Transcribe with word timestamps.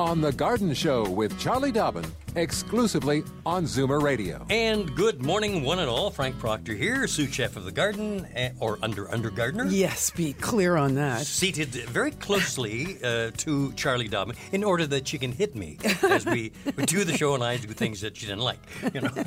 On 0.00 0.22
The 0.22 0.32
Garden 0.32 0.72
Show 0.72 1.06
with 1.10 1.38
Charlie 1.38 1.70
Dobbin, 1.70 2.06
exclusively 2.34 3.22
on 3.44 3.64
Zoomer 3.64 4.00
Radio. 4.00 4.46
And 4.48 4.96
good 4.96 5.22
morning, 5.22 5.62
one 5.62 5.78
and 5.78 5.90
all. 5.90 6.10
Frank 6.10 6.38
Proctor 6.38 6.72
here, 6.72 7.06
sous 7.06 7.30
chef 7.30 7.54
of 7.54 7.66
the 7.66 7.70
garden, 7.70 8.26
eh, 8.34 8.52
or 8.60 8.78
under 8.80 9.10
under 9.12 9.28
gardener. 9.30 9.66
Yes, 9.66 10.08
be 10.08 10.32
clear 10.32 10.76
on 10.76 10.94
that. 10.94 11.26
Seated 11.26 11.68
very 11.68 12.12
closely 12.12 12.96
uh, 13.04 13.30
to 13.36 13.74
Charlie 13.74 14.08
Dobbin 14.08 14.36
in 14.52 14.64
order 14.64 14.86
that 14.86 15.06
she 15.06 15.18
can 15.18 15.32
hit 15.32 15.54
me 15.54 15.76
as 16.02 16.24
we 16.24 16.52
do 16.86 17.04
the 17.04 17.14
show 17.14 17.34
and 17.34 17.44
I 17.44 17.58
do 17.58 17.68
things 17.68 18.00
that 18.00 18.16
she 18.16 18.24
didn't 18.24 18.40
like. 18.40 18.60
You 18.94 19.02
know. 19.02 19.10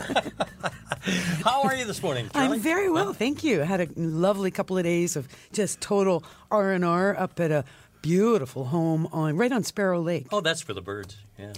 How 1.44 1.62
are 1.64 1.76
you 1.76 1.86
this 1.86 2.02
morning, 2.02 2.30
Charlie? 2.34 2.56
I'm 2.56 2.60
very 2.60 2.90
well, 2.90 3.14
thank 3.14 3.44
you. 3.44 3.62
I 3.62 3.66
had 3.66 3.82
a 3.82 3.88
lovely 3.96 4.50
couple 4.50 4.78
of 4.78 4.86
days 4.86 5.16
of 5.16 5.28
just 5.52 5.82
total 5.82 6.24
R 6.50 6.72
and 6.72 6.84
R 6.84 7.16
up 7.20 7.40
at 7.40 7.52
a 7.52 7.64
beautiful 8.04 8.66
home 8.66 9.08
on 9.12 9.38
right 9.38 9.52
on 9.52 9.64
Sparrow 9.64 10.00
Lake. 10.00 10.28
Oh, 10.32 10.42
that's 10.42 10.62
for 10.62 10.74
the 10.74 10.82
birds. 10.82 11.18
Yeah. 11.40 11.54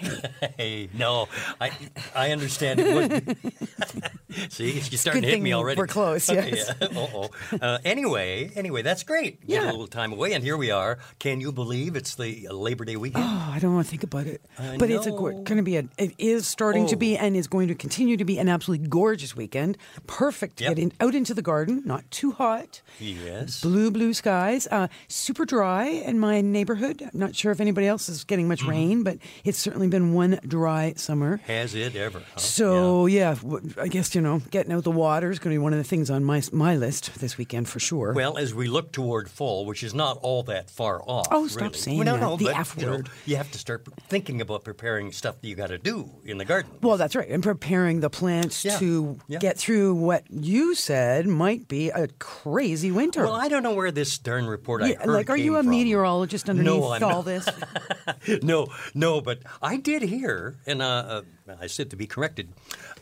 Hey, 0.56 0.88
no, 0.92 1.28
I 1.60 1.70
I 2.14 2.32
understand. 2.32 2.80
It 2.80 3.38
See, 4.50 4.72
you're 4.72 4.82
starting 4.98 5.22
to 5.22 5.28
hit 5.28 5.40
me 5.40 5.52
already. 5.54 5.78
we're 5.78 5.86
close, 5.86 6.28
yes. 6.32 6.70
yeah. 6.80 6.86
Uh-oh. 6.88 7.30
Uh, 7.60 7.78
anyway, 7.84 8.50
anyway, 8.54 8.82
that's 8.82 9.02
great. 9.02 9.44
Get 9.46 9.62
a 9.62 9.66
little 9.66 9.86
time 9.86 10.12
away, 10.12 10.32
and 10.34 10.44
here 10.44 10.56
we 10.56 10.70
are. 10.70 10.98
Can 11.18 11.40
you 11.40 11.50
believe 11.52 11.96
it's 11.96 12.14
the 12.16 12.48
uh, 12.48 12.52
Labor 12.52 12.84
Day 12.84 12.96
weekend? 12.96 13.24
Oh, 13.26 13.50
I 13.54 13.58
don't 13.58 13.74
want 13.74 13.86
to 13.86 13.90
think 13.90 14.02
about 14.02 14.26
it. 14.26 14.42
I 14.58 14.76
but 14.76 14.90
it's 14.90 15.06
a 15.06 15.10
going 15.10 15.44
to 15.44 15.62
be 15.62 15.76
a. 15.76 15.84
It 15.96 16.12
is 16.18 16.46
starting 16.46 16.86
to 16.88 16.96
Oh. 16.96 16.98
be, 16.98 17.16
and 17.16 17.36
is 17.36 17.46
going 17.46 17.68
to 17.68 17.74
continue 17.74 18.16
to 18.16 18.24
be 18.24 18.38
an 18.38 18.48
absolutely 18.48 18.86
gorgeous 18.88 19.34
weekend. 19.36 19.78
Perfect 20.06 20.60
Yep. 20.60 20.70
get 20.76 20.78
in, 20.82 20.92
out 21.00 21.14
into 21.14 21.34
the 21.34 21.42
garden. 21.42 21.82
Not 21.84 22.08
too 22.10 22.32
hot. 22.32 22.82
Yes. 22.98 23.60
Blue, 23.62 23.90
blue 23.90 24.12
skies. 24.14 24.66
Uh, 24.70 24.88
super 25.08 25.44
dry 25.44 25.86
in 25.86 26.18
my 26.18 26.40
neighborhood. 26.40 27.02
I'm 27.02 27.18
not 27.18 27.34
sure 27.34 27.52
if 27.52 27.60
anybody 27.60 27.86
else 27.86 28.08
is 28.08 28.24
getting 28.24 28.48
much 28.48 28.62
rain, 28.64 29.02
but 29.02 29.18
it's 29.44 29.58
certainly 29.58 29.87
been 29.90 30.12
one 30.12 30.38
dry 30.46 30.94
summer. 30.96 31.40
Has 31.46 31.74
it 31.74 31.96
ever? 31.96 32.20
huh? 32.34 32.40
So 32.40 33.06
yeah. 33.06 33.36
I 33.80 33.88
guess 33.88 34.14
you 34.14 34.20
know 34.20 34.40
getting 34.50 34.72
out 34.72 34.84
the 34.84 34.90
water 34.90 35.30
is 35.30 35.38
going 35.38 35.54
to 35.54 35.58
be 35.60 35.62
one 35.62 35.72
of 35.72 35.78
the 35.78 35.84
things 35.84 36.10
on 36.10 36.24
my 36.24 36.42
my 36.52 36.76
list 36.76 37.18
this 37.20 37.36
weekend 37.38 37.68
for 37.68 37.80
sure. 37.80 38.12
Well, 38.12 38.36
as 38.38 38.54
we 38.54 38.68
look 38.68 38.92
toward 38.92 39.30
fall, 39.30 39.66
which 39.66 39.82
is 39.82 39.94
not 39.94 40.18
all 40.22 40.42
that 40.44 40.70
far 40.70 41.02
off. 41.06 41.28
Oh, 41.30 41.46
stop 41.46 41.60
really. 41.62 41.74
saying 41.78 41.98
Well, 41.98 42.04
no, 42.06 42.12
that. 42.14 42.20
No, 42.20 42.36
The 42.36 42.44
but, 42.46 42.56
F 42.58 42.74
you 42.78 42.86
know, 42.86 43.02
you 43.26 43.36
have 43.36 43.50
to 43.52 43.58
start 43.58 43.86
thinking 44.08 44.40
about 44.40 44.64
preparing 44.64 45.12
stuff 45.12 45.40
that 45.40 45.48
you 45.48 45.54
got 45.54 45.68
to 45.68 45.78
do 45.78 46.10
in 46.24 46.38
the 46.38 46.44
garden. 46.44 46.70
Well, 46.82 46.96
that's 46.96 47.14
right. 47.16 47.28
And 47.28 47.42
preparing 47.42 48.00
the 48.00 48.10
plants 48.10 48.64
Yeah. 48.64 48.78
to 48.78 49.18
Yeah. 49.28 49.38
get 49.38 49.58
through 49.58 49.94
what 49.94 50.24
you 50.30 50.74
said 50.74 51.26
might 51.26 51.68
be 51.68 51.90
a 51.90 52.08
crazy 52.18 52.90
winter. 52.90 53.22
Well, 53.24 53.34
I 53.34 53.48
don't 53.48 53.62
know 53.62 53.74
where 53.74 53.90
this 53.90 54.18
darn 54.18 54.46
report 54.46 54.82
I 54.82 54.88
Yeah, 54.90 54.98
heard 54.98 55.08
like, 55.08 55.30
are 55.30 55.36
you 55.36 55.56
a 55.56 55.62
from. 55.62 55.70
meteorologist 55.70 56.48
underneath 56.48 57.00
No, 57.00 57.08
all 57.08 57.22
this? 57.22 57.48
no, 58.42 58.68
no, 58.94 59.20
but 59.20 59.40
I 59.62 59.77
did 59.78 60.02
hear, 60.02 60.56
and 60.66 60.82
uh, 60.82 61.22
uh, 61.48 61.56
I 61.60 61.66
said 61.66 61.90
to 61.90 61.96
be 61.96 62.06
corrected, 62.06 62.48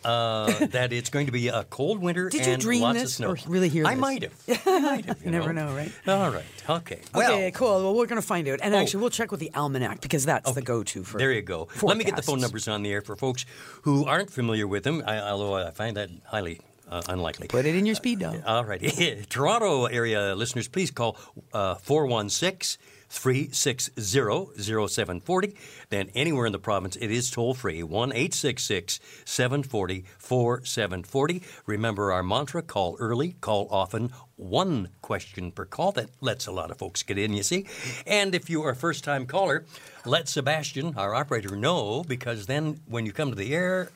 uh, 0.04 0.66
that 0.66 0.92
it's 0.92 1.10
going 1.10 1.26
to 1.26 1.32
be 1.32 1.48
a 1.48 1.64
cold 1.64 2.00
winter 2.00 2.28
Did 2.28 2.46
you 2.46 2.52
and 2.52 2.62
dream 2.62 2.82
lots 2.82 3.00
this 3.00 3.10
of 3.10 3.16
snow. 3.16 3.28
or 3.30 3.36
really 3.46 3.68
hear 3.68 3.86
I 3.86 3.94
this? 3.94 4.00
might 4.00 4.22
have. 4.22 4.32
I 4.66 4.78
might 4.80 5.04
have. 5.06 5.24
You 5.24 5.30
never 5.30 5.52
know, 5.52 5.74
right? 5.74 5.90
All 6.06 6.30
right. 6.30 6.44
Okay. 6.68 7.00
Well, 7.14 7.32
okay, 7.32 7.50
cool. 7.50 7.82
Well, 7.82 7.94
we're 7.94 8.06
going 8.06 8.20
to 8.20 8.26
find 8.26 8.46
out. 8.48 8.60
And 8.62 8.74
Oh. 8.74 8.78
actually, 8.78 9.00
we'll 9.00 9.10
check 9.10 9.30
with 9.30 9.40
the 9.40 9.50
almanac 9.54 10.00
because 10.00 10.24
that's 10.24 10.52
the 10.52 10.62
go-to 10.62 11.02
for. 11.04 11.18
There 11.18 11.32
you 11.32 11.42
go. 11.42 11.68
Let 11.82 11.96
me 11.96 12.04
get 12.04 12.16
the 12.16 12.22
phone 12.22 12.40
numbers 12.40 12.68
on 12.68 12.82
the 12.82 12.92
air 12.92 13.02
for 13.02 13.16
folks 13.16 13.44
who 13.82 14.04
aren't 14.06 14.30
familiar 14.30 14.66
with 14.66 14.84
them, 14.84 15.02
I, 15.06 15.18
although 15.18 15.54
I 15.54 15.70
find 15.72 15.96
that 15.96 16.10
highly 16.26 16.60
uh, 16.88 17.02
unlikely. 17.08 17.48
Put 17.48 17.66
it 17.66 17.74
in 17.74 17.86
your 17.86 17.94
speed 17.94 18.20
dial. 18.20 18.42
All 18.46 18.64
righty. 18.64 19.24
Toronto 19.28 19.86
area 19.86 20.34
listeners, 20.34 20.68
please 20.68 20.90
call 20.90 21.16
uh, 21.52 21.74
416 21.76 22.80
360 23.08 23.92
0740. 24.00 25.56
Then 25.90 26.10
anywhere 26.14 26.46
in 26.46 26.52
the 26.52 26.58
province, 26.58 26.96
it 26.96 27.10
is 27.10 27.30
toll 27.30 27.54
free 27.54 27.82
1 27.82 28.10
866 28.10 29.00
740 29.24 30.04
4740. 30.18 31.42
Remember 31.66 32.12
our 32.12 32.22
mantra 32.22 32.62
call 32.62 32.96
early, 32.98 33.36
call 33.40 33.68
often, 33.70 34.10
one 34.36 34.88
question 35.02 35.50
per 35.52 35.64
call. 35.64 35.92
That 35.92 36.10
lets 36.20 36.46
a 36.46 36.52
lot 36.52 36.70
of 36.70 36.78
folks 36.78 37.02
get 37.02 37.18
in, 37.18 37.32
you 37.32 37.42
see. 37.42 37.66
And 38.06 38.34
if 38.34 38.50
you 38.50 38.62
are 38.64 38.70
a 38.70 38.76
first 38.76 39.04
time 39.04 39.26
caller, 39.26 39.64
let 40.04 40.28
Sebastian, 40.28 40.94
our 40.96 41.14
operator, 41.14 41.56
know 41.56 42.04
because 42.04 42.46
then 42.46 42.80
when 42.86 43.06
you 43.06 43.12
come 43.12 43.30
to 43.30 43.36
the 43.36 43.54
air, 43.54 43.90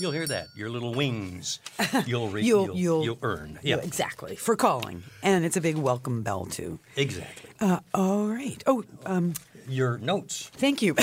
You'll 0.00 0.10
hear 0.10 0.26
that. 0.26 0.48
Your 0.56 0.70
little 0.70 0.92
wings. 0.92 1.60
You'll 2.06 2.28
re- 2.28 2.42
You'll- 2.42 2.66
you'll, 2.66 2.76
you'll- 2.76 3.04
you'll 3.04 3.18
earn. 3.22 3.60
Yeah, 3.62 3.76
Exactly 3.76 4.34
for 4.34 4.56
calling, 4.56 5.04
and 5.22 5.44
it's 5.44 5.56
a 5.56 5.60
big 5.60 5.76
welcome 5.76 6.22
bell 6.24 6.46
too. 6.46 6.80
exactly. 6.96 7.50
Uh, 7.60 7.78
all 7.94 8.26
right. 8.26 8.60
Oh, 8.66 8.82
um, 9.06 9.34
Your 9.68 9.98
notes. 9.98 10.50
Thank 10.54 10.82
you. 10.82 10.96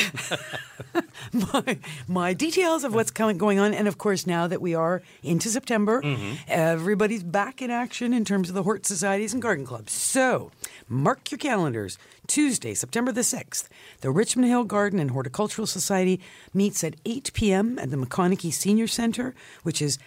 my, 1.34 1.78
my 2.10 2.34
details 2.34 2.84
of 2.84 2.94
what's 2.94 3.12
coming, 3.12 3.38
going 3.38 3.60
on, 3.60 3.74
and 3.74 3.88
of 3.88 3.98
course, 3.98 4.28
now 4.28 4.46
that 4.48 4.62
we 4.62 4.76
are 4.76 5.02
into 5.24 5.48
September, 5.48 6.04
everybody's 6.50 7.24
back 7.24 7.62
in 7.62 7.72
action 7.72 8.14
in 8.14 8.26
terms 8.26 8.50
of 8.50 8.56
the 8.56 8.64
Hort 8.64 8.86
Societies 8.86 9.32
and 9.34 9.42
Garden 9.42 9.66
Clubs. 9.66 9.94
So, 9.94 10.52
mark 10.92 11.32
your 11.32 11.38
calendars. 11.38 11.98
Tuesday, 12.28 12.74
September 12.74 13.12
the 13.12 13.22
6th, 13.22 13.70
the 14.02 14.12
Richmond 14.12 14.50
Hill 14.50 14.66
Garden 14.66 15.00
and 15.00 15.12
Horticultural 15.12 15.66
Society 15.66 16.20
meets 16.54 16.84
at 16.84 16.96
8 17.06 17.32
p.m. 17.34 17.80
at 17.80 17.90
the 17.90 17.98
McConaghy 17.98 18.52
Senior 18.52 18.88
Center, 18.88 19.34
which 19.64 19.82
is 19.82 19.98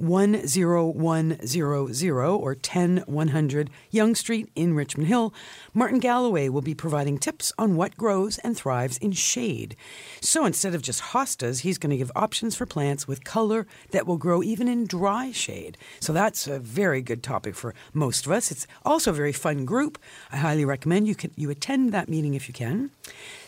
10100 0.00 2.28
or 2.28 2.54
10100 2.54 3.70
Yonge 3.90 4.16
Street 4.16 4.50
in 4.54 4.74
Richmond 4.74 5.08
Hill, 5.08 5.34
Martin 5.74 5.98
Galloway 5.98 6.48
will 6.48 6.62
be 6.62 6.74
providing 6.74 7.18
tips 7.18 7.52
on 7.58 7.76
what 7.76 7.96
grows 7.96 8.38
and 8.38 8.56
thrives 8.56 8.98
in 8.98 9.12
shade. 9.12 9.76
So 10.20 10.44
instead 10.44 10.74
of 10.74 10.82
just 10.82 11.02
hostas, 11.02 11.60
he's 11.60 11.78
going 11.78 11.90
to 11.90 11.96
give 11.96 12.12
options 12.16 12.56
for 12.56 12.66
plants 12.66 13.06
with 13.06 13.24
color 13.24 13.66
that 13.90 14.06
will 14.06 14.16
grow 14.16 14.42
even 14.42 14.68
in 14.68 14.86
dry 14.86 15.32
shade. 15.32 15.76
So 16.00 16.12
that's 16.12 16.46
a 16.46 16.58
very 16.58 17.02
good 17.02 17.22
topic 17.22 17.54
for 17.54 17.74
most 17.92 18.26
of 18.26 18.32
us. 18.32 18.50
It's 18.50 18.66
also 18.84 19.10
a 19.10 19.14
very 19.14 19.32
fun 19.32 19.64
group. 19.64 19.98
I 20.32 20.38
highly 20.38 20.64
recommend 20.64 21.08
you 21.08 21.14
can, 21.14 21.32
you 21.36 21.50
attend 21.50 21.92
that 21.92 22.08
meeting 22.08 22.34
if 22.34 22.48
you 22.48 22.54
can. 22.54 22.90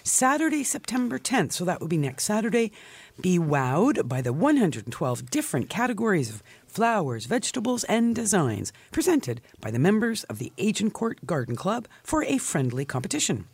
Saturday, 0.05 0.65
September 0.65 1.19
10th, 1.19 1.53
so 1.53 1.65
that 1.65 1.81
would 1.81 1.91
be 1.91 1.97
next 1.97 2.25
Saturday, 2.25 2.73
be 3.21 3.39
wowed 3.39 4.09
by 4.09 4.21
the 4.21 4.33
112 4.33 5.31
different 5.31 5.69
categories 5.69 6.31
of 6.31 6.43
flowers, 6.67 7.27
vegetables, 7.27 7.85
and 7.85 8.15
designs 8.15 8.73
presented 8.91 9.41
by 9.61 9.71
the 9.71 9.79
members 9.79 10.25
of 10.25 10.39
the 10.39 10.53
Agincourt 10.59 11.27
Garden 11.27 11.57
Club 11.57 11.87
for 12.03 12.25
a 12.25 12.39
friendly 12.39 12.85
competition. 12.85 13.47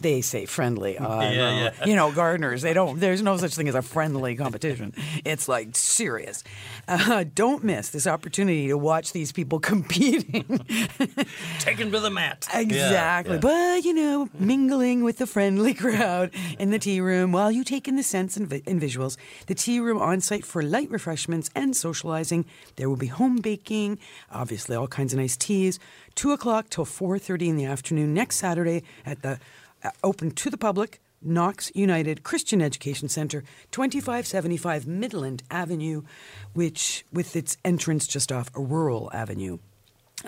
They 0.00 0.20
say 0.20 0.46
friendly. 0.46 0.96
Uh, 0.96 1.20
Yeah, 1.22 1.72
yeah. 1.78 1.84
You 1.84 1.96
know, 1.96 2.12
gardeners, 2.12 2.62
they 2.62 2.72
don't, 2.72 3.00
there's 3.00 3.20
no 3.20 3.36
such 3.36 3.54
thing 3.56 3.68
as 3.68 3.74
a 3.74 3.82
friendly 3.82 4.36
competition. 4.36 4.94
It's 5.24 5.48
like 5.48 5.74
serious. 5.74 6.44
Uh, 6.86 7.24
don't 7.34 7.64
miss 7.64 7.90
this 7.90 8.06
opportunity 8.06 8.68
to 8.68 8.78
watch 8.78 9.12
these 9.12 9.32
people 9.32 9.58
competing. 9.72 10.44
Taken 11.58 11.90
to 11.92 12.00
the 12.00 12.10
mat. 12.10 12.46
Exactly. 12.54 12.78
Yeah, 12.78 13.22
yeah. 13.34 13.38
But, 13.40 13.84
you 13.84 13.94
know, 13.94 14.28
mingling 14.38 15.02
with 15.04 15.18
the 15.18 15.26
friendly 15.26 15.74
crowd 15.74 16.30
in 16.58 16.70
the 16.70 16.78
tea 16.78 17.00
room 17.00 17.32
while 17.32 17.50
you 17.50 17.64
take 17.64 17.88
in 17.88 17.96
the 17.96 18.02
scents 18.02 18.36
and, 18.36 18.46
vi- 18.48 18.62
and 18.66 18.80
visuals. 18.80 19.16
The 19.46 19.54
tea 19.54 19.80
room 19.80 19.98
on 19.98 20.20
site 20.20 20.44
for 20.44 20.62
light 20.62 20.90
refreshments 20.90 21.50
and 21.54 21.74
socializing. 21.76 22.44
There 22.76 22.88
will 22.88 22.96
be 22.96 23.06
home 23.08 23.36
baking, 23.36 23.98
obviously 24.30 24.76
all 24.76 24.86
kinds 24.88 25.12
of 25.12 25.18
nice 25.18 25.36
teas. 25.36 25.78
2 26.14 26.32
o'clock 26.32 26.68
till 26.70 26.84
4.30 26.84 27.48
in 27.48 27.56
the 27.56 27.64
afternoon 27.64 28.12
next 28.14 28.36
Saturday 28.36 28.82
at 29.06 29.22
the 29.22 29.38
open 30.02 30.30
to 30.32 30.50
the 30.50 30.58
public. 30.58 31.00
Knox 31.20 31.72
United 31.74 32.22
Christian 32.22 32.62
Education 32.62 33.08
Center, 33.08 33.42
2575 33.72 34.86
Midland 34.86 35.42
Avenue, 35.50 36.02
which 36.52 37.04
with 37.12 37.34
its 37.34 37.56
entrance 37.64 38.06
just 38.06 38.30
off 38.30 38.50
rural 38.54 39.10
avenue. 39.12 39.58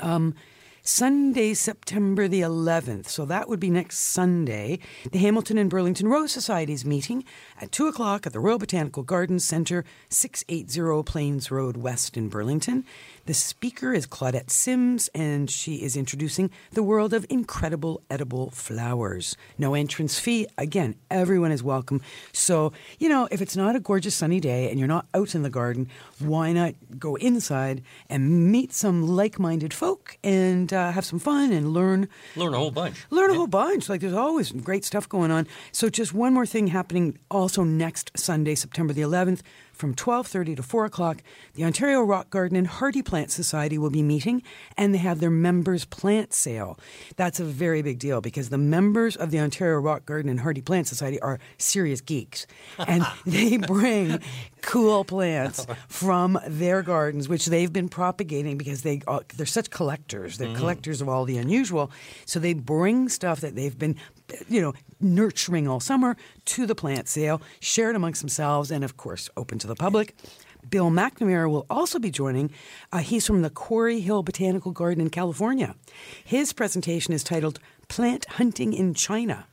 Um, 0.01 0.35
Sunday, 0.83 1.53
September 1.53 2.27
the 2.27 2.41
11th. 2.41 3.07
So 3.09 3.27
that 3.27 3.49
would 3.49 3.61
be 3.61 3.71
next 3.71 3.99
Sunday. 3.99 4.79
The 5.13 5.19
Hamilton 5.19 5.59
and 5.59 5.69
Burlington 5.69 6.09
Rose 6.09 6.33
Society 6.33 6.73
is 6.73 6.85
meeting 6.87 7.25
at 7.61 7.71
2 7.71 7.87
o'clock 7.87 8.27
at 8.27 8.33
the 8.33 8.41
Royal 8.41 8.59
Botanical 8.59 9.03
Gardens 9.03 9.45
Centre, 9.45 9.85
680 10.09 11.03
Plains 11.05 11.51
Road 11.51 11.77
West 11.77 12.17
in 12.17 12.29
Burlington. 12.29 12.85
The 13.31 13.35
speaker 13.35 13.93
is 13.93 14.09
Claudette 14.09 14.51
Sims, 14.51 15.09
and 15.15 15.49
she 15.49 15.77
is 15.77 15.97
introducing 15.97 16.51
the 16.73 16.83
world 16.83 17.15
of 17.15 17.25
incredible 17.31 18.03
edible 18.11 18.51
flowers. 18.51 19.37
No 19.57 19.75
entrance 19.75 20.19
fee. 20.19 20.49
Again, 20.59 20.97
everyone 21.13 21.53
is 21.53 21.63
welcome. 21.63 22.03
So, 22.33 22.73
you 22.99 23.09
know, 23.09 23.29
if 23.31 23.41
it's 23.41 23.57
not 23.57 23.77
a 23.77 23.79
gorgeous 23.79 24.17
sunny 24.17 24.41
day 24.41 24.69
and 24.69 24.81
you're 24.81 24.89
not 24.89 25.07
out 25.15 25.37
in 25.37 25.45
the 25.45 25.49
garden, 25.49 25.87
why 26.19 26.53
not 26.53 26.75
go 26.99 27.15
inside 27.15 27.83
and 28.09 28.51
meet 28.51 28.73
some 28.73 29.07
like 29.07 29.39
minded 29.39 29.73
folk 29.73 30.19
and 30.25 30.73
uh, 30.73 30.91
have 30.91 31.05
some 31.05 31.21
fun 31.21 31.53
and 31.53 31.73
learn? 31.73 32.09
Learn 32.35 32.53
a 32.53 32.59
whole 32.59 32.73
bunch. 32.73 33.07
Learn 33.11 33.31
a 33.31 33.35
whole 33.35 33.47
bunch. 33.47 33.89
Like 33.89 34.01
there's 34.01 34.13
always 34.13 34.51
great 34.51 34.85
stuff 34.85 35.09
going 35.09 35.31
on. 35.31 35.47
So, 35.71 35.89
just 35.89 36.13
one 36.13 36.35
more 36.35 36.47
thing 36.47 36.67
happening 36.67 37.17
also 37.31 37.63
next 37.63 38.11
Sunday, 38.19 38.57
September 38.57 38.93
the 38.93 39.03
11th 39.03 39.43
from 39.81 39.95
12.30 39.95 40.57
to 40.57 40.63
4 40.63 40.85
o'clock, 40.85 41.23
the 41.55 41.65
Ontario 41.65 42.03
Rock 42.03 42.29
Garden 42.29 42.55
and 42.55 42.67
Hardy 42.67 43.01
Plant 43.01 43.31
Society 43.31 43.79
will 43.79 43.89
be 43.89 44.03
meeting, 44.03 44.43
and 44.77 44.93
they 44.93 44.99
have 44.99 45.21
their 45.21 45.31
members' 45.31 45.87
plant 45.87 46.35
sale. 46.35 46.79
That's 47.17 47.41
a 47.41 47.45
very 47.45 47.81
big 47.81 47.99
deal 47.99 48.21
because 48.21 48.51
the 48.51 48.59
members 48.59 49.17
of 49.17 49.31
the 49.31 49.41
Ontario 49.41 49.79
Rock 49.79 50.05
Garden 50.05 50.31
and 50.31 50.41
Hardy 50.41 50.61
Plant 50.61 50.87
Society 50.87 51.19
are 51.21 51.41
serious 51.57 52.03
geeks, 52.03 52.47
and 52.79 53.07
they 53.27 53.57
bring 53.57 54.21
cool 54.61 55.03
plants 55.03 55.67
from 55.89 56.39
their 56.47 56.83
gardens, 56.83 57.27
which 57.27 57.47
they've 57.47 57.73
been 57.73 57.89
propagating 57.89 58.59
because 58.59 58.83
they 58.83 59.01
uh, 59.07 59.21
they're 59.37 59.47
such 59.47 59.71
collectors. 59.71 60.37
They're 60.37 60.55
collectors 60.55 61.01
of 61.01 61.09
all 61.09 61.25
the 61.25 61.39
unusual, 61.39 61.91
so 62.27 62.39
they 62.39 62.53
bring 62.53 63.09
stuff 63.09 63.41
that 63.41 63.57
they've 63.57 63.79
been, 63.79 63.97
you 64.49 64.61
know, 64.61 64.75
nurturing 65.01 65.69
all 65.69 65.81
summer 65.81 66.17
to 66.47 66.67
the 66.67 66.75
plant 66.75 67.09
sale, 67.09 67.41
shared 67.61 67.97
amongst 67.97 68.21
themselves, 68.21 68.71
and 68.71 68.85
of 68.85 68.97
course, 68.97 69.31
open 69.37 69.59
to 69.59 69.67
the 69.67 69.77
public. 69.77 70.15
Bill 70.69 70.91
McNamara 70.91 71.51
will 71.51 71.67
also 71.71 71.99
be 71.99 72.11
joining. 72.11 72.51
Uh, 72.93 72.99
he's 72.99 73.27
from 73.27 73.43
the 73.43 73.51
Quarry 73.51 74.01
Hill 74.01 74.23
Botanical 74.23 74.73
Garden 74.73 75.01
in 75.01 75.11
California. 75.11 75.75
His 76.23 76.53
presentation 76.53 77.15
is 77.15 77.25
titled 77.25 77.59
Plant 77.89 78.27
Hunting 78.27 78.73
in 78.75 78.95
China. 78.95 79.47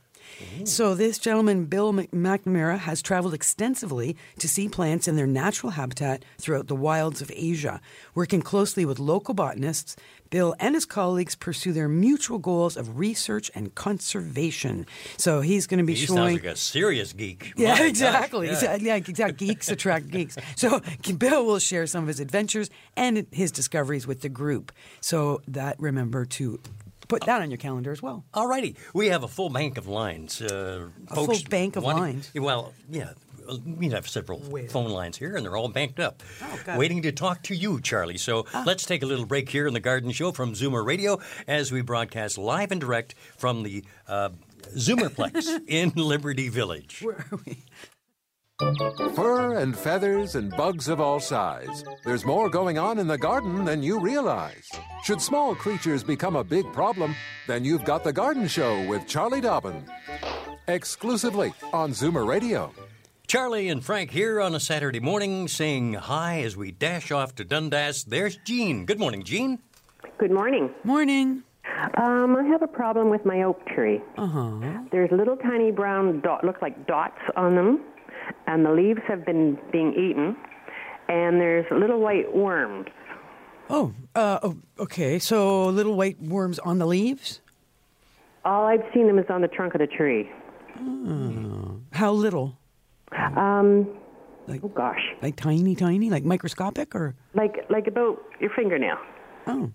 So, 0.64 0.94
this 0.94 1.18
gentleman, 1.18 1.64
Bill 1.64 1.92
McNamara, 1.92 2.78
has 2.78 3.02
traveled 3.02 3.34
extensively 3.34 4.16
to 4.38 4.48
see 4.48 4.68
plants 4.68 5.08
in 5.08 5.16
their 5.16 5.26
natural 5.26 5.72
habitat 5.72 6.24
throughout 6.38 6.68
the 6.68 6.76
wilds 6.76 7.20
of 7.20 7.32
Asia. 7.34 7.80
Working 8.14 8.42
closely 8.42 8.84
with 8.84 9.00
local 9.00 9.34
botanists, 9.34 9.96
Bill 10.30 10.54
and 10.60 10.74
his 10.74 10.84
colleagues 10.84 11.34
pursue 11.34 11.72
their 11.72 11.88
mutual 11.88 12.38
goals 12.38 12.76
of 12.76 12.98
research 12.98 13.50
and 13.54 13.74
conservation. 13.74 14.86
So, 15.16 15.40
he's 15.40 15.66
going 15.66 15.78
to 15.78 15.84
be 15.84 15.94
He 15.94 16.06
showing. 16.06 16.16
sounds 16.18 16.32
like 16.44 16.52
a 16.52 16.56
serious 16.56 17.12
geek. 17.12 17.52
Yeah, 17.56 17.72
My 17.72 17.78
gosh, 17.78 17.88
exactly. 17.88 18.46
yeah. 18.46 18.52
Exactly. 18.52 18.86
Yeah, 18.86 18.94
exactly. 18.96 19.46
Geeks 19.46 19.68
attract 19.70 20.08
geeks. 20.10 20.36
So 20.56 20.80
Bill 21.16 21.44
will 21.46 21.58
share 21.58 21.86
some 21.86 22.02
of 22.04 22.08
his 22.08 22.20
adventures 22.20 22.70
and 22.96 23.26
his 23.30 23.50
discoveries 23.52 24.06
with 24.06 24.20
the 24.20 24.28
group. 24.28 24.72
So 25.00 25.40
that 25.48 25.76
remember 25.80 26.24
to 26.26 26.60
put 27.08 27.22
that 27.24 27.40
on 27.40 27.50
your 27.50 27.56
calendar 27.58 27.90
as 27.92 28.02
well. 28.02 28.24
All 28.34 28.46
righty. 28.46 28.76
We 28.94 29.06
have 29.08 29.22
a 29.22 29.28
full 29.28 29.48
bank 29.50 29.78
of 29.78 29.88
lines. 29.88 30.42
Uh, 30.42 30.88
A 31.10 31.14
folks 31.14 31.40
full 31.40 31.48
bank 31.50 31.76
of 31.76 31.82
wanting- 31.84 32.02
lines? 32.02 32.30
Well, 32.34 32.74
yeah. 32.90 33.12
We 33.64 33.88
have 33.90 34.08
several 34.08 34.38
Where? 34.40 34.68
phone 34.68 34.90
lines 34.90 35.16
here, 35.16 35.36
and 35.36 35.44
they're 35.44 35.56
all 35.56 35.68
banked 35.68 36.00
up, 36.00 36.22
Oh, 36.42 36.76
waiting 36.78 37.02
to 37.02 37.12
talk 37.12 37.42
to 37.44 37.54
you, 37.54 37.80
Charlie. 37.80 38.18
So 38.18 38.46
Ah. 38.52 38.64
let's 38.66 38.84
take 38.84 39.02
a 39.02 39.06
little 39.06 39.26
break 39.26 39.48
here 39.48 39.66
in 39.66 39.74
the 39.74 39.80
Garden 39.80 40.10
Show 40.12 40.32
from 40.32 40.52
Zoomer 40.54 40.84
Radio 40.84 41.18
as 41.46 41.72
we 41.72 41.80
broadcast 41.80 42.36
live 42.38 42.70
and 42.72 42.80
direct 42.80 43.14
from 43.36 43.62
the 43.62 43.84
uh, 44.06 44.30
Zoomerplex 44.76 45.60
in 45.68 45.92
Liberty 45.96 46.48
Village. 46.48 47.00
Where 47.02 47.26
are 47.32 47.38
we? 47.46 47.64
Fur 49.14 49.56
and 49.58 49.78
feathers 49.78 50.34
and 50.34 50.50
bugs 50.50 50.88
of 50.88 51.00
all 51.00 51.20
size. 51.20 51.84
There's 52.04 52.24
more 52.26 52.50
going 52.50 52.76
on 52.76 52.98
in 52.98 53.06
the 53.06 53.16
garden 53.16 53.64
than 53.64 53.84
you 53.84 54.00
realize. 54.00 54.68
Should 55.04 55.22
small 55.22 55.54
creatures 55.54 56.02
become 56.02 56.34
a 56.34 56.42
big 56.42 56.70
problem, 56.72 57.14
then 57.46 57.64
you've 57.64 57.84
got 57.84 58.02
The 58.02 58.12
Garden 58.12 58.48
Show 58.48 58.84
with 58.88 59.06
Charlie 59.06 59.40
Dobbin. 59.40 59.84
Exclusively 60.66 61.54
on 61.72 61.92
Zoomer 61.92 62.26
Radio. 62.26 62.72
Charlie 63.28 63.68
and 63.68 63.84
Frank 63.84 64.10
here 64.10 64.40
on 64.40 64.54
a 64.54 64.60
Saturday 64.60 65.00
morning 65.00 65.48
saying 65.48 65.92
hi 65.92 66.40
as 66.40 66.56
we 66.56 66.70
dash 66.70 67.10
off 67.10 67.34
to 67.34 67.44
Dundas. 67.44 68.04
There's 68.04 68.36
Jean. 68.36 68.86
Good 68.86 68.98
morning, 68.98 69.22
Jean. 69.22 69.58
Good 70.16 70.30
morning. 70.30 70.70
Morning. 70.82 71.42
Um, 71.98 72.36
I 72.36 72.44
have 72.44 72.62
a 72.62 72.66
problem 72.66 73.10
with 73.10 73.26
my 73.26 73.42
oak 73.42 73.66
tree. 73.66 74.00
Uh 74.16 74.26
huh. 74.26 74.78
There's 74.90 75.10
little 75.12 75.36
tiny 75.36 75.70
brown 75.70 76.22
dot, 76.22 76.42
look 76.42 76.62
like 76.62 76.86
dots 76.86 77.18
on 77.36 77.54
them, 77.54 77.84
and 78.46 78.64
the 78.64 78.70
leaves 78.72 79.02
have 79.06 79.26
been 79.26 79.58
being 79.70 79.92
eaten, 79.92 80.34
and 81.10 81.38
there's 81.38 81.66
little 81.70 82.00
white 82.00 82.34
worms. 82.34 82.86
Oh, 83.68 83.92
uh, 84.14 84.38
oh, 84.42 84.56
okay. 84.78 85.18
So 85.18 85.66
little 85.66 85.96
white 85.96 86.18
worms 86.18 86.58
on 86.60 86.78
the 86.78 86.86
leaves. 86.86 87.42
All 88.46 88.64
I've 88.64 88.84
seen 88.94 89.06
them 89.06 89.18
is 89.18 89.26
on 89.28 89.42
the 89.42 89.48
trunk 89.48 89.74
of 89.74 89.80
the 89.80 89.86
tree. 89.86 90.30
Oh. 90.80 91.78
How 91.92 92.12
little? 92.12 92.56
Um, 93.36 93.88
Like, 94.46 94.60
oh 94.64 94.68
gosh, 94.68 95.02
like 95.22 95.36
tiny, 95.36 95.74
tiny, 95.74 96.08
like 96.10 96.24
microscopic, 96.24 96.94
or 96.94 97.14
like 97.34 97.66
like 97.68 97.86
about 97.86 98.22
your 98.40 98.50
fingernail. 98.56 98.96
oh. 99.46 99.70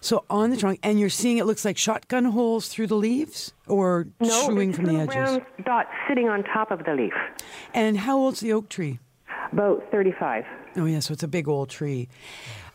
So 0.00 0.24
on 0.28 0.50
the 0.50 0.56
trunk, 0.56 0.80
and 0.82 0.98
you're 0.98 1.08
seeing 1.08 1.38
it 1.38 1.46
looks 1.46 1.64
like 1.64 1.78
shotgun 1.78 2.24
holes 2.24 2.66
through 2.66 2.88
the 2.88 2.96
leaves, 2.96 3.52
or 3.68 4.08
No, 4.20 4.46
chewing 4.48 4.72
from 4.72 4.86
the 4.86 4.96
edges. 4.96 5.14
brown 5.14 5.42
dots 5.64 5.90
sitting 6.08 6.28
on 6.28 6.42
top 6.42 6.72
of 6.72 6.84
the 6.84 6.92
leaf. 6.94 7.12
And 7.72 7.96
how 7.98 8.18
old's 8.18 8.40
the 8.40 8.52
oak 8.52 8.68
tree? 8.68 8.98
About 9.52 9.84
35. 9.92 10.44
Oh, 10.76 10.86
yeah, 10.86 10.98
so 10.98 11.12
it's 11.12 11.22
a 11.22 11.28
big 11.28 11.46
old 11.46 11.68
tree. 11.70 12.08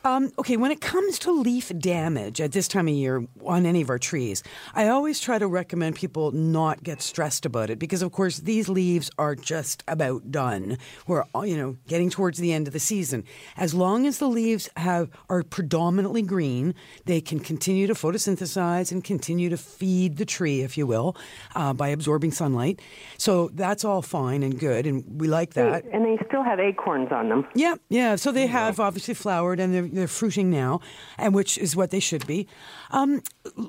Um, 0.03 0.31
okay, 0.39 0.55
when 0.55 0.71
it 0.71 0.79
comes 0.79 1.19
to 1.19 1.31
leaf 1.31 1.71
damage 1.77 2.39
at 2.39 2.53
this 2.53 2.67
time 2.67 2.88
of 2.88 2.94
year 2.94 3.25
on 3.45 3.65
any 3.65 3.81
of 3.81 3.89
our 3.89 3.97
trees, 3.97 4.41
I 4.73 4.88
always 4.88 5.19
try 5.19 5.38
to 5.38 5.47
recommend 5.47 5.95
people 5.95 6.31
not 6.31 6.83
get 6.83 7.01
stressed 7.01 7.45
about 7.45 7.69
it 7.69 7.77
because, 7.77 8.01
of 8.01 8.11
course, 8.11 8.38
these 8.38 8.69
leaves 8.69 9.11
are 9.17 9.35
just 9.35 9.83
about 9.88 10.31
done. 10.31 10.77
We're 11.07 11.25
uh, 11.35 11.41
you 11.41 11.57
know 11.57 11.77
getting 11.88 12.09
towards 12.09 12.38
the 12.38 12.53
end 12.53 12.67
of 12.67 12.73
the 12.73 12.79
season. 12.79 13.25
As 13.57 13.73
long 13.73 14.05
as 14.05 14.19
the 14.19 14.27
leaves 14.27 14.69
have 14.77 15.09
are 15.29 15.44
predominantly 15.44 16.21
green, 16.21 16.73
they 17.05 17.19
can 17.19 17.39
continue 17.39 17.88
to 17.88 17.94
photosynthesize 17.94 18.91
and 18.91 19.03
continue 19.03 19.49
to 19.49 19.57
feed 19.57 20.17
the 20.17 20.25
tree, 20.25 20.61
if 20.61 20.77
you 20.77 20.88
will, 20.88 21.17
uh, 21.55 21.73
by 21.73 21.89
absorbing 21.89 22.31
sunlight. 22.31 22.81
So 23.18 23.49
that's 23.54 23.83
all 23.83 24.01
fine 24.01 24.44
and 24.44 24.57
good, 24.57 24.85
and 24.85 25.19
we 25.19 25.27
like 25.27 25.54
that. 25.56 25.85
And 25.92 26.06
they 26.06 26.18
still 26.27 26.44
have 26.44 26.59
acorns 26.59 27.11
on 27.11 27.30
them. 27.30 27.47
Yeah, 27.56 27.75
yeah. 27.89 28.16
So 28.16 28.31
they 28.31 28.47
have 28.47 28.80
obviously 28.80 29.13
flowered 29.13 29.59
and 29.59 29.73
they're, 29.73 29.86
they're 29.94 30.07
fruiting 30.07 30.49
now, 30.49 30.79
and 31.17 31.33
which 31.33 31.57
is 31.57 31.75
what 31.75 31.91
they 31.91 31.99
should 31.99 32.25
be. 32.27 32.47
Um, 32.91 33.21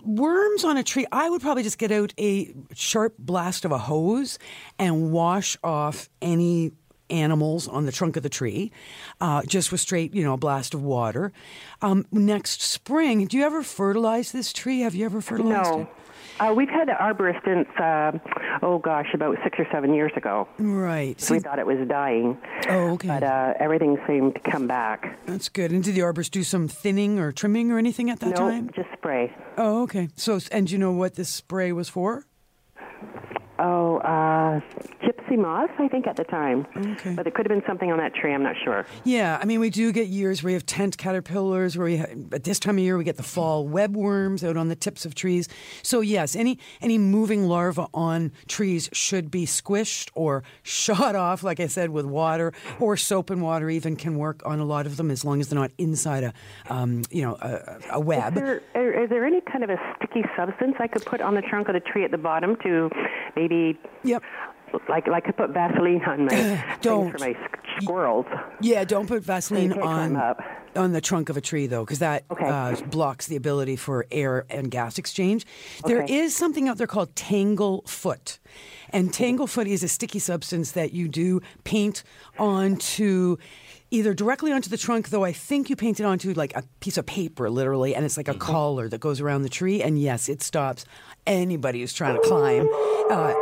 worms 0.05 0.65
on 0.65 0.77
a 0.77 0.83
tree, 0.83 1.07
I 1.13 1.31
would 1.31 1.41
probably 1.41 1.63
just 1.63 1.79
get 1.79 1.91
out 1.93 2.13
a 2.19 2.55
sharp 2.75 3.15
blast 3.19 3.65
of 3.65 3.73
a 3.73 3.79
hose 3.79 4.39
and 4.79 5.13
wash 5.13 5.57
off 5.63 6.09
any 6.23 6.73
animals 7.11 7.67
on 7.69 7.87
the 7.87 7.93
trunk 7.93 8.17
of 8.19 8.23
the 8.23 8.29
tree, 8.29 8.71
uh, 9.21 9.43
just 9.47 9.73
with 9.73 9.81
straight, 9.81 10.15
you 10.15 10.23
know, 10.23 10.35
a 10.35 10.37
blast 10.37 10.75
of 10.75 10.83
water. 10.83 11.33
Um, 11.81 12.07
next 12.13 12.61
spring, 12.61 13.25
do 13.27 13.39
you 13.39 13.45
ever 13.45 13.63
fertilize 13.63 14.31
this 14.33 14.53
tree? 14.53 14.81
Have 14.81 14.95
you 14.95 15.07
ever 15.07 15.21
fertilized 15.23 15.71
No. 15.73 15.81
it? 15.81 15.89
Uh, 16.41 16.53
we've 16.55 16.69
had 16.69 16.89
an 16.89 16.97
arborist 16.97 17.45
since, 17.45 17.69
uh, 17.79 18.13
oh 18.63 18.79
gosh, 18.79 19.09
about 19.13 19.37
six 19.43 19.59
or 19.59 19.67
seven 19.73 19.93
years 19.95 20.13
ago. 20.17 20.49
Right. 20.59 21.17
We 21.31 21.41
thought 21.41 21.59
it 21.59 21.67
was 21.67 21.87
dying. 21.89 22.39
oh, 22.69 22.93
okay. 22.93 23.09
But 23.09 23.23
uh, 23.23 23.55
everything 23.59 23.99
seemed 24.07 24.35
to 24.35 24.51
come 24.51 24.67
back. 24.67 25.19
That's 25.27 25.49
good. 25.49 25.73
And 25.73 25.83
did 25.83 25.95
the 25.95 26.01
arborist 26.03 26.31
do 26.31 26.45
some 26.45 26.69
thinning 26.69 27.19
or 27.19 27.33
trimming 27.33 27.73
or 27.73 27.79
anything 27.79 28.11
at 28.11 28.21
that 28.21 28.31
no, 28.31 28.37
time? 28.37 28.71
just 28.75 28.89
spray. 28.93 29.35
Oh, 29.57 29.83
okay. 29.83 30.09
So, 30.17 30.39
and 30.53 30.67
do 30.67 30.73
you 30.73 30.79
know 30.79 30.93
what 30.93 31.15
this 31.15 31.29
spray 31.29 31.73
was 31.73 31.89
for? 31.89 32.25
Oh, 33.59 33.99
uh, 33.99 34.61
gypsy 35.03 35.37
moth, 35.37 35.71
I 35.79 35.89
think, 35.89 36.07
at 36.07 36.17
the 36.17 36.25
time. 36.25 36.67
Okay. 36.77 37.15
But 37.15 37.27
it 37.27 37.35
could 37.35 37.49
have 37.49 37.57
been 37.57 37.67
something 37.67 37.91
on 37.91 37.99
that 37.99 38.15
tree. 38.15 38.33
I'm 38.33 38.43
not 38.43 38.57
sure. 38.63 38.87
Yeah, 39.05 39.39
I 39.41 39.45
mean, 39.45 39.61
we 39.61 39.71
do 39.71 39.93
get 39.93 40.09
years 40.09 40.43
where 40.43 40.51
we 40.51 40.55
have 40.55 40.67
tent 40.67 40.97
caterpillars, 40.99 41.77
where 41.77 41.87
we 41.87 41.97
ha 41.99 42.07
at 42.33 42.45
this 42.45 42.59
time 42.59 42.77
of 42.77 42.85
year 42.85 42.97
we 42.97 43.05
get 43.05 43.17
the 43.17 43.23
fall 43.23 43.67
webworms 43.67 44.49
out 44.49 44.57
on 44.57 44.69
the 44.69 44.77
tips 44.77 45.05
of 45.05 45.15
trees. 45.15 45.49
So 45.83 46.01
yes, 46.01 46.37
any 46.37 46.59
any 46.81 46.99
moving 46.99 47.49
larvae 47.49 47.87
on 47.93 48.33
trees 48.47 48.89
should 48.93 49.31
be 49.31 49.45
squished 49.45 50.11
or 50.15 50.45
shot 50.63 51.17
off, 51.17 51.43
like 51.43 51.61
I 51.61 51.67
said, 51.67 51.91
with 51.91 52.07
water 52.07 52.53
or 52.79 52.97
soap 52.97 53.31
and 53.31 53.43
water 53.43 53.69
even 53.71 53.97
can 53.97 54.17
work 54.17 54.43
on 54.47 54.61
a 54.61 54.65
lot 54.65 54.87
of 54.87 54.97
them 54.97 55.11
as 55.11 55.25
long 55.25 55.41
as 55.41 55.49
they're 55.49 55.59
not 55.59 55.73
inside 55.79 56.25
a 56.25 56.33
um, 56.69 57.03
you 57.11 57.23
know 57.23 57.37
a, 57.41 57.79
a 57.93 58.01
web. 58.01 58.37
Is 58.37 58.43
there, 58.75 59.03
is 59.03 59.11
there 59.11 59.25
any 59.25 59.41
kind 59.41 59.65
of 59.65 59.71
a 59.71 59.79
sticky 59.97 60.29
substance 60.37 60.77
I 60.79 60.87
could 60.87 61.05
put 61.05 61.21
on 61.21 61.35
the 61.35 61.43
trunk 61.43 61.69
of 61.69 61.75
the 61.75 61.81
tree 61.81 62.05
at 62.05 62.11
the 62.11 62.19
bottom 62.19 62.57
to 62.63 62.91
maybe, 63.37 63.48
Yep. 64.05 64.23
like, 64.89 65.07
like 65.07 65.25
I 65.25 65.27
could 65.27 65.37
put 65.37 65.51
Vaseline 65.51 66.03
on 66.05 66.27
my 66.27 66.31
things 66.31 66.61
Don't. 66.83 67.11
for 67.13 67.19
my 67.19 67.35
squirrels? 67.81 68.27
Yeah, 68.61 68.85
don't 68.85 69.07
put 69.07 69.23
Vaseline 69.23 69.73
on 69.73 70.17
on 70.77 70.93
the 70.93 71.01
trunk 71.01 71.29
of 71.29 71.37
a 71.37 71.41
tree, 71.41 71.67
though, 71.67 71.85
because 71.85 71.99
that 72.01 72.25
Okay. 72.31 72.47
uh, 72.47 72.77
blocks 72.91 73.27
the 73.27 73.35
ability 73.37 73.75
for 73.77 74.07
air 74.13 74.45
and 74.51 74.71
gas 74.71 74.99
exchange. 74.99 75.45
There 75.85 76.03
Okay. 76.05 76.15
is 76.19 76.37
something 76.37 76.69
out 76.69 76.77
there 76.79 76.87
called 76.87 77.15
Tanglefoot. 77.17 78.39
And 78.91 79.11
Tanglefoot 79.11 79.67
is 79.67 79.83
a 79.83 79.89
sticky 79.89 80.19
substance 80.21 80.73
that 80.73 80.93
you 80.93 81.09
do 81.09 81.41
paint 81.65 82.05
onto 82.39 83.37
either 83.91 84.13
directly 84.13 84.53
onto 84.53 84.69
the 84.69 84.77
trunk, 84.77 85.09
though 85.09 85.25
I 85.25 85.33
think 85.33 85.71
you 85.71 85.75
paint 85.77 85.99
it 85.99 86.05
onto 86.05 86.33
like 86.35 86.55
a 86.55 86.63
piece 86.81 86.99
of 86.99 87.07
paper, 87.07 87.49
literally, 87.49 87.95
and 87.95 88.05
it's 88.05 88.17
like 88.19 88.29
a 88.29 88.35
collar 88.35 88.87
that 88.91 89.01
goes 89.01 89.21
around 89.21 89.43
the 89.43 89.49
tree. 89.49 89.83
And 89.83 89.99
yes, 89.99 90.29
it 90.29 90.43
stops 90.43 90.85
anybody 91.27 91.81
who's 91.81 91.95
trying 91.95 92.15
to 92.15 92.21
climb. 92.21 92.69
Uh, 93.11 93.33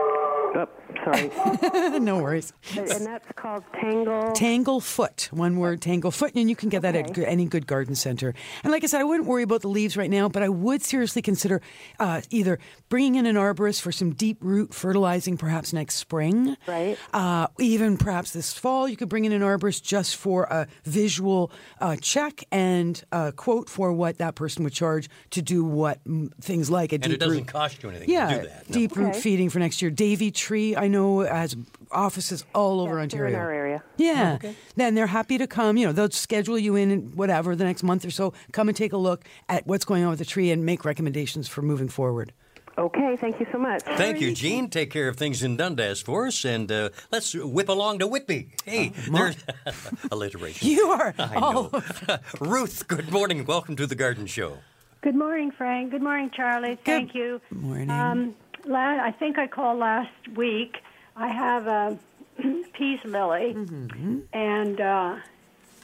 sorry. 1.07 1.99
no 2.01 2.19
worries. 2.19 2.53
and 2.77 3.07
that's 3.07 3.27
called 3.37 3.65
Tangle. 3.81 4.33
Tangle 4.33 4.81
Foot, 4.81 5.29
one 5.31 5.57
word, 5.59 5.81
Tanglefoot, 5.81 6.33
and 6.35 6.51
you 6.51 6.57
can 6.57 6.69
get 6.69 6.83
that 6.83 6.95
at 6.97 7.11
Okay. 7.11 7.23
go- 7.23 7.27
any 7.29 7.45
good 7.47 7.67
garden 7.67 7.95
center. 7.95 8.35
And 8.65 8.73
like 8.73 8.83
I 8.83 8.87
said, 8.89 9.01
I 9.01 9.05
wouldn't 9.05 9.29
worry 9.29 9.43
about 9.45 9.61
the 9.63 9.69
leaves 9.69 9.97
right 9.97 10.11
now, 10.11 10.29
but 10.29 10.43
I 10.43 10.49
would 10.49 10.83
seriously 10.83 11.23
consider 11.23 11.63
uh, 12.01 12.21
either 12.31 12.59
bringing 12.89 13.15
in 13.17 13.27
an 13.27 13.37
arborist 13.37 13.81
for 13.81 13.93
some 13.93 14.13
deep 14.15 14.39
root 14.41 14.75
fertilizing, 14.75 15.37
perhaps 15.37 15.73
next 15.73 15.95
spring. 15.97 16.57
Right. 16.67 16.99
Uh, 17.13 17.47
even 17.59 17.97
perhaps 17.97 18.33
this 18.33 18.53
fall, 18.53 18.89
you 18.89 18.97
could 18.97 19.09
bring 19.09 19.25
in 19.25 19.33
an 19.33 19.43
arborist 19.43 19.83
just 19.83 20.17
for 20.17 20.45
a 20.45 20.67
visual 20.85 21.51
uh, 21.81 21.97
check 22.01 22.45
and 22.51 23.03
a 23.13 23.33
quote 23.33 23.69
for 23.69 23.93
what 23.93 24.19
that 24.19 24.35
person 24.35 24.65
would 24.65 24.73
charge 24.73 25.09
to 25.31 25.43
do 25.43 25.65
what 25.65 26.01
things 26.41 26.71
like 26.71 26.93
a 26.93 26.97
And 26.97 27.05
deep 27.05 27.13
it 27.13 27.21
doesn't 27.21 27.39
root. 27.39 27.47
cost 27.47 27.83
you 27.83 27.91
anything 27.91 28.09
Yeah, 28.11 28.29
to 28.37 28.43
do 28.43 28.49
that. 28.49 28.71
No. 28.71 28.75
deep 28.75 28.97
root 28.97 29.09
Okay. 29.11 29.21
feeding 29.21 29.51
for 29.51 29.59
next 29.59 29.81
year. 29.83 29.91
Davey 29.91 30.31
Tree, 30.31 30.75
I 30.75 30.89
know, 30.89 30.96
has 31.21 31.57
offices 31.91 32.45
all 32.55 32.81
over 32.81 32.97
Yeah, 32.97 33.03
Ontario. 33.03 33.35
in 33.35 33.41
our 33.41 33.51
area. 33.53 33.83
Yeah. 33.97 34.39
Then 34.77 34.95
they're 34.95 35.07
happy 35.07 35.39
to 35.39 35.47
come. 35.47 35.77
You 35.77 35.87
know, 35.87 35.93
they'll 35.93 36.11
schedule 36.11 36.59
you 36.59 36.77
in, 36.77 37.13
whatever, 37.17 37.55
the 37.57 37.65
next 37.65 37.83
month 37.83 38.05
or 38.05 38.11
so. 38.11 38.33
Come 38.53 38.69
and 38.69 38.77
take 38.77 38.93
a 38.93 38.97
look 38.97 39.25
at 39.49 39.67
what's 39.67 39.85
going 39.85 40.03
on 40.05 40.11
with 40.11 40.19
the 40.19 40.25
tree 40.25 40.51
and 40.51 40.65
make 40.67 40.85
recommendations 40.85 41.49
for 41.49 41.63
moving 41.63 41.89
forward. 41.89 42.33
Okay, 42.79 43.17
thank 43.17 43.41
you 43.41 43.47
so 43.51 43.57
much. 43.59 43.83
Thank 43.85 44.21
you, 44.21 44.35
Jean. 44.35 44.69
Take 44.69 44.91
care 44.91 45.09
of 45.09 45.17
things 45.17 45.43
in 45.43 45.57
Dundas 45.57 46.03
for 46.03 46.27
us, 46.27 46.45
and 46.45 46.71
uh, 46.71 46.91
let's 47.11 47.35
whip 47.35 47.71
along 47.71 48.01
to 48.01 48.07
Whitby. 48.07 48.51
Hey, 48.67 48.93
there's 49.11 49.37
alliteration. 50.11 50.69
You 50.69 50.89
are 50.89 51.15
I 51.19 51.37
all 51.37 51.71
know. 51.73 51.83
Ruth, 52.41 52.87
good 52.87 53.11
morning. 53.11 53.47
Welcome 53.47 53.77
to 53.77 53.87
the 53.87 53.95
Garden 53.95 54.27
Show. 54.27 54.59
Good 55.01 55.15
morning, 55.15 55.53
Frank. 55.53 55.91
Good 55.93 56.03
morning, 56.03 56.31
Charlie. 56.37 56.79
Thank 56.85 57.15
you. 57.15 57.41
Good 57.49 57.63
morning. 57.63 57.91
Um, 57.91 58.35
la- 58.67 58.77
I 59.03 59.13
think 59.19 59.39
I 59.39 59.47
called 59.47 59.79
last 59.79 60.11
week. 60.35 60.77
I 61.17 61.29
have 61.29 61.67
a 61.67 61.99
peace 62.75 63.01
lily, 63.05 63.55
Mm-hmm. 63.55 64.19
and 64.33 64.81
uh, 64.81 65.17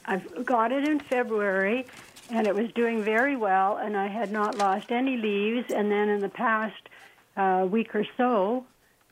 I've 0.05 0.45
got 0.45 0.73
it 0.73 0.87
in 0.87 1.01
February, 1.01 1.87
and 2.31 2.47
it 2.47 2.55
was 2.55 2.71
doing 2.73 3.03
very 3.03 3.37
well, 3.37 3.77
and 3.77 3.97
I 3.97 4.07
had 4.09 4.31
not 4.33 4.59
lost 4.59 4.91
any 4.93 5.17
leaves. 5.17 5.71
And 5.73 5.91
then 5.91 6.09
in 6.09 6.21
the 6.21 6.29
past 6.29 6.89
uh, 7.37 7.67
week 7.71 7.95
or 7.95 8.05
so, 8.17 8.65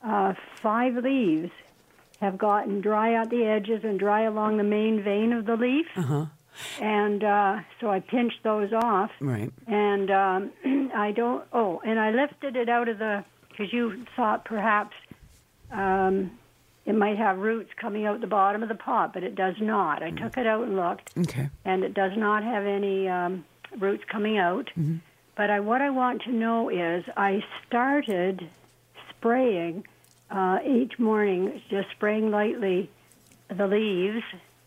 uh, 0.05 0.35
five 0.63 0.95
leaves 0.97 1.51
have 2.21 2.37
gotten 2.37 2.81
dry 2.83 3.15
at 3.15 3.31
the 3.31 3.45
edges 3.45 3.83
and 3.85 3.99
dry 3.99 4.23
along 4.23 4.59
the 4.59 4.63
main 4.65 5.03
vein 5.03 5.33
of 5.33 5.47
the 5.47 5.57
leaf. 5.57 5.87
Uh-huh. 5.97 6.27
And 6.81 7.25
uh, 7.25 7.61
so 7.81 7.91
I 7.91 8.01
pinched 8.01 8.43
those 8.43 8.73
off 8.75 9.11
Right. 9.21 9.51
and 9.67 10.11
um, 10.11 10.51
I 10.95 11.13
don't. 11.13 11.45
Oh, 11.53 11.81
and 11.85 11.99
I 11.99 12.11
lifted 12.11 12.57
it 12.57 12.69
out 12.69 12.89
of 12.89 12.99
the 12.99 13.25
because 13.49 13.73
you 13.73 14.05
thought 14.17 14.45
perhaps 14.45 14.95
um, 15.71 16.33
it 16.87 16.95
might 16.95 17.19
have 17.19 17.39
roots 17.39 17.71
coming 17.81 18.07
out 18.07 18.21
the 18.21 18.27
bottom 18.27 18.63
of 18.63 18.69
the 18.69 18.75
pot, 18.75 19.13
but 19.13 19.23
it 19.23 19.35
does 19.35 19.55
not. 19.61 20.03
I 20.03 20.11
took 20.11 20.37
it 20.37 20.47
out 20.47 20.65
and 20.65 20.77
looked, 20.77 21.13
Okay. 21.19 21.49
and 21.65 21.85
it 21.85 21.95
does 21.95 22.13
not 22.17 22.43
have 22.43 22.65
any 22.67 23.07
um, 23.09 23.45
roots 23.79 24.03
coming 24.11 24.39
out. 24.39 24.71
But 25.37 25.51
I, 25.51 25.61
what 25.61 25.81
I 25.81 25.91
want 25.91 26.23
to 26.23 26.33
know 26.33 26.69
is, 26.69 27.05
I 27.17 27.43
started 27.67 28.49
spraying 29.11 29.87
uh, 30.31 30.59
each 30.67 30.99
morning, 30.99 31.63
just 31.71 31.91
spraying 31.93 32.31
lightly 32.31 32.91
the 33.49 33.67
leaves 33.67 34.23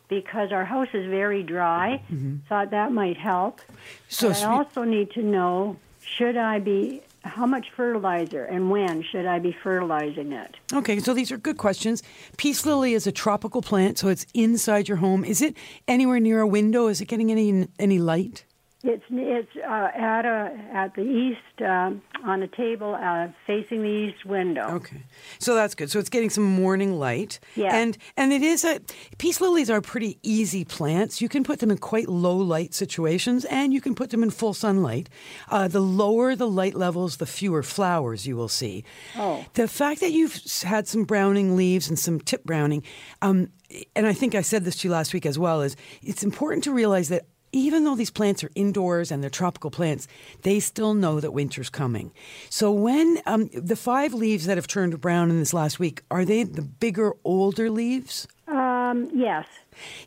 because 0.09 0.51
our 0.51 0.65
house 0.65 0.89
is 0.93 1.07
very 1.09 1.43
dry. 1.43 2.01
Thought 2.49 2.71
that 2.71 2.91
might 2.91 3.17
help. 3.17 3.61
So, 4.09 4.29
But 4.29 4.43
I 4.43 4.45
also 4.51 4.83
need 4.83 5.11
to 5.11 5.21
know 5.23 5.77
should 6.01 6.37
I 6.37 6.59
be 6.59 7.01
how 7.23 7.45
much 7.45 7.67
fertilizer 7.75 8.43
and 8.45 8.69
when 8.69 9.03
should 9.11 9.25
I 9.25 9.39
be 9.39 9.55
fertilizing 9.63 10.31
it? 10.33 10.55
okay, 10.73 10.99
so 10.99 11.13
these 11.13 11.31
are 11.31 11.37
good 11.37 11.57
questions. 11.57 12.03
Peace 12.37 12.65
lily 12.65 12.93
is 12.93 13.07
a 13.07 13.11
tropical 13.11 13.61
plant, 13.61 13.97
so 13.97 14.09
it's 14.09 14.25
inside 14.33 14.87
your 14.87 14.97
home. 14.97 15.23
Is 15.23 15.41
it 15.41 15.55
anywhere 15.87 16.19
near 16.19 16.41
a 16.41 16.47
window? 16.47 16.87
Is 16.87 17.01
it 17.01 17.05
getting 17.05 17.31
any 17.31 17.67
any 17.79 17.99
light? 17.99 18.45
It's 18.83 19.03
it's 19.09 19.55
uh, 19.57 19.89
at 19.95 20.25
a 20.25 20.57
at 20.73 20.93
the 20.95 21.03
east 21.03 21.61
um, 21.61 22.01
on 22.23 22.41
a 22.41 22.47
table 22.47 22.95
uh, 22.95 23.27
facing 23.45 23.83
the 23.83 23.89
east 23.89 24.25
window. 24.25 24.67
Okay, 24.75 25.03
so 25.39 25.55
that's 25.55 25.75
good. 25.75 25.91
So 25.91 25.99
it's 25.99 26.09
getting 26.09 26.29
some 26.29 26.43
morning 26.43 26.97
light. 26.99 27.39
Yeah. 27.55 27.75
and 27.75 27.97
and 28.17 28.31
it 28.33 28.41
is 28.41 28.63
a 28.63 28.79
peace 29.17 29.41
lilies 29.41 29.69
are 29.69 29.81
pretty 29.81 30.17
easy 30.23 30.63
plants. 30.65 31.21
You 31.21 31.29
can 31.29 31.43
put 31.43 31.59
them 31.59 31.71
in 31.71 31.77
quite 31.77 32.07
low 32.09 32.37
light 32.37 32.73
situations, 32.73 33.45
and 33.45 33.73
you 33.73 33.81
can 33.81 33.95
put 33.95 34.09
them 34.09 34.23
in 34.23 34.29
full 34.29 34.53
sunlight. 34.53 35.09
Uh, 35.49 35.67
the 35.67 35.81
lower 35.81 36.35
the 36.35 36.47
light 36.47 36.75
levels, 36.75 37.17
the 37.17 37.25
fewer 37.25 37.63
flowers 37.63 38.25
you 38.25 38.35
will 38.35 38.49
see. 38.49 38.83
Oh. 39.17 39.45
the 39.53 39.67
fact 39.67 39.99
that 39.99 40.11
you've 40.11 40.39
had 40.63 40.87
some 40.87 41.03
browning 41.03 41.55
leaves 41.55 41.89
and 41.89 41.99
some 41.99 42.19
tip 42.19 42.43
browning, 42.43 42.83
um, 43.21 43.49
and 43.95 44.07
I 44.07 44.13
think 44.13 44.35
I 44.35 44.41
said 44.41 44.63
this 44.63 44.77
to 44.77 44.87
you 44.87 44.91
last 44.91 45.13
week 45.13 45.25
as 45.25 45.37
well, 45.37 45.61
is 45.61 45.75
it's 46.01 46.23
important 46.23 46.63
to 46.65 46.71
realize 46.73 47.09
that 47.09 47.25
even 47.53 47.85
though 47.85 47.95
these 47.95 48.11
plants 48.11 48.43
are 48.43 48.51
indoors 48.55 49.11
and 49.11 49.23
they're 49.23 49.29
tropical 49.29 49.71
plants, 49.71 50.07
they 50.41 50.59
still 50.59 50.93
know 50.93 51.21
that 51.21 51.31
winter's 51.31 51.69
coming. 51.69 52.11
So 52.49 52.71
when 52.71 53.19
um, 53.25 53.49
the 53.53 53.77
five 53.77 54.13
leaves 54.13 54.45
that 54.47 54.57
have 54.57 54.67
turned 54.67 54.99
brown 54.99 55.29
in 55.29 55.39
this 55.39 55.53
last 55.53 55.79
week, 55.79 56.01
are 56.11 56.25
they 56.25 56.43
the 56.43 56.63
bigger, 56.63 57.13
older 57.23 57.69
leaves? 57.69 58.27
Um, 58.47 59.09
yes. 59.13 59.47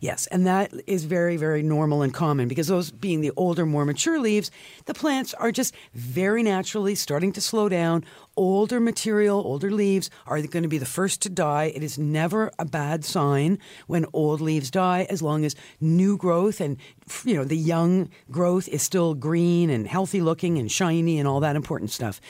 Yes, 0.00 0.26
and 0.28 0.46
that 0.46 0.72
is 0.86 1.04
very, 1.04 1.36
very 1.36 1.62
normal 1.62 2.02
and 2.02 2.12
common 2.12 2.48
because 2.48 2.68
those 2.68 2.90
being 2.90 3.20
the 3.20 3.32
older, 3.36 3.64
more 3.64 3.84
mature 3.84 4.20
leaves, 4.20 4.50
the 4.84 4.94
plants 4.94 5.34
are 5.34 5.50
just 5.50 5.74
very 5.94 6.42
naturally 6.42 6.94
starting 6.94 7.32
to 7.32 7.40
slow 7.40 7.68
down. 7.68 8.04
Older 8.36 8.80
material, 8.80 9.38
older 9.38 9.70
leaves 9.70 10.10
are 10.26 10.40
going 10.42 10.62
to 10.62 10.68
be 10.68 10.76
the 10.76 10.84
first 10.84 11.22
to 11.22 11.30
die. 11.30 11.72
It 11.74 11.82
is 11.82 11.98
never 11.98 12.50
a 12.58 12.66
bad 12.66 13.02
sign 13.02 13.58
when 13.86 14.04
old 14.12 14.42
leaves 14.42 14.70
die 14.70 15.06
as 15.08 15.22
long 15.22 15.44
as 15.44 15.56
new 15.80 16.18
growth 16.18 16.60
and 16.60 16.76
you 17.24 17.34
know 17.34 17.44
the 17.44 17.56
young 17.56 18.10
growth 18.30 18.68
is 18.68 18.82
still 18.82 19.14
green 19.14 19.70
and 19.70 19.86
healthy 19.86 20.20
looking 20.20 20.58
and 20.58 20.70
shiny 20.70 21.18
and 21.18 21.26
all 21.26 21.40
that 21.40 21.56
important 21.56 21.90
stuff. 21.90 22.20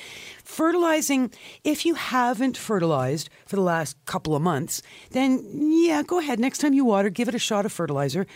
Fertilizing, 0.45 1.33
if 1.65 1.85
you 1.85 1.95
haven't 1.95 2.57
fertilized 2.57 3.29
for 3.45 3.57
the 3.57 3.63
last 3.63 3.97
couple 4.07 4.37
of 4.37 4.43
months, 4.43 4.83
then 5.11 5.43
yeah, 5.55 6.05
go 6.05 6.21
ahead. 6.21 6.39
Next 6.39 6.59
time 6.59 6.73
you 6.73 6.85
water, 6.85 7.11
give 7.11 7.29
it 7.29 7.35
a 7.35 7.41
shot 7.41 7.67
of 7.67 7.73
fertilizer. 7.73 8.27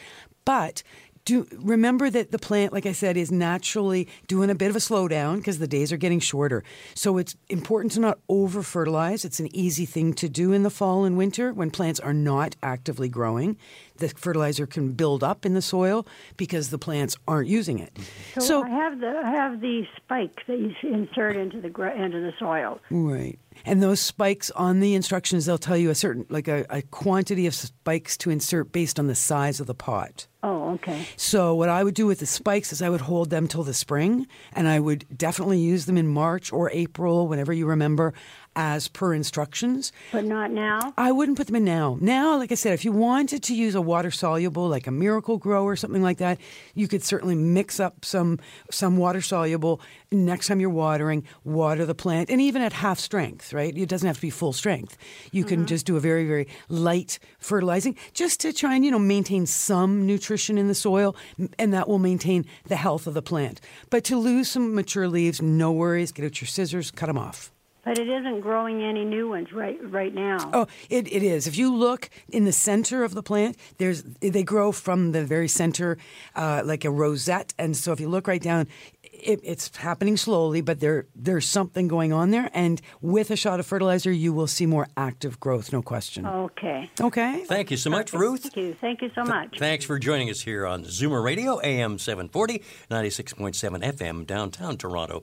But 0.44 0.82
do 1.24 1.46
remember 1.52 2.10
that 2.10 2.32
the 2.32 2.38
plant, 2.38 2.72
like 2.72 2.86
I 2.86 2.92
said, 2.92 3.16
is 3.16 3.30
naturally 3.30 4.08
doing 4.26 4.50
a 4.50 4.54
bit 4.54 4.70
of 4.70 4.76
a 4.76 4.80
slowdown 4.80 5.36
because 5.36 5.58
the 5.58 5.68
days 5.68 5.92
are 5.92 5.96
getting 5.96 6.20
shorter. 6.20 6.64
So 6.94 7.18
it's 7.18 7.36
important 7.48 7.92
to 7.92 8.00
not 8.00 8.18
over 8.28 8.62
fertilize. 8.62 9.24
It's 9.24 9.40
an 9.40 9.54
easy 9.54 9.86
thing 9.86 10.14
to 10.14 10.28
do 10.28 10.52
in 10.52 10.62
the 10.62 10.70
fall 10.70 11.04
and 11.04 11.16
winter 11.16 11.52
when 11.52 11.70
plants 11.70 12.00
are 12.00 12.14
not 12.14 12.56
actively 12.62 13.08
growing. 13.08 13.56
The 14.00 14.08
fertilizer 14.08 14.66
can 14.66 14.92
build 14.92 15.22
up 15.22 15.46
in 15.46 15.54
the 15.54 15.62
soil 15.62 16.06
because 16.36 16.70
the 16.70 16.78
plants 16.78 17.16
aren't 17.28 17.48
using 17.48 17.78
it. 17.78 17.96
So, 18.38 18.64
I 18.64 18.68
have 18.68 19.00
the 19.00 19.22
I 19.24 19.30
have 19.30 19.60
the 19.60 19.84
spike 19.96 20.40
that 20.46 20.58
you 20.58 20.74
insert 20.82 21.36
into 21.36 21.60
the 21.60 21.68
into 21.92 22.20
the 22.20 22.32
soil. 22.38 22.80
Right. 22.90 23.38
And 23.64 23.82
those 23.82 24.00
spikes 24.00 24.50
on 24.52 24.80
the 24.80 24.94
instructions, 24.94 25.46
they'll 25.46 25.58
tell 25.58 25.76
you 25.76 25.90
a 25.90 25.94
certain, 25.94 26.24
like 26.28 26.48
a, 26.48 26.64
a 26.70 26.82
quantity 26.82 27.46
of 27.46 27.54
spikes 27.54 28.16
to 28.18 28.30
insert 28.30 28.72
based 28.72 28.98
on 28.98 29.06
the 29.06 29.14
size 29.14 29.60
of 29.60 29.66
the 29.66 29.74
pot. 29.74 30.26
Oh, 30.42 30.70
okay. 30.74 31.06
So, 31.16 31.54
what 31.54 31.68
I 31.68 31.84
would 31.84 31.94
do 31.94 32.06
with 32.06 32.20
the 32.20 32.26
spikes 32.26 32.72
is 32.72 32.80
I 32.80 32.88
would 32.88 33.02
hold 33.02 33.28
them 33.28 33.46
till 33.46 33.62
the 33.62 33.74
spring, 33.74 34.26
and 34.54 34.66
I 34.66 34.80
would 34.80 35.04
definitely 35.14 35.58
use 35.58 35.84
them 35.84 35.98
in 35.98 36.08
March 36.08 36.50
or 36.50 36.70
April, 36.70 37.28
whenever 37.28 37.52
you 37.52 37.66
remember, 37.66 38.14
as 38.56 38.88
per 38.88 39.14
instructions. 39.14 39.92
But 40.12 40.24
not 40.24 40.50
now. 40.50 40.92
I 40.96 41.12
wouldn't 41.12 41.38
put 41.38 41.46
them 41.46 41.56
in 41.56 41.64
now. 41.64 41.98
Now, 42.00 42.36
like 42.36 42.50
I 42.50 42.56
said, 42.56 42.72
if 42.72 42.84
you 42.84 42.92
wanted 42.92 43.42
to 43.44 43.54
use 43.54 43.74
a 43.74 43.80
water 43.80 44.10
soluble, 44.10 44.68
like 44.68 44.86
a 44.86 44.90
Miracle-Gro 44.90 45.64
or 45.64 45.76
something 45.76 46.02
like 46.02 46.18
that, 46.18 46.38
you 46.74 46.88
could 46.88 47.02
certainly 47.02 47.34
mix 47.34 47.78
up 47.78 48.04
some 48.04 48.38
some 48.70 48.96
water 48.96 49.20
soluble. 49.20 49.80
Next 50.12 50.48
time 50.48 50.60
you're 50.60 50.70
watering, 50.70 51.24
water 51.44 51.86
the 51.86 51.94
plant, 51.94 52.30
and 52.30 52.40
even 52.40 52.62
at 52.62 52.72
half 52.72 52.98
strength, 52.98 53.52
right? 53.52 53.76
It 53.76 53.88
doesn't 53.88 54.06
have 54.06 54.16
to 54.16 54.22
be 54.22 54.30
full 54.30 54.52
strength. 54.52 54.96
You 55.30 55.44
can 55.44 55.60
mm-hmm. 55.60 55.66
just 55.66 55.86
do 55.86 55.96
a 55.96 56.00
very 56.00 56.26
very 56.26 56.48
light 56.68 57.18
fertilizing, 57.38 57.96
just 58.12 58.40
to 58.40 58.52
try 58.52 58.74
and 58.74 58.84
you 58.84 58.90
know 58.90 58.98
maintain 58.98 59.46
some 59.46 60.06
nutrition 60.06 60.58
in 60.58 60.66
the 60.66 60.74
soil, 60.74 61.14
and 61.58 61.72
that 61.72 61.88
will 61.88 62.00
maintain 62.00 62.46
the 62.66 62.76
health 62.76 63.06
of 63.06 63.14
the 63.14 63.22
plant. 63.22 63.60
But 63.90 64.02
to 64.04 64.16
lose 64.16 64.50
some 64.50 64.74
mature 64.74 65.06
leaves, 65.06 65.40
no 65.40 65.70
worries. 65.70 66.10
Get 66.10 66.24
out 66.24 66.40
your 66.40 66.48
scissors, 66.48 66.90
cut 66.90 67.06
them 67.06 67.18
off. 67.18 67.52
But 67.84 67.98
it 67.98 68.08
isn't 68.08 68.40
growing 68.40 68.82
any 68.82 69.04
new 69.04 69.28
ones 69.28 69.52
right 69.52 69.78
right 69.90 70.14
now. 70.14 70.50
Oh, 70.52 70.66
it, 70.88 71.10
it 71.12 71.22
is. 71.22 71.46
If 71.46 71.56
you 71.56 71.74
look 71.74 72.10
in 72.28 72.44
the 72.44 72.52
center 72.52 73.04
of 73.04 73.14
the 73.14 73.22
plant, 73.22 73.56
there's 73.78 74.02
they 74.20 74.42
grow 74.42 74.72
from 74.72 75.12
the 75.12 75.24
very 75.24 75.48
center, 75.48 75.96
uh, 76.34 76.62
like 76.64 76.84
a 76.84 76.90
rosette. 76.90 77.54
And 77.58 77.76
so 77.76 77.92
if 77.92 78.00
you 78.00 78.08
look 78.08 78.26
right 78.26 78.42
down, 78.42 78.68
it, 79.02 79.40
it's 79.42 79.76
happening 79.76 80.16
slowly, 80.16 80.60
but 80.60 80.80
there 80.80 81.06
there's 81.14 81.46
something 81.46 81.88
going 81.88 82.12
on 82.12 82.30
there. 82.30 82.50
And 82.52 82.80
with 83.00 83.30
a 83.30 83.36
shot 83.36 83.60
of 83.60 83.66
fertilizer, 83.66 84.12
you 84.12 84.32
will 84.32 84.46
see 84.46 84.66
more 84.66 84.88
active 84.96 85.40
growth, 85.40 85.72
no 85.72 85.82
question. 85.82 86.26
Okay. 86.26 86.90
Okay. 87.00 87.44
Thank 87.46 87.70
you 87.70 87.76
so 87.76 87.90
much, 87.90 88.12
Ruth. 88.12 88.42
Thank 88.42 88.56
you. 88.56 88.74
Thank 88.74 89.02
you 89.02 89.10
so 89.14 89.24
much. 89.24 89.58
Thanks 89.58 89.84
for 89.84 89.98
joining 89.98 90.30
us 90.30 90.40
here 90.42 90.66
on 90.66 90.84
Zoomer 90.84 91.22
Radio, 91.22 91.60
AM 91.60 91.98
740, 91.98 92.62
96.7 92.90 93.82
FM, 93.94 94.26
downtown 94.26 94.76
Toronto. 94.76 95.22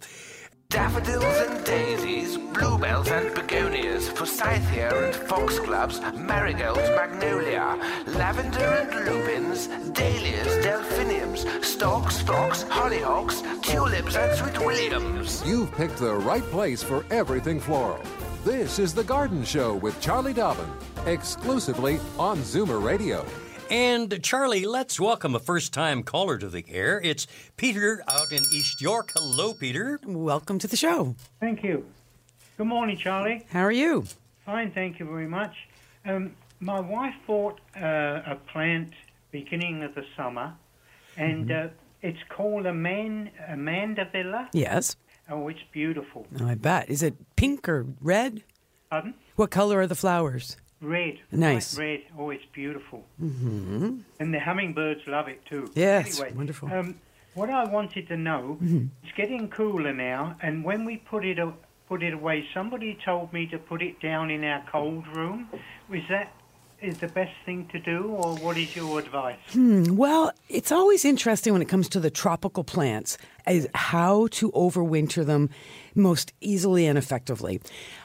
Daffodils 0.70 1.24
and 1.24 1.64
daisies, 1.64 2.38
bluebells 2.38 3.08
and 3.08 3.34
begonias, 3.34 4.10
forsythia 4.10 4.90
and 5.06 5.16
foxgloves, 5.16 6.02
marigolds, 6.14 6.90
magnolia, 6.90 7.80
lavender 8.08 8.60
and 8.60 9.06
lupins, 9.06 9.68
dahlias, 9.94 10.62
delphiniums, 10.66 11.46
stalks, 11.66 12.20
fox, 12.20 12.66
hollyhocks, 12.66 13.42
tulips 13.62 14.18
and 14.18 14.38
sweet 14.38 14.60
williams. 14.66 15.42
You've 15.46 15.72
picked 15.72 16.00
the 16.00 16.16
right 16.16 16.44
place 16.44 16.84
for 16.84 17.06
everything 17.12 17.62
floral. 17.62 18.02
This 18.44 18.78
is 18.78 18.94
The 18.94 19.06
Garden 19.06 19.46
Show 19.46 19.76
with 19.76 20.00
Charlie 20.02 20.34
Dobbin, 20.34 20.70
exclusively 21.06 21.98
on 22.20 22.40
Zoomer 22.40 22.84
Radio. 22.84 23.26
And 23.70 24.24
Charlie, 24.24 24.66
let's 24.66 24.98
welcome 24.98 25.36
a 25.36 25.40
first 25.40 25.74
time 25.74 26.02
caller 26.04 26.38
to 26.38 26.48
the 26.48 26.64
air. 26.70 27.02
It's 27.04 27.28
Peter 27.58 28.02
out 28.08 28.32
in 28.32 28.42
East 28.54 28.82
York. 28.82 29.12
Hello, 29.14 29.54
Peter. 29.54 30.00
Welcome 30.06 30.58
to 30.60 30.68
the 30.68 30.78
show. 30.78 31.16
Thank 31.42 31.64
you. 31.64 31.86
Good 32.58 32.68
morning, 32.68 32.98
Charlie. 32.98 33.46
How 33.50 33.62
are 33.62 33.72
you? 33.72 34.06
Fine, 34.46 34.72
thank 34.72 35.00
you 35.00 35.06
very 35.06 35.28
much. 35.28 35.54
Um, 36.06 36.34
my 36.62 36.80
wife 36.80 37.16
bought 37.26 37.60
uh, 37.76 38.22
a 38.26 38.38
plant 38.52 38.94
beginning 39.32 39.84
of 39.84 39.94
the 39.96 40.06
summer, 40.16 40.54
and 41.18 41.52
uh, 41.52 41.68
it's 42.02 42.24
called 42.30 42.66
a 42.66 42.74
man 42.74 43.30
a 43.50 43.54
mandevilla. 43.56 44.48
Yes. 44.54 44.96
Oh, 45.30 45.50
it's 45.50 45.60
beautiful. 45.74 46.26
I 46.42 46.56
bet. 46.56 46.90
Is 46.90 47.04
it 47.04 47.16
pink 47.36 47.68
or 47.68 47.86
red? 48.00 48.44
Pardon? 48.90 49.14
What 49.36 49.52
color 49.52 49.82
are 49.82 49.88
the 49.88 49.96
flowers? 49.96 50.56
Red. 50.82 51.20
Nice. 51.32 51.78
Red. 51.78 52.02
Oh, 52.18 52.30
it's 52.30 52.46
beautiful. 52.54 53.04
Mm-hmm. 53.22 53.98
And 54.20 54.34
the 54.34 54.40
hummingbirds 54.40 55.02
love 55.08 55.28
it 55.28 55.44
too. 55.46 55.72
Yes, 55.76 56.20
Anyway, 56.20 56.36
wonderful. 56.38 56.72
Um, 56.72 57.00
what 57.34 57.50
I 57.50 57.66
wanted 57.66 58.08
to 58.10 58.18
know, 58.18 58.58
it's 59.04 59.16
getting 59.16 59.48
cooler 59.50 59.94
now, 59.94 60.36
and 60.42 60.64
when 60.64 60.86
we 60.86 60.98
put 60.98 61.24
it 61.26 61.38
a- 61.40 61.54
put 61.88 62.02
it 62.04 62.14
away, 62.14 62.46
somebody 62.54 62.98
told 63.06 63.32
me 63.32 63.46
to 63.48 63.58
put 63.58 63.82
it 63.82 64.00
down 64.02 64.30
in 64.32 64.44
our 64.44 64.64
cold 64.72 65.08
room. 65.16 65.48
Was 65.90 66.02
that 66.10 66.34
is 66.82 66.98
the 67.00 67.08
best 67.08 67.34
thing 67.46 67.68
to 67.72 67.80
do, 67.80 68.04
or 68.06 68.36
what 68.38 68.56
is 68.58 68.76
your 68.76 69.00
advice? 69.00 69.38
Well, 69.56 70.32
it's 70.48 70.72
always 70.72 71.06
interesting 71.06 71.54
when 71.54 71.62
it 71.62 71.68
comes 71.68 71.90
to 71.90 72.00
the 72.00 72.12
tropical 72.12 72.64
plants 72.64 73.18
is 73.50 73.68
how 73.74 74.28
to 74.28 74.52
overwinter 74.52 75.26
them 75.26 75.50
most 75.96 76.34
easily 76.42 76.86
and 76.86 76.98
effectively. 76.98 77.60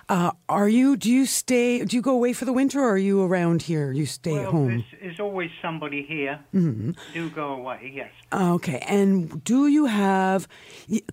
Uh, 0.08 0.32
are 0.48 0.68
you? 0.68 0.96
Do 0.96 1.10
you 1.10 1.26
stay? 1.26 1.84
Do 1.84 1.96
you 1.96 2.02
go 2.02 2.12
away 2.12 2.32
for 2.32 2.44
the 2.44 2.52
winter, 2.52 2.80
or 2.80 2.90
are 2.90 2.98
you 2.98 3.22
around 3.22 3.62
here? 3.62 3.92
You 3.92 4.06
stay 4.06 4.32
well, 4.32 4.42
at 4.42 4.48
home. 4.48 4.68
There's, 4.68 4.84
there's 5.00 5.20
always 5.20 5.50
somebody 5.60 6.02
here. 6.02 6.40
Do 6.52 7.30
go 7.30 7.54
away, 7.54 7.92
yes. 7.94 8.10
Okay, 8.32 8.78
and 8.88 9.42
do 9.44 9.68
you 9.68 9.86
have 9.86 10.48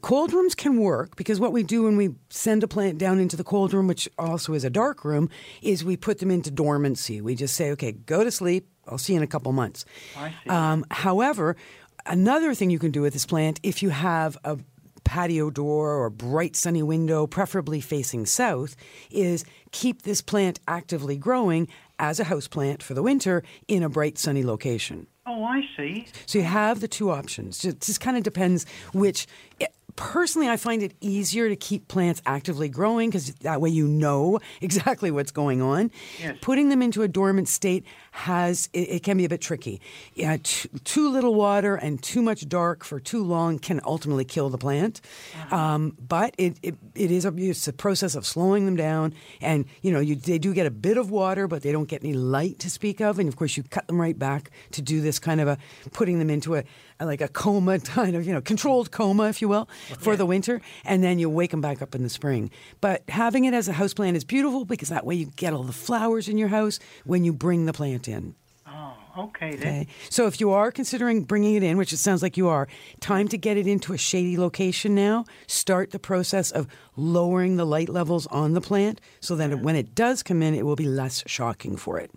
cold 0.02 0.34
rooms? 0.34 0.56
Can 0.56 0.78
work 0.78 1.16
because 1.16 1.40
what 1.40 1.52
we 1.54 1.64
do 1.64 1.84
when 1.84 1.96
we 1.96 2.10
send 2.30 2.64
a 2.64 2.68
plant 2.68 2.98
down 2.98 3.20
into 3.20 3.38
the 3.38 3.44
cold 3.44 3.74
room, 3.74 3.88
which 3.88 4.10
also 4.18 4.54
is 4.54 4.64
a 4.64 4.70
dark 4.70 5.06
room, 5.06 5.30
is 5.62 5.86
we 5.86 5.96
put 5.96 6.20
them 6.20 6.32
into 6.32 6.52
dormancy. 6.52 7.22
We 7.22 7.36
just 7.36 7.56
say, 7.56 7.72
okay, 7.72 7.92
go 7.92 8.24
to 8.24 8.32
sleep. 8.32 8.68
I'll 8.88 8.98
see 8.98 9.14
you 9.14 9.18
in 9.18 9.24
a 9.24 9.28
couple 9.28 9.52
months. 9.52 9.86
I 10.18 10.34
see. 10.44 10.50
Um, 10.50 10.84
however, 10.90 11.56
another 12.06 12.54
thing 12.54 12.70
you 12.70 12.80
can 12.80 12.92
do 12.92 13.02
with 13.02 13.14
this 13.14 13.26
plant, 13.26 13.60
if 13.64 13.84
you 13.84 13.90
have 13.90 14.38
a 14.44 14.58
patio 15.04 15.50
door 15.50 15.96
or 15.96 16.10
bright 16.10 16.56
sunny 16.56 16.84
window, 16.84 17.26
preferably 17.26 17.82
facing 17.82 18.26
south, 18.26 18.76
is 19.10 19.44
keep 19.72 20.04
this 20.04 20.22
plant 20.22 20.60
actively 20.68 21.18
growing 21.18 21.68
as 21.98 22.20
a 22.20 22.26
house 22.26 22.48
plant 22.48 22.84
for 22.84 22.94
the 22.94 23.02
winter 23.02 23.44
in 23.68 23.84
a 23.84 23.90
bright 23.90 24.18
sunny 24.18 24.44
location. 24.44 25.08
Oh, 25.26 25.44
I 25.44 25.62
see. 25.78 26.08
So 26.26 26.40
you 26.40 26.46
have 26.46 26.80
the 26.80 26.88
two 26.88 27.12
options. 27.12 27.64
It 27.66 27.82
just 27.82 28.02
kind 28.02 28.18
of 28.18 28.24
depends 28.24 28.66
which. 28.94 29.28
Eh, 29.60 29.68
personally, 29.96 30.48
I 30.48 30.58
find 30.58 30.82
it 30.82 30.94
easier 31.02 31.50
to 31.50 31.56
keep 31.56 31.88
plants 31.88 32.22
actively 32.26 32.70
growing 32.70 33.10
because 33.10 33.34
that 33.36 33.62
way 33.62 33.70
you 33.70 33.88
know 33.88 34.40
exactly 34.62 35.12
what's 35.12 35.32
going 35.32 35.62
on. 35.62 35.92
Yes. 36.20 36.38
Putting 36.42 36.70
them 36.70 36.82
into 36.82 37.02
a 37.04 37.08
dormant 37.08 37.48
state 37.50 37.84
has 38.20 38.70
it, 38.74 38.90
it 38.90 39.04
can 39.04 39.18
be 39.18 39.24
a 39.24 39.30
bit 39.30 39.40
tricky. 39.40 39.80
Yeah, 40.14 40.38
too, 40.44 40.68
too 40.84 41.10
little 41.10 41.36
water 41.36 41.76
and 41.76 42.04
too 42.04 42.22
much 42.22 42.50
dark 42.50 42.84
for 42.84 43.00
too 43.00 43.24
long 43.24 43.60
can 43.60 43.80
ultimately 43.86 44.26
kill 44.26 44.50
the 44.50 44.58
plant. 44.58 45.00
Um, 45.52 45.96
but 46.06 46.36
it, 46.38 46.58
it, 46.62 46.76
it 46.96 47.12
is 47.12 47.24
a, 47.24 47.34
it's 47.38 47.68
a 47.68 47.74
process 47.74 48.16
of 48.16 48.26
slowing 48.26 48.66
them 48.66 48.76
down, 48.76 49.14
and 49.40 49.66
you 49.82 49.92
know 49.92 50.02
you, 50.02 50.16
they 50.16 50.38
do 50.38 50.54
get 50.54 50.66
a 50.66 50.72
bit 50.72 50.98
of 50.98 51.12
water, 51.12 51.48
but 51.48 51.62
they 51.62 51.72
don't 51.72 51.88
get 51.88 52.04
any 52.04 52.14
light 52.14 52.60
to 52.60 52.70
speak 52.70 53.00
of. 53.00 53.20
And 53.20 53.30
of 53.30 53.38
course, 53.38 53.56
you 53.56 53.64
cut 53.64 53.88
them 53.88 54.00
right 54.00 54.20
back 54.20 54.52
to 54.72 54.82
do 54.82 55.00
this 55.00 55.18
kind 55.18 55.40
of 55.40 55.48
a 55.48 55.58
putting 55.94 56.20
them 56.20 56.30
into 56.30 56.56
a, 56.56 56.64
a 57.00 57.06
like 57.06 57.22
a 57.22 57.30
coma 57.30 57.80
kind 58.00 58.18
of 58.18 58.28
you 58.28 58.34
know 58.34 58.42
controlled 58.42 58.92
coma, 58.92 59.30
if 59.30 59.42
you 59.42 59.48
will, 59.48 59.70
for 59.98 60.18
the 60.18 60.26
winter, 60.26 60.62
and 60.84 61.02
then 61.02 61.20
you 61.20 61.30
wake 61.30 61.52
them 61.52 61.62
back 61.62 61.82
up 61.82 61.96
in 61.96 62.04
the 62.04 62.10
spring. 62.10 62.52
But 62.82 63.04
having 63.08 63.46
it 63.46 63.54
as 63.54 63.70
a 63.70 63.74
house 63.74 63.94
plant 63.94 64.18
is 64.18 64.26
beautiful 64.26 64.66
because 64.66 64.90
that 64.90 65.06
way 65.06 65.16
you 65.16 65.28
get 65.38 65.54
all 65.54 65.64
the 65.64 65.72
flowers 65.72 66.28
in 66.28 66.38
your 66.38 66.50
house 66.50 66.80
when 67.06 67.24
you 67.24 67.32
bring 67.32 67.66
the 67.66 67.74
plant 67.74 68.09
in. 68.10 68.36
Oh, 68.68 68.94
okay 69.18 69.56
then. 69.56 69.82
Okay. 69.82 69.88
So 70.10 70.28
if 70.28 70.40
you 70.40 70.52
are 70.52 70.72
considering 70.72 71.24
bringing 71.24 71.56
it 71.56 71.64
in, 71.64 71.78
which 71.78 71.92
it 71.92 71.98
sounds 71.98 72.22
like 72.22 72.38
you 72.38 72.48
are, 72.48 72.68
time 73.00 73.28
to 73.30 73.38
get 73.38 73.58
it 73.58 73.66
into 73.66 73.94
a 73.94 73.98
shady 73.98 74.38
location 74.38 74.94
now. 74.94 75.26
Start 75.48 75.92
the 75.92 76.00
process 76.00 76.52
of 76.52 76.68
lowering 76.96 77.58
the 77.58 77.66
light 77.66 77.90
levels 77.90 78.28
on 78.28 78.54
the 78.54 78.62
plant 78.62 79.02
so 79.22 79.36
that 79.36 79.62
when 79.62 79.76
it 79.76 79.96
does 79.96 80.22
come 80.22 80.44
in, 80.44 80.54
it 80.54 80.66
will 80.66 80.76
be 80.76 80.86
less 80.86 81.24
shocking 81.26 81.78
for 81.78 82.00
it. 82.00 82.12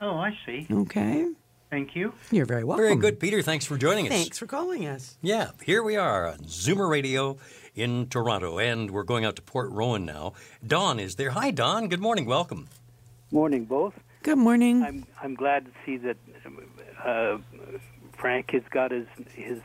Oh, 0.00 0.16
I 0.16 0.38
see. 0.46 0.66
Okay. 0.70 1.26
Thank 1.70 1.94
you. 1.94 2.14
You're 2.30 2.46
very 2.46 2.64
welcome. 2.64 2.84
Very 2.86 2.96
good, 2.96 3.20
Peter. 3.20 3.42
Thanks 3.42 3.66
for 3.66 3.76
joining 3.76 4.06
us. 4.06 4.12
Thanks 4.12 4.38
for 4.38 4.46
calling 4.46 4.86
us. 4.86 5.18
Yeah, 5.20 5.50
here 5.62 5.82
we 5.82 5.96
are 5.96 6.28
on 6.28 6.38
Zoomer 6.38 6.88
Radio 6.88 7.36
in 7.74 8.06
Toronto, 8.06 8.58
and 8.58 8.90
we're 8.90 9.02
going 9.02 9.26
out 9.26 9.36
to 9.36 9.42
Port 9.42 9.70
Rowan 9.70 10.06
now. 10.06 10.32
Don 10.66 10.98
is 10.98 11.16
there. 11.16 11.30
Hi, 11.30 11.50
Don. 11.50 11.88
Good 11.88 12.00
morning. 12.00 12.24
Welcome. 12.24 12.68
Morning, 13.30 13.66
both. 13.66 13.92
Good 14.22 14.38
morning. 14.38 14.82
I'm 14.82 15.06
I'm 15.22 15.34
glad 15.34 15.66
to 15.66 15.70
see 15.86 15.96
that 15.98 16.16
uh, 17.04 17.38
Frank 18.16 18.50
has 18.52 18.62
got 18.70 18.90
his 18.90 19.06
his 19.34 19.60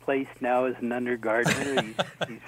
place 0.00 0.28
now 0.40 0.64
as 0.64 0.74
an 0.80 0.92
under 0.92 1.16
gardener. 1.16 1.82
he's, 2.28 2.40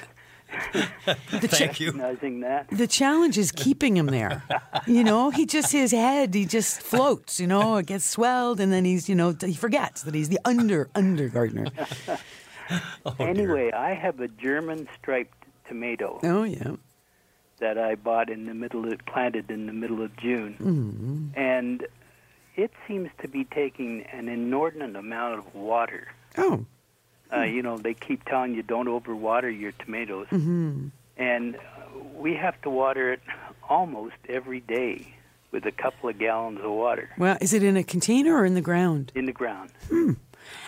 he's 0.72 1.40
Thank 1.50 1.80
you. 1.80 1.86
recognizing 1.88 2.40
that. 2.40 2.68
the 2.70 2.86
challenge 2.86 3.36
is 3.38 3.50
keeping 3.52 3.96
him 3.96 4.06
there. 4.06 4.42
you 4.86 5.02
know, 5.02 5.30
he 5.30 5.46
just 5.46 5.72
his 5.72 5.92
head, 5.92 6.34
he 6.34 6.44
just 6.44 6.80
floats. 6.82 7.40
You 7.40 7.46
know, 7.46 7.78
it 7.78 7.86
gets 7.86 8.04
swelled, 8.04 8.60
and 8.60 8.72
then 8.72 8.84
he's 8.84 9.08
you 9.08 9.14
know 9.14 9.34
he 9.40 9.54
forgets 9.54 10.02
that 10.02 10.14
he's 10.14 10.28
the 10.28 10.38
under 10.44 10.90
under 10.94 11.28
gardener. 11.28 11.66
anyway, 13.18 13.72
I 13.72 13.94
have 13.94 14.20
a 14.20 14.28
German 14.28 14.88
striped 14.98 15.44
tomato 15.66 16.20
Oh 16.22 16.44
yeah. 16.44 16.76
That 17.58 17.78
I 17.78 17.94
bought 17.94 18.28
in 18.30 18.46
the 18.46 18.54
middle 18.54 18.90
of 18.92 18.98
planted 19.06 19.50
in 19.50 19.66
the 19.66 19.72
middle 19.72 20.02
of 20.02 20.16
June, 20.16 20.56
Mm-hmm. 20.60 21.38
and 21.38 21.86
it 22.56 22.70
seems 22.88 23.10
to 23.22 23.28
be 23.28 23.44
taking 23.44 24.02
an 24.12 24.28
inordinate 24.28 24.96
amount 24.96 25.38
of 25.38 25.54
water. 25.54 26.08
Oh. 26.38 26.64
Uh, 27.32 27.42
you 27.42 27.60
know, 27.62 27.76
they 27.76 27.92
keep 27.94 28.24
telling 28.24 28.54
you 28.54 28.62
don't 28.62 28.86
overwater 28.88 29.50
your 29.58 29.72
tomatoes, 29.72 30.26
Mm-hmm. 30.30 30.88
and 31.16 31.58
we 32.14 32.34
have 32.34 32.60
to 32.62 32.70
water 32.70 33.12
it 33.12 33.20
almost 33.68 34.14
every 34.28 34.60
day 34.60 35.14
with 35.50 35.64
a 35.66 35.72
couple 35.72 36.08
of 36.08 36.18
gallons 36.18 36.60
of 36.62 36.70
water 36.70 37.08
Well, 37.18 37.36
is 37.40 37.52
it 37.52 37.62
in 37.62 37.76
a 37.76 37.82
container 37.84 38.34
or 38.36 38.44
in 38.44 38.54
the 38.54 38.60
ground? 38.60 39.12
in 39.14 39.24
the 39.26 39.32
ground. 39.32 39.70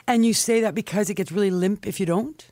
And 0.06 0.24
you 0.26 0.32
say 0.34 0.60
that 0.62 0.74
because 0.74 1.08
it 1.10 1.14
gets 1.14 1.30
really 1.30 1.50
limp 1.50 1.86
if 1.86 2.00
you 2.00 2.06
don't? 2.06 2.44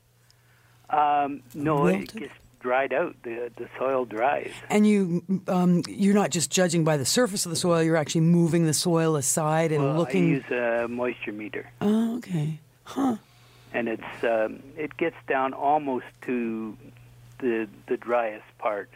Um, 0.91 1.43
no, 1.55 1.83
Wilted? 1.83 2.15
it 2.15 2.21
gets 2.21 2.33
dried 2.67 2.93
out. 2.93 3.15
The 3.23 3.51
the 3.57 3.69
soil 3.79 4.05
dries. 4.05 4.53
And 4.69 4.87
you, 4.87 5.23
um, 5.49 5.83
you're 5.89 6.15
not 6.23 6.31
just 6.31 6.51
judging 6.51 6.83
by 6.85 6.97
the 6.97 7.05
surface 7.05 7.47
of 7.47 7.51
the 7.51 7.57
soil. 7.57 7.83
You're 7.83 7.97
actually 8.05 8.23
moving 8.41 8.67
the 8.67 8.75
soil 8.75 9.17
aside 9.17 9.71
and 9.73 9.83
Well, 9.85 9.95
I 9.95 9.97
looking. 9.99 10.29
use 10.29 10.51
a 10.51 10.87
moisture 10.89 11.33
meter, 11.33 11.71
oh, 11.81 12.17
okay. 12.19 12.61
Huh. 12.85 13.17
And 13.73 13.89
it's 13.89 14.25
um, 14.25 14.63
it 14.77 14.97
gets 14.97 15.17
down 15.29 15.53
almost 15.55 16.07
to 16.23 16.77
the 17.39 17.69
the 17.87 17.97
driest 17.97 18.45
part, 18.59 18.89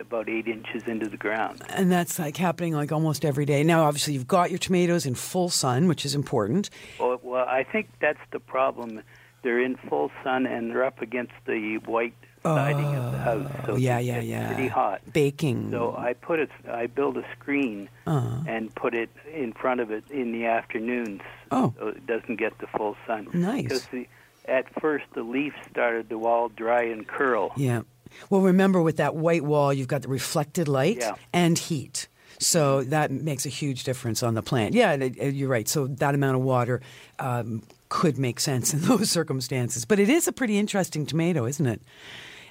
about 0.00 0.28
eight 0.28 0.48
inches 0.48 0.82
into 0.86 1.08
the 1.08 1.16
ground. 1.18 1.62
And 1.68 1.92
that's 1.92 2.18
like 2.18 2.36
happening 2.36 2.72
like 2.74 2.90
almost 2.92 3.24
every 3.24 3.44
day. 3.44 3.62
Now, 3.62 3.84
obviously, 3.84 4.14
you've 4.14 4.28
got 4.28 4.50
your 4.50 4.58
tomatoes 4.58 5.04
in 5.06 5.14
full 5.14 5.48
sun, 5.50 5.86
which 5.88 6.04
is 6.04 6.14
important. 6.14 6.70
Well, 6.98 7.20
well, 7.22 7.46
I 7.46 7.62
think 7.64 7.88
that's 8.00 8.24
the 8.32 8.40
problem. 8.40 9.02
They're 9.42 9.60
in 9.62 9.76
full 9.88 10.10
sun 10.24 10.46
and 10.46 10.70
they're 10.70 10.84
up 10.84 11.00
against 11.02 11.32
the 11.46 11.78
white 11.86 12.14
siding 12.42 12.94
of 12.94 13.12
the 13.12 13.18
house. 13.18 13.50
So 13.66 13.72
Oh, 13.72 13.76
yeah, 13.76 13.98
yeah, 13.98 14.20
yeah. 14.20 14.52
Pretty 14.54 14.68
hot. 14.68 15.00
Baking. 15.12 15.70
So 15.70 15.94
I 15.96 16.14
put 16.14 16.38
it. 16.40 16.50
I 16.70 16.86
built 16.86 17.16
a 17.16 17.24
screen 17.38 17.88
Uh-huh. 18.06 18.42
and 18.46 18.74
put 18.74 18.94
it 18.94 19.10
in 19.32 19.52
front 19.52 19.80
of 19.80 19.90
it 19.90 20.04
in 20.10 20.32
the 20.32 20.46
afternoons. 20.46 21.20
Oh. 21.50 21.74
So 21.78 21.88
it 21.88 22.06
doesn't 22.06 22.36
get 22.36 22.56
the 22.58 22.66
full 22.68 22.96
sun. 23.06 23.28
Nice. 23.34 23.64
Because 23.64 23.86
the, 23.86 24.06
at 24.46 24.66
first 24.80 25.04
the 25.14 25.22
leaves 25.22 25.54
started 25.70 26.08
to 26.10 26.26
all 26.26 26.48
dry 26.48 26.82
and 26.84 27.06
curl. 27.06 27.52
Yeah. 27.56 27.82
Well, 28.28 28.40
remember 28.40 28.82
with 28.82 28.96
that 28.96 29.14
white 29.14 29.44
wall, 29.44 29.72
you've 29.72 29.86
got 29.88 30.02
the 30.02 30.08
reflected 30.08 30.66
light 30.66 30.98
Yeah. 31.00 31.14
and 31.32 31.56
heat. 31.58 32.08
So 32.38 32.82
that 32.84 33.10
makes 33.10 33.44
a 33.44 33.50
huge 33.50 33.84
difference 33.84 34.22
on 34.22 34.32
the 34.34 34.42
plant. 34.42 34.74
Yeah, 34.74 34.94
you're 34.94 35.48
right. 35.48 35.68
So 35.68 35.86
that 35.86 36.14
amount 36.14 36.36
of 36.36 36.42
water 36.42 36.80
um, 37.18 37.62
could 37.90 38.16
make 38.18 38.40
sense 38.40 38.72
in 38.72 38.80
those 38.88 39.10
circumstances. 39.10 39.84
But 39.84 39.98
it 40.00 40.08
is 40.08 40.26
a 40.26 40.32
pretty 40.32 40.58
interesting 40.58 41.04
tomato, 41.04 41.44
isn't 41.44 41.66
it? 41.66 41.82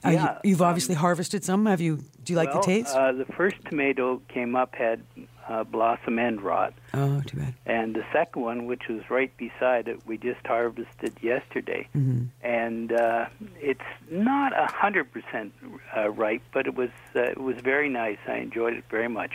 Uh, 0.06 0.10
Yeah, 0.10 0.38
you, 0.44 0.52
have 0.56 0.62
obviously 0.62 0.96
harvested 0.96 1.44
some. 1.44 1.66
Have 1.66 1.82
you? 1.82 1.98
Do 2.24 2.34
you 2.34 2.38
like 2.38 2.50
well, 2.54 2.62
the 2.62 2.66
taste? 2.66 2.96
Uh, 2.96 3.12
the 3.12 3.26
first 3.26 3.58
tomato 3.66 4.22
came 4.28 4.56
up 4.56 4.76
had 4.76 5.02
uh, 5.48 5.64
blossom 5.64 6.20
end 6.20 6.42
rot, 6.42 6.74
oh, 6.94 7.22
too 7.26 7.38
bad. 7.38 7.54
and 7.66 7.96
the 7.96 8.06
second 8.14 8.42
one, 8.44 8.66
which 8.68 8.84
was 8.88 9.02
right 9.10 9.36
beside 9.36 9.88
it, 9.88 10.00
we 10.06 10.16
just 10.18 10.46
harvested 10.46 11.14
yesterday, 11.22 11.88
Mm-hmm. 11.98 12.26
and 12.46 12.92
uh, 12.92 13.26
it's 13.60 13.82
not 14.12 14.54
a 14.58 14.68
hundred 14.72 15.12
percent 15.12 15.54
uh, 15.98 16.10
ripe, 16.12 16.44
but 16.54 16.68
it 16.68 16.76
was 16.76 16.92
uh, 17.16 17.22
it 17.24 17.40
was 17.42 17.58
very 17.64 17.90
nice. 17.90 18.20
I 18.28 18.36
enjoyed 18.38 18.74
it 18.76 18.84
very 18.92 19.10
much. 19.10 19.32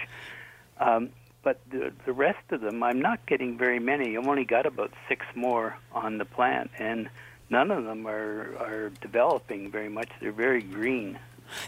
Um, 0.79 1.11
but 1.42 1.61
the 1.70 1.92
the 2.07 2.12
rest 2.12 2.44
of 2.53 2.61
them, 2.61 2.83
I'm 2.83 3.00
not 3.03 3.27
getting 3.27 3.59
very 3.59 3.81
many. 3.81 4.16
I've 4.16 4.27
only 4.29 4.44
got 4.44 4.66
about 4.66 4.92
six 5.09 5.27
more 5.35 5.77
on 5.92 6.18
the 6.18 6.24
plant, 6.24 6.70
and 6.79 7.09
none 7.50 7.70
of 7.70 7.85
them 7.85 8.07
are 8.07 8.57
are 8.59 8.90
developing 9.00 9.70
very 9.70 9.88
much. 9.88 10.09
They're 10.20 10.33
very 10.33 10.62
green. 10.62 11.18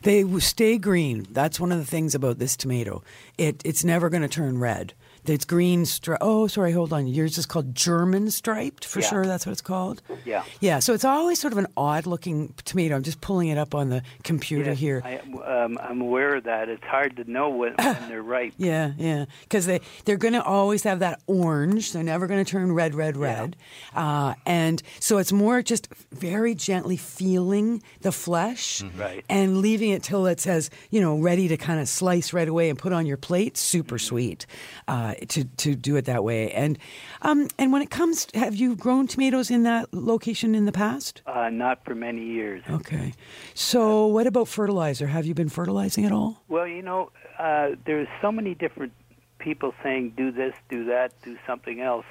They 0.02 0.24
stay 0.40 0.78
green. 0.78 1.26
That's 1.30 1.60
one 1.60 1.72
of 1.72 1.78
the 1.78 1.84
things 1.84 2.14
about 2.14 2.38
this 2.38 2.56
tomato. 2.56 3.02
It 3.38 3.62
it's 3.64 3.84
never 3.84 4.08
going 4.08 4.22
to 4.22 4.28
turn 4.28 4.58
red. 4.58 4.94
It's 5.28 5.44
green. 5.44 5.82
Stri- 5.84 6.16
oh, 6.20 6.46
sorry. 6.46 6.72
Hold 6.72 6.92
on. 6.92 7.06
Yours 7.06 7.38
is 7.38 7.46
called 7.46 7.74
German 7.74 8.30
striped 8.30 8.84
for 8.84 9.00
Yeah. 9.00 9.06
sure. 9.08 9.26
That's 9.26 9.46
what 9.46 9.52
it's 9.52 9.60
called. 9.60 10.02
Yeah. 10.24 10.44
Yeah. 10.60 10.78
So 10.78 10.92
it's 10.94 11.04
always 11.04 11.40
sort 11.40 11.52
of 11.52 11.58
an 11.58 11.66
odd 11.76 12.06
looking 12.06 12.54
tomato. 12.64 12.96
I'm 12.96 13.02
just 13.02 13.20
pulling 13.20 13.48
it 13.48 13.58
up 13.58 13.74
on 13.74 13.88
the 13.88 14.02
computer 14.24 14.70
Yes, 14.70 14.78
here. 14.78 15.02
I, 15.04 15.18
um, 15.64 15.78
I'm 15.80 16.00
aware 16.00 16.36
of 16.36 16.44
that. 16.44 16.68
It's 16.68 16.84
hard 16.84 17.16
to 17.16 17.30
know 17.30 17.48
when, 17.50 17.74
when 17.74 17.96
they're 18.08 18.22
ripe. 18.22 18.54
Yeah, 18.56 18.92
yeah, 18.96 19.24
because 19.42 19.66
they 19.66 19.80
they're 20.04 20.16
going 20.16 20.34
to 20.34 20.42
always 20.42 20.82
have 20.84 21.00
that 21.00 21.20
orange. 21.26 21.92
They're 21.92 22.02
never 22.02 22.26
going 22.26 22.44
to 22.44 22.50
turn 22.50 22.72
red, 22.72 22.94
red, 22.94 23.16
red. 23.16 23.56
Uh, 23.94 24.34
and 24.46 24.82
so 25.00 25.18
it's 25.18 25.32
more 25.32 25.62
just 25.62 25.88
very 26.12 26.54
gently 26.54 26.96
feeling 26.96 27.82
the 28.00 28.12
flesh, 28.12 28.82
Right. 28.96 29.24
and 29.28 29.58
leaving 29.58 29.90
it 29.90 30.02
till 30.02 30.26
it 30.26 30.40
says 30.40 30.70
you 30.90 31.00
know 31.00 31.18
ready 31.18 31.48
to 31.48 31.56
kind 31.56 31.80
of 31.80 31.88
slice 31.88 32.32
right 32.32 32.48
away 32.48 32.70
and 32.70 32.78
put 32.78 32.92
on 32.92 33.06
your 33.06 33.16
plate. 33.16 33.56
Super 33.56 33.98
sweet 33.98 34.46
uh, 34.88 35.14
to 35.29 35.44
to 35.44 35.74
do 35.74 35.96
it 35.96 36.05
that 36.07 36.24
way. 36.24 36.50
And 36.52 36.79
um, 37.22 37.48
and 37.59 37.72
when 37.72 37.83
it 37.83 37.90
comes, 37.90 38.26
have 38.35 38.55
you 38.55 38.76
grown 38.76 39.07
tomatoes 39.07 39.50
in 39.50 39.62
that 39.64 39.92
location 39.92 40.55
in 40.55 40.64
the 40.64 40.72
past? 40.72 41.22
Uh, 41.26 41.50
not 41.50 41.85
for 41.85 41.94
many 41.94 42.24
years. 42.24 42.62
Okay, 42.70 43.14
so 43.55 44.07
what 44.07 44.26
about 44.26 44.48
fertilizer? 44.48 45.07
Have 45.07 45.26
you 45.26 45.35
been 45.35 45.48
fertilizing 45.48 46.05
at 46.05 46.12
all? 46.12 46.42
Well, 46.48 46.66
you 46.66 46.83
know, 46.83 47.11
uh, 47.38 47.70
there's 47.85 48.09
so 48.20 48.31
many 48.33 48.55
different 48.55 48.92
people 49.38 49.74
saying 49.83 50.14
do 50.16 50.31
this, 50.31 50.55
do 50.68 50.85
that, 50.87 51.12
do 51.22 51.37
something 51.46 51.81
else. 51.81 52.07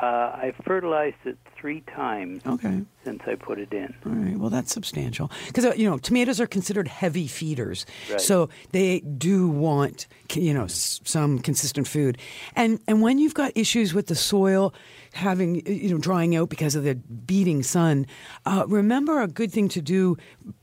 Uh, 0.00 0.06
I 0.06 0.54
fertilized 0.64 1.16
it 1.24 1.38
three 1.56 1.80
times 1.80 2.42
Okay. 2.46 2.82
Since 3.08 3.22
I 3.26 3.34
put 3.36 3.58
it 3.58 3.72
in. 3.72 3.94
All 4.04 4.12
right. 4.12 4.36
Well, 4.38 4.50
that's 4.50 4.72
substantial 4.72 5.30
because 5.46 5.64
you 5.78 5.88
know 5.88 5.96
tomatoes 5.98 6.40
are 6.40 6.46
considered 6.46 6.88
heavy 6.88 7.26
feeders, 7.26 7.86
Right. 8.10 8.20
so 8.20 8.48
they 8.72 9.00
do 9.00 9.48
want 9.48 10.06
you 10.34 10.52
know 10.52 10.66
some 10.66 11.38
consistent 11.38 11.88
food. 11.88 12.18
And 12.54 12.80
and 12.86 13.00
when 13.00 13.18
you've 13.18 13.34
got 13.34 13.52
issues 13.56 13.94
with 13.94 14.06
the 14.08 14.14
soil 14.14 14.74
having 15.14 15.66
you 15.66 15.90
know 15.90 15.98
drying 15.98 16.36
out 16.36 16.50
because 16.50 16.74
of 16.74 16.84
the 16.84 16.94
beating 16.96 17.62
sun, 17.62 18.06
uh, 18.44 18.64
remember 18.68 19.22
a 19.22 19.28
good 19.28 19.50
thing 19.52 19.68
to 19.70 19.80
do, 19.80 20.16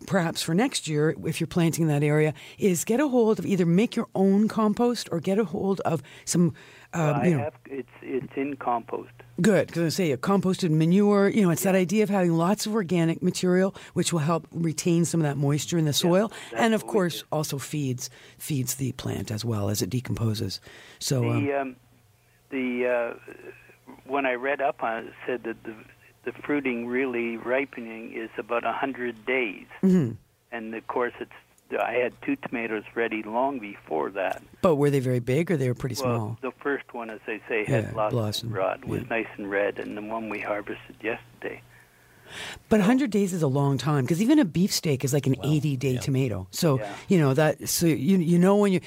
perhaps 0.05 0.41
for 0.43 0.53
next 0.53 0.88
year 0.88 1.15
if 1.25 1.39
you're 1.39 1.47
planting 1.47 1.84
in 1.84 1.88
that 1.89 2.03
area, 2.03 2.34
is 2.60 2.86
get 2.86 2.99
a 2.99 3.08
hold 3.08 3.39
of 3.39 3.45
either 3.45 3.65
make 3.65 3.95
your 3.95 4.08
own 4.13 4.47
compost 4.47 5.10
or 5.12 5.19
get 5.19 5.39
a 5.39 5.45
hold 5.45 5.81
of 5.81 6.03
some. 6.25 6.53
Uh, 6.93 7.19
I 7.21 7.25
you 7.27 7.31
know, 7.38 7.43
have 7.43 7.53
it's 7.65 7.89
it's 8.03 8.34
in 8.38 8.55
compost. 8.58 9.12
Good, 9.41 9.67
because 9.67 9.84
I 9.84 9.89
say 9.89 10.12
a 10.12 10.17
composted 10.17 10.69
manure. 10.69 11.28
You 11.28 11.41
know, 11.41 11.50
it's 11.50 11.63
that 11.63 11.76
idea 11.76 12.04
of 12.04 12.10
having 12.10 12.34
lots 12.38 12.65
of 12.65 12.74
organic 12.74 13.21
material, 13.21 13.76
which 13.93 14.13
will 14.13 14.21
help 14.21 14.48
retain 14.52 15.04
some 15.04 15.19
of 15.19 15.26
that 15.26 15.36
moisture 15.36 15.78
in 15.78 15.84
the 15.86 15.91
soil, 15.93 16.30
that's 16.52 16.62
and 16.63 16.74
of 16.74 16.88
course 16.88 17.24
also 17.34 17.58
feeds 17.58 18.10
feeds 18.38 18.76
the 18.76 18.93
plant 18.93 19.32
as 19.32 19.43
well 19.43 19.69
as 19.69 19.82
it 19.82 19.89
decomposes. 19.89 20.62
So 21.00 21.30
um, 21.30 21.45
The 21.45 21.54
um, 21.54 21.76
the 22.50 22.88
uh, 22.88 23.34
when 24.06 24.26
I 24.26 24.34
read 24.36 24.62
up 24.62 24.82
on 24.82 25.00
it, 25.00 25.08
it 25.08 25.13
said 25.28 25.43
that 25.43 25.63
the 25.63 25.76
the 26.24 26.32
fruiting 26.43 26.88
really 26.88 27.36
ripening 27.38 28.13
is 28.13 28.30
about 28.38 28.63
a 28.65 28.71
hundred 28.71 29.26
days, 29.26 29.67
Mm-hmm. 29.84 30.13
and 30.52 30.74
of 30.76 30.88
course 30.88 31.13
it's. 31.19 31.32
I 31.80 31.93
had 31.93 32.13
two 32.21 32.36
tomatoes 32.36 32.84
ready 32.93 33.23
long 33.23 33.60
before 33.60 34.10
that. 34.12 34.41
but 34.62 34.75
were 34.75 34.89
they 34.89 34.99
very 34.99 35.19
big 35.19 35.49
or 35.51 35.58
they 35.58 35.67
were 35.67 35.73
pretty 35.75 35.95
Well, 36.01 36.38
small? 36.38 36.38
the 36.41 36.51
first 36.62 36.93
one, 36.93 37.10
as 37.10 37.19
they 37.25 37.41
say, 37.49 37.65
had 37.65 37.86
Yeah, 37.86 37.91
blossom, 37.91 38.17
blossom, 38.17 38.54
rod, 38.54 38.86
was 38.86 39.01
yeah. 39.01 39.08
nice 39.10 39.28
and 39.38 39.49
red, 39.49 39.80
and 39.80 39.97
the 39.97 40.01
one 40.01 40.30
we 40.30 40.39
harvested 40.39 40.95
yesterday. 41.01 41.62
But 42.69 42.80
100 42.80 43.10
days 43.12 43.34
is 43.34 43.41
a 43.41 43.48
long 43.48 43.78
time 43.78 44.04
because 44.04 44.21
even 44.21 44.39
a 44.39 44.45
beefsteak 44.45 45.04
is 45.04 45.13
like 45.13 45.28
an 45.28 45.36
80 45.43 45.78
day 45.78 45.98
tomato. 45.98 46.48
So, 46.52 46.80
Yeah. 46.80 46.93
you 47.08 47.19
know, 47.19 47.34
that, 47.34 47.67
so 47.69 47.86
you, 47.86 48.17
you 48.17 48.38
know, 48.39 48.56
when 48.58 48.74
you, 48.74 48.82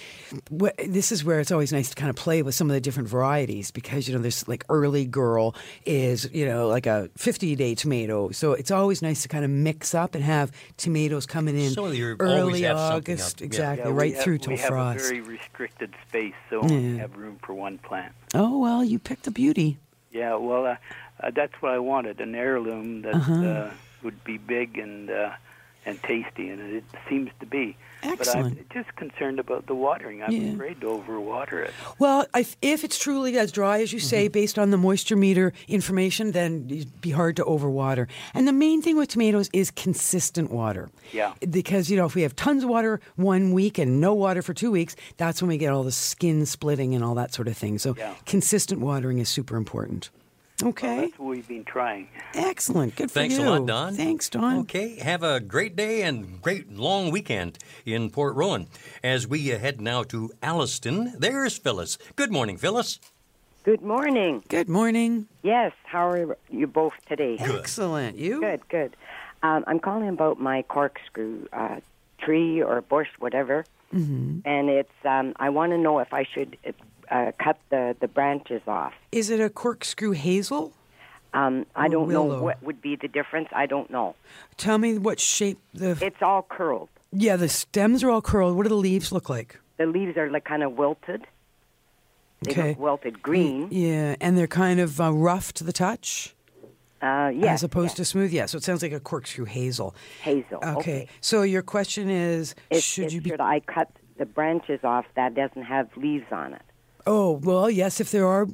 wh- 0.60 0.68
this 0.86 1.12
is 1.12 1.24
where 1.24 1.40
it's 1.40 1.50
always 1.52 1.72
nice 1.72 1.88
to 1.90 1.94
kind 1.94 2.10
of 2.10 2.16
play 2.16 2.42
with 2.42 2.54
some 2.54 2.68
of 2.70 2.74
the 2.74 2.80
different 2.80 3.08
varieties 3.08 3.70
because, 3.70 4.08
you 4.08 4.14
know, 4.14 4.20
there's 4.20 4.46
like 4.48 4.64
early 4.68 5.04
girl 5.04 5.54
is, 5.86 6.28
you 6.32 6.46
know, 6.46 6.68
like 6.68 6.86
a 6.86 7.08
50 7.16 7.54
day 7.56 7.74
tomato. 7.74 8.30
So 8.30 8.52
it's 8.52 8.70
always 8.70 9.02
nice 9.02 9.22
to 9.22 9.28
kind 9.28 9.44
of 9.44 9.50
mix 9.50 9.94
up 9.94 10.14
and 10.14 10.22
have 10.24 10.52
tomatoes 10.76 11.26
coming 11.26 11.58
in 11.58 11.70
So 11.70 11.86
early 12.20 12.66
August, 12.66 13.40
exactly, 13.42 13.90
Yeah, 13.90 13.96
right 13.96 14.14
have- 14.14 14.24
through 14.24 14.38
till 14.38 14.52
we 14.52 14.58
have 14.58 14.68
frost. 14.68 15.00
a 15.00 15.08
very 15.08 15.20
restricted 15.20 15.94
space, 16.08 16.34
so 16.50 16.60
we 16.60 16.70
only 16.74 16.98
have 16.98 17.16
room 17.16 17.38
for 17.44 17.54
one 17.54 17.78
plant. 17.78 18.12
Oh, 18.34 18.58
well, 18.58 18.84
you 18.84 18.98
picked 18.98 19.26
a 19.26 19.30
beauty. 19.30 19.78
Yeah, 20.12 20.36
well, 20.36 20.66
uh, 20.66 20.76
uh, 21.20 21.30
that's 21.34 21.54
what 21.60 21.72
I 21.72 21.78
wanted 21.78 22.20
an 22.20 22.34
heirloom 22.34 23.02
that 23.02 23.14
Uh-huh. 23.14 23.34
uh, 23.34 23.70
would 24.02 24.22
be 24.24 24.38
big 24.38 24.78
and 24.78 25.10
uh, 25.10 25.30
and 25.86 26.02
tasty, 26.02 26.50
and 26.50 26.60
it 26.60 26.84
seems 27.08 27.30
to 27.40 27.46
be. 27.46 27.74
But 28.02 28.20
Excellent. 28.20 28.58
I'm 28.58 28.66
just 28.84 28.94
concerned 28.96 29.38
about 29.40 29.66
the 29.66 29.74
watering. 29.74 30.22
I'm 30.22 30.30
Yeah. 30.32 30.52
afraid 30.52 30.80
to 30.82 30.86
overwater 30.86 31.64
it. 31.64 31.72
Well, 31.98 32.26
if, 32.36 32.56
if 32.60 32.84
it's 32.84 32.98
truly 32.98 33.38
as 33.38 33.50
dry 33.52 33.80
as 33.80 33.92
you 33.92 33.98
say, 33.98 34.26
Mm-hmm. 34.26 34.32
based 34.32 34.58
on 34.58 34.70
the 34.70 34.76
moisture 34.76 35.16
meter 35.16 35.52
information, 35.66 36.32
then 36.32 36.66
it'd 36.68 37.00
be 37.00 37.10
hard 37.10 37.36
to 37.36 37.44
overwater. 37.44 38.06
And 38.34 38.46
the 38.46 38.52
main 38.52 38.82
thing 38.82 38.96
with 38.98 39.08
tomatoes 39.08 39.48
is 39.54 39.70
consistent 39.70 40.50
water. 40.50 40.90
Yeah. 41.12 41.32
Because, 41.48 41.90
you 41.90 41.96
know, 41.96 42.04
if 42.06 42.14
we 42.14 42.22
have 42.22 42.36
tons 42.36 42.64
of 42.64 42.68
water 42.70 43.00
one 43.16 43.52
week 43.52 43.78
and 43.78 43.98
no 44.00 44.12
water 44.14 44.42
for 44.42 44.52
two 44.52 44.70
weeks, 44.70 44.94
that's 45.16 45.40
when 45.40 45.48
we 45.48 45.56
get 45.58 45.72
all 45.72 45.84
the 45.84 45.90
skin 45.92 46.44
splitting 46.44 46.94
and 46.94 47.02
all 47.02 47.14
that 47.14 47.32
sort 47.32 47.48
of 47.48 47.56
thing. 47.56 47.78
So 47.78 47.94
Yeah. 47.96 48.14
consistent 48.26 48.80
watering 48.80 49.18
is 49.18 49.28
super 49.30 49.56
important. 49.56 50.10
Well, 50.60 50.70
Okay. 50.70 51.00
that's 51.02 51.18
what 51.18 51.28
we've 51.28 51.46
been 51.46 51.64
trying. 51.64 52.08
Excellent. 52.34 52.96
Good 52.96 53.10
for 53.10 53.20
Thanks 53.20 53.38
you. 53.38 53.44
a 53.44 53.50
lot, 53.50 53.66
Don. 53.66 53.94
Thanks, 53.94 54.28
Don. 54.28 54.58
Okay, 54.60 54.96
have 54.98 55.22
a 55.22 55.38
great 55.40 55.76
day 55.76 56.02
and 56.02 56.42
great 56.42 56.72
long 56.72 57.10
weekend 57.12 57.58
in 57.86 58.10
Port 58.10 58.34
Rowan. 58.34 58.66
As 59.02 59.26
we 59.26 59.52
uh, 59.52 59.58
head 59.58 59.80
now 59.80 60.02
to 60.04 60.30
Alliston, 60.42 61.14
there's 61.18 61.56
Phyllis. 61.56 61.96
Good 62.16 62.32
morning, 62.32 62.56
Phyllis. 62.56 62.98
Good 63.62 63.82
morning. 63.82 64.42
Good 64.48 64.68
morning. 64.68 65.28
Yes, 65.42 65.72
how 65.84 66.08
are 66.08 66.36
you 66.50 66.66
both 66.66 66.94
today? 67.06 67.36
Excellent. 67.38 68.16
You? 68.16 68.40
Good, 68.40 68.68
good. 68.68 68.96
Um, 69.42 69.62
I'm 69.66 69.78
calling 69.78 70.08
about 70.08 70.40
my 70.40 70.62
corkscrew 70.62 71.46
uh, 71.52 71.76
tree 72.18 72.62
or 72.62 72.80
bush, 72.80 73.08
whatever. 73.20 73.64
Mm-hmm. 73.94 74.40
And 74.44 74.68
it's. 74.68 74.92
Um, 75.04 75.34
I 75.36 75.50
want 75.50 75.72
to 75.72 75.78
know 75.78 75.98
if 76.00 76.12
I 76.12 76.24
should 76.24 76.56
uh, 77.10 77.32
cut 77.42 77.58
the 77.70 77.96
the 78.00 78.08
branches 78.08 78.62
off. 78.66 78.92
Is 79.12 79.30
it 79.30 79.40
a 79.40 79.50
corkscrew 79.50 80.12
hazel? 80.12 80.72
Um, 81.34 81.66
I 81.76 81.88
don't 81.88 82.08
know 82.08 82.24
what 82.24 82.62
would 82.62 82.80
be 82.80 82.96
the 82.96 83.08
difference. 83.08 83.48
I 83.52 83.66
don't 83.66 83.90
know. 83.90 84.14
Tell 84.56 84.78
me 84.78 84.98
what 84.98 85.20
shape 85.20 85.58
the. 85.74 85.98
It's 86.00 86.22
all 86.22 86.42
curled. 86.48 86.88
yeah, 87.12 87.36
the 87.36 87.48
stems 87.48 88.02
are 88.02 88.10
all 88.10 88.22
curled. 88.22 88.56
What 88.56 88.62
do 88.62 88.68
the 88.70 88.74
leaves 88.76 89.12
look 89.12 89.28
like? 89.28 89.58
The 89.76 89.86
leaves 89.86 90.16
are 90.16 90.30
like 90.30 90.44
kind 90.44 90.62
of 90.62 90.72
wilted. 90.78 91.26
They 92.42 92.52
Okay. 92.52 92.68
look 92.70 92.78
wilted 92.78 93.22
green. 93.22 93.68
Yeah, 93.70 94.16
and 94.20 94.38
they're 94.38 94.46
kind 94.46 94.80
of 94.80 95.00
uh, 95.00 95.12
rough 95.12 95.52
to 95.54 95.64
the 95.64 95.72
touch 95.72 96.34
Uh, 97.02 97.30
yeah, 97.34 97.52
as 97.52 97.62
opposed 97.62 97.92
yeah. 97.94 97.96
to 97.96 98.04
smooth. 98.04 98.32
Yeah, 98.32 98.46
so 98.46 98.56
it 98.58 98.64
sounds 98.64 98.82
like 98.82 98.92
a 98.92 99.00
corkscrew 99.00 99.44
hazel. 99.44 99.94
hazel. 100.22 100.58
Okay. 100.58 100.78
Okay. 100.78 101.08
So 101.20 101.42
your 101.42 101.62
question 101.62 102.08
is, 102.08 102.54
Is- 102.70 102.82
should 102.84 103.06
is 103.06 103.14
you 103.14 103.20
be? 103.20 103.30
should 103.30 103.40
I 103.40 103.60
cut 103.60 103.90
the 104.16 104.24
branches 104.26 104.80
off 104.82 105.04
that 105.14 105.34
doesn't 105.34 105.62
have 105.64 105.88
leaves 105.96 106.26
on 106.32 106.54
it? 106.54 106.62
Oh 107.08 107.32
well, 107.42 107.70
yes. 107.70 108.00
If 108.00 108.10
there 108.10 108.26
are 108.26 108.46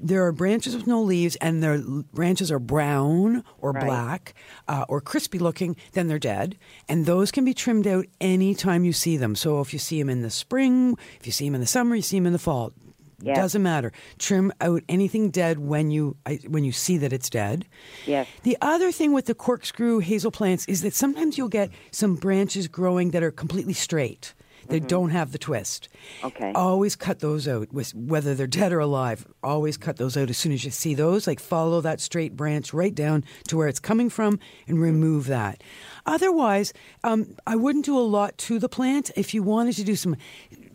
there 0.00 0.24
are 0.26 0.32
branches 0.32 0.74
with 0.74 0.86
no 0.86 1.00
leaves, 1.02 1.36
and 1.36 1.62
their 1.62 1.78
branches 1.78 2.50
are 2.50 2.58
brown 2.58 3.44
or 3.60 3.72
Right. 3.72 3.84
black 3.84 4.34
uh, 4.66 4.84
or 4.88 5.00
crispy 5.00 5.38
looking, 5.38 5.76
then 5.92 6.08
they're 6.08 6.18
dead. 6.18 6.56
And 6.88 7.04
those 7.06 7.30
can 7.30 7.44
be 7.44 7.54
trimmed 7.54 7.86
out 7.86 8.06
anytime 8.20 8.84
you 8.84 8.92
see 8.94 9.16
them. 9.18 9.36
So 9.36 9.60
if 9.60 9.72
you 9.72 9.78
see 9.78 10.00
them 10.00 10.08
in 10.08 10.22
the 10.22 10.30
spring, 10.30 10.96
if 11.20 11.26
you 11.26 11.32
see 11.32 11.44
them 11.44 11.54
in 11.54 11.60
the 11.60 11.66
summer, 11.66 11.94
you 11.94 12.02
see 12.02 12.16
them 12.18 12.26
in 12.26 12.32
the 12.32 12.38
fall. 12.38 12.72
Yes. 13.20 13.36
Doesn't 13.36 13.62
matter. 13.62 13.92
Trim 14.18 14.52
out 14.60 14.82
anything 14.88 15.30
dead 15.30 15.58
when 15.60 15.92
you 15.92 16.16
when 16.48 16.64
you 16.64 16.72
see 16.72 16.96
that 16.98 17.12
it's 17.12 17.30
dead. 17.30 17.66
Yes. 18.06 18.26
The 18.42 18.56
other 18.60 18.90
thing 18.90 19.12
with 19.12 19.26
the 19.26 19.34
corkscrew 19.34 20.00
hazel 20.00 20.32
plants 20.32 20.66
is 20.66 20.80
that 20.82 20.94
sometimes 20.94 21.38
you'll 21.38 21.48
get 21.60 21.70
some 21.92 22.16
branches 22.16 22.66
growing 22.66 23.10
that 23.12 23.22
are 23.22 23.30
completely 23.30 23.74
straight. 23.74 24.34
That 24.68 24.88
don't 24.88 25.10
have 25.10 25.32
the 25.32 25.38
twist. 25.38 25.88
Mm-hmm. 26.18 26.26
Okay. 26.26 26.52
Always 26.54 26.96
cut 26.96 27.20
those 27.20 27.48
out, 27.48 27.68
whether 27.94 28.34
they're 28.34 28.46
dead 28.46 28.72
or 28.72 28.80
alive. 28.80 29.26
Always 29.42 29.76
cut 29.76 29.96
those 29.96 30.16
out 30.16 30.30
as 30.30 30.38
soon 30.38 30.52
as 30.52 30.64
you 30.64 30.70
see 30.70 30.94
those. 30.94 31.26
Like 31.26 31.40
follow 31.40 31.80
that 31.80 32.00
straight 32.00 32.36
branch 32.36 32.72
right 32.72 32.94
down 32.94 33.24
to 33.48 33.56
where 33.56 33.68
it's 33.68 33.80
coming 33.80 34.10
from 34.10 34.38
and 34.66 34.80
remove 34.80 35.26
that. 35.26 35.62
Otherwise, 36.06 36.72
um, 37.04 37.34
I 37.46 37.56
wouldn't 37.56 37.84
do 37.84 37.98
a 37.98 38.00
lot 38.00 38.38
to 38.38 38.58
the 38.58 38.68
plant. 38.68 39.10
If 39.16 39.34
you 39.34 39.42
wanted 39.42 39.74
to 39.76 39.84
do 39.84 39.96
some 39.96 40.16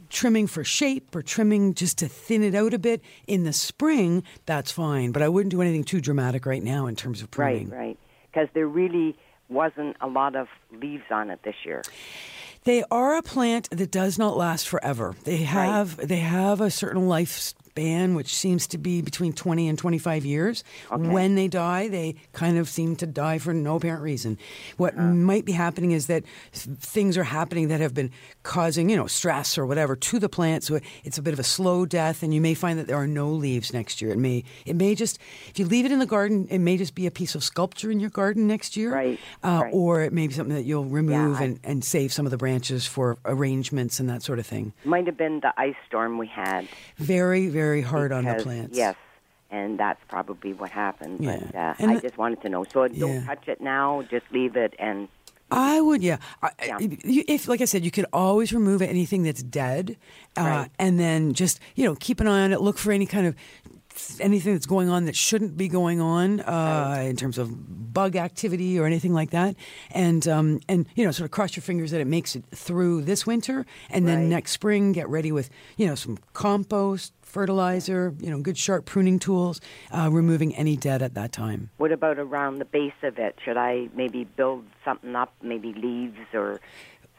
trimming 0.10 0.48
for 0.48 0.64
shape 0.64 1.16
or 1.16 1.22
trimming 1.22 1.74
just 1.74 1.98
to 2.00 2.08
thin 2.08 2.44
it 2.44 2.56
out 2.56 2.74
a 2.74 2.80
bit 2.80 3.02
in 3.28 3.44
the 3.44 3.54
spring, 3.54 4.24
that's 4.46 4.72
fine. 4.72 5.12
But 5.12 5.22
I 5.22 5.30
wouldn't 5.30 5.52
do 5.52 5.62
anything 5.62 5.84
too 5.84 6.02
dramatic 6.02 6.46
right 6.46 6.64
now 6.64 6.88
in 6.88 6.96
terms 6.96 7.22
of 7.22 7.32
pruning. 7.32 7.70
Right, 7.70 7.80
right. 7.80 8.00
Because 8.32 8.50
there 8.54 8.68
really 8.68 9.18
wasn't 9.50 9.96
a 10.02 10.08
lot 10.08 10.36
of 10.36 10.48
leaves 10.72 11.06
on 11.10 11.30
it 11.30 11.40
this 11.44 11.56
year. 11.64 11.82
They 12.68 12.84
are 12.92 13.16
a 13.16 13.22
plant 13.22 13.70
that 13.70 13.92
does 13.92 14.20
not 14.20 14.36
last 14.36 14.68
forever. 14.68 15.16
They 15.24 15.38
have 15.38 16.06
they 16.06 16.18
have 16.18 16.60
a 16.60 16.70
certain 16.70 17.08
lifespan 17.78 18.16
which 18.16 18.34
seems 18.34 18.68
to 18.68 18.78
be 18.78 19.02
between 19.02 19.34
20 19.34 19.68
and 19.68 19.78
25 19.78 20.26
years. 20.26 20.64
When 20.92 21.36
they 21.36 21.48
die, 21.48 21.88
they 21.88 22.16
kind 22.34 22.58
of 22.58 22.68
seem 22.70 22.96
to 22.98 23.06
die 23.08 23.38
for 23.38 23.54
no 23.54 23.76
apparent 23.76 24.02
reason. 24.04 24.38
What 24.78 24.98
might 24.98 25.46
be 25.46 25.52
happening 25.52 25.92
is 25.92 26.08
that 26.08 26.24
things 26.54 27.18
are 27.18 27.24
happening 27.24 27.68
that 27.70 27.80
have 27.80 27.94
been 27.94 28.12
causing, 28.44 28.90
you 28.90 28.96
know, 28.98 29.08
stress 29.08 29.58
or 29.58 29.66
whatever 29.66 29.96
to 29.96 30.20
the 30.20 30.30
plant 30.30 30.64
so 30.64 30.80
it's 31.04 31.18
a 31.18 31.22
bit 31.22 31.34
of 31.34 31.40
a 31.40 31.44
slow 31.44 31.86
death 31.86 32.24
and 32.24 32.34
you 32.34 32.42
may 32.42 32.54
find 32.54 32.80
that 32.80 32.88
there 32.88 32.98
are 32.98 33.08
no 33.08 33.30
leaves 33.30 33.74
next 33.74 34.02
year. 34.02 34.12
It 34.12 34.18
may 34.18 34.44
it 34.66 34.76
may 34.76 34.96
just 34.96 35.20
if 35.50 35.60
you 35.60 35.66
leave 35.66 35.86
it 35.86 35.92
in 35.92 36.00
the 36.00 36.06
garden, 36.06 36.48
it 36.50 36.60
may 36.60 36.78
just 36.78 36.96
be 36.96 37.06
a 37.08 37.12
piece 37.12 37.36
of 37.36 37.44
sculpture 37.44 37.92
in 37.92 38.00
your 38.00 38.10
garden 38.10 38.48
next 38.48 38.76
year. 38.78 38.94
Right, 38.94 39.20
Uh, 39.44 39.60
right. 39.64 39.74
or 39.74 40.02
it 40.02 40.14
may 40.14 40.28
be 40.28 40.34
something 40.34 40.56
that 40.56 40.64
you'll 40.66 40.86
remove 40.86 41.40
I- 41.40 41.44
and, 41.44 41.60
and 41.64 41.84
save 41.84 42.12
some 42.14 42.26
of 42.26 42.32
the 42.32 42.38
branches 42.38 42.86
for 42.88 43.18
arrangements 43.26 44.00
and 44.00 44.10
that 44.10 44.24
sort 44.24 44.40
of 44.40 44.46
thing. 44.48 44.74
Might 44.86 45.06
have 45.06 45.18
been 45.18 45.40
the 45.42 45.54
ice 45.58 45.76
storm 45.88 46.18
we 46.18 46.28
had. 46.28 46.68
Very, 46.98 47.48
very 47.48 47.67
hard 47.82 48.12
on 48.12 48.24
the 48.26 48.32
because- 48.32 48.44
plants. 48.44 48.78
Yes, 48.78 48.96
and 49.52 49.80
that's 49.80 50.00
probably 50.08 50.54
what 50.54 50.70
happened. 50.72 51.24
Yeah. 51.24 51.40
But 51.52 51.56
uh, 51.56 51.74
I 51.80 51.96
the- 51.96 52.02
just 52.02 52.18
wanted 52.18 52.42
to 52.42 52.50
know. 52.50 52.64
So 52.72 52.86
Yeah. 52.86 53.00
don't 53.00 53.26
touch 53.26 53.48
it 53.48 53.62
now. 53.62 54.02
Just 54.10 54.26
leave 54.32 54.56
it 54.56 54.74
and 54.80 55.08
I 55.50 55.80
would, 55.80 56.04
yeah. 56.04 56.18
Yeah. 56.62 56.78
If, 56.82 57.48
like 57.48 57.62
I 57.62 57.66
said, 57.66 57.86
you 57.86 57.90
could 57.92 58.06
always 58.12 58.52
remove 58.52 58.82
anything 58.82 59.24
that's 59.24 59.42
dead, 59.42 59.96
uh, 60.38 60.42
Right. 60.42 60.70
and 60.78 61.00
then 61.00 61.32
just 61.34 61.62
you 61.76 61.86
know 61.86 61.96
keep 61.96 62.20
an 62.20 62.28
eye 62.28 62.44
on 62.44 62.52
it. 62.52 62.60
Look 62.60 62.78
for 62.78 62.92
any 62.92 63.06
kind 63.06 63.26
of 63.26 63.34
anything 64.20 64.54
that's 64.54 64.66
going 64.66 64.90
on 64.90 65.06
that 65.06 65.16
shouldn't 65.16 65.58
be 65.58 65.68
going 65.68 66.02
on 66.02 66.42
uh, 66.42 67.04
in 67.06 67.16
terms 67.16 67.38
of 67.38 67.94
bug 67.94 68.16
activity 68.16 68.80
or 68.80 68.86
anything 68.86 69.14
like 69.14 69.32
that, 69.32 69.56
and 69.92 70.28
um, 70.28 70.60
and 70.70 70.86
you 70.96 71.06
know 71.06 71.12
sort 71.12 71.26
of 71.26 71.32
cross 71.32 71.56
your 71.56 71.64
fingers 71.64 71.92
that 71.92 72.02
it 72.02 72.08
makes 72.08 72.36
it 72.36 72.44
through 72.54 73.02
this 73.02 73.26
winter, 73.26 73.66
and 73.90 74.08
then 74.08 74.20
Right. 74.20 74.28
next 74.28 74.52
spring 74.52 74.92
get 74.92 75.08
ready 75.10 75.32
with 75.32 75.50
you 75.78 75.88
know 75.88 75.96
some 75.96 76.18
compost. 76.34 77.14
Fertilizer, 77.22 78.16
you 78.22 78.32
know, 78.32 78.40
good 78.40 78.58
sharp 78.58 78.86
pruning 78.86 79.20
tools, 79.20 79.60
uh, 79.92 80.10
removing 80.10 80.56
any 80.56 80.78
dead 80.78 81.02
at 81.02 81.14
that 81.16 81.34
time. 81.34 81.70
what 81.78 81.92
about 81.92 82.18
around 82.18 82.58
the 82.60 82.66
base 82.66 82.94
of 83.04 83.20
it? 83.20 83.36
Should 83.44 83.58
I 83.58 83.90
maybe 83.94 84.24
build 84.24 84.64
something 84.86 85.14
up, 85.14 85.34
maybe 85.44 85.74
leaves 85.74 86.18
or 86.34 86.62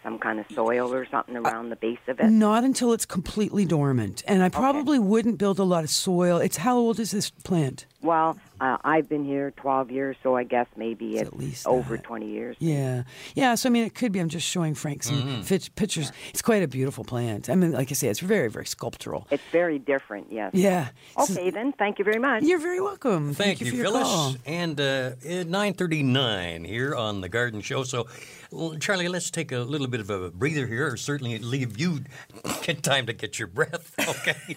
some 0.02 0.18
kind 0.18 0.38
of 0.40 0.46
soil 0.54 0.92
or 0.92 1.06
something 1.06 1.36
Uh, 1.36 1.40
around 1.42 1.70
the 1.70 1.76
base 1.76 1.98
of 2.08 2.18
it? 2.20 2.30
Not 2.30 2.64
until 2.64 2.92
it's 2.92 3.04
completely 3.06 3.64
dormant. 3.64 4.22
And 4.26 4.42
I 4.42 4.48
probably 4.48 4.98
wouldn't 4.98 5.38
build 5.38 5.58
a 5.58 5.64
lot 5.64 5.84
of 5.84 5.90
soil. 5.90 6.38
It's 6.38 6.58
how 6.58 6.76
old 6.76 6.98
is 7.00 7.10
this 7.10 7.30
plant? 7.30 7.86
Well, 8.00 8.38
uh, 8.60 8.76
I've 8.84 9.08
been 9.08 9.24
here 9.24 9.50
12 9.56 9.90
years, 9.90 10.16
so 10.22 10.36
I 10.36 10.44
guess 10.44 10.66
maybe 10.76 11.14
It's 11.14 11.22
it's, 11.22 11.30
at 11.32 11.36
least 11.36 11.66
over 11.66 11.96
that. 11.96 12.04
20 12.04 12.26
years. 12.30 12.56
Yeah. 12.60 13.02
Yeah. 13.34 13.56
So, 13.56 13.68
I 13.68 13.72
mean, 13.72 13.84
it 13.84 13.94
could 13.96 14.12
be. 14.12 14.20
I'm 14.20 14.28
just 14.28 14.46
showing 14.46 14.74
Frank 14.76 15.02
some 15.02 15.42
fit- 15.42 15.70
pictures. 15.74 16.12
It's 16.30 16.40
quite 16.42 16.62
a 16.62 16.68
beautiful 16.68 17.02
plant. 17.04 17.50
I 17.50 17.56
mean, 17.56 17.72
like 17.72 17.90
I 17.90 17.94
say, 17.94 18.06
it's 18.08 18.20
very, 18.20 18.48
very 18.48 18.66
sculptural. 18.66 19.26
It's 19.32 19.42
very 19.50 19.80
different, 19.80 20.28
yes. 20.30 20.50
Yeah. 20.54 20.88
So- 21.18 21.34
Okay, 21.34 21.50
then. 21.50 21.72
Thank 21.72 21.98
you 21.98 22.04
very 22.04 22.20
much. 22.20 22.44
You're 22.44 22.60
very 22.60 22.80
welcome. 22.80 23.34
Thank, 23.34 23.60
you, 23.60 23.66
you, 23.66 23.72
for 23.72 23.76
your 23.78 23.86
Phyllis. 23.86 24.02
call. 24.08 24.34
And 24.46 24.80
uh, 24.80 25.10
9.39 25.24 26.66
here 26.66 26.94
on 26.94 27.20
The 27.20 27.28
Garden 27.28 27.60
Show. 27.60 27.82
So, 27.82 28.06
well, 28.50 28.76
Charlie, 28.76 29.08
let's 29.08 29.30
take 29.30 29.52
a 29.52 29.58
little 29.58 29.86
bit 29.86 30.00
of 30.00 30.10
a 30.10 30.30
breather 30.30 30.66
here, 30.66 30.92
or 30.92 30.96
certainly 30.96 31.38
leave 31.38 31.78
you 31.78 32.00
time 32.82 33.06
to 33.06 33.12
get 33.12 33.38
your 33.38 33.48
breath, 33.48 33.94
okay? 34.08 34.56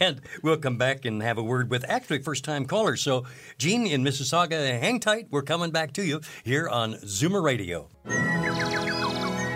and 0.00 0.20
we'll 0.42 0.58
come 0.58 0.76
back 0.76 1.04
and 1.04 1.22
have 1.22 1.38
a 1.38 1.42
word 1.42 1.70
with 1.70 1.84
actually 1.88 2.20
first-time 2.22 2.66
callers. 2.66 3.00
So, 3.00 3.24
Gene 3.58 3.86
in 3.86 4.04
Mississauga, 4.04 4.78
hang 4.78 5.00
tight. 5.00 5.28
We're 5.30 5.42
coming 5.42 5.70
back 5.70 5.92
to 5.94 6.02
you 6.04 6.20
here 6.44 6.68
on 6.68 6.94
Zoomer 6.94 7.42
Radio. 7.42 7.88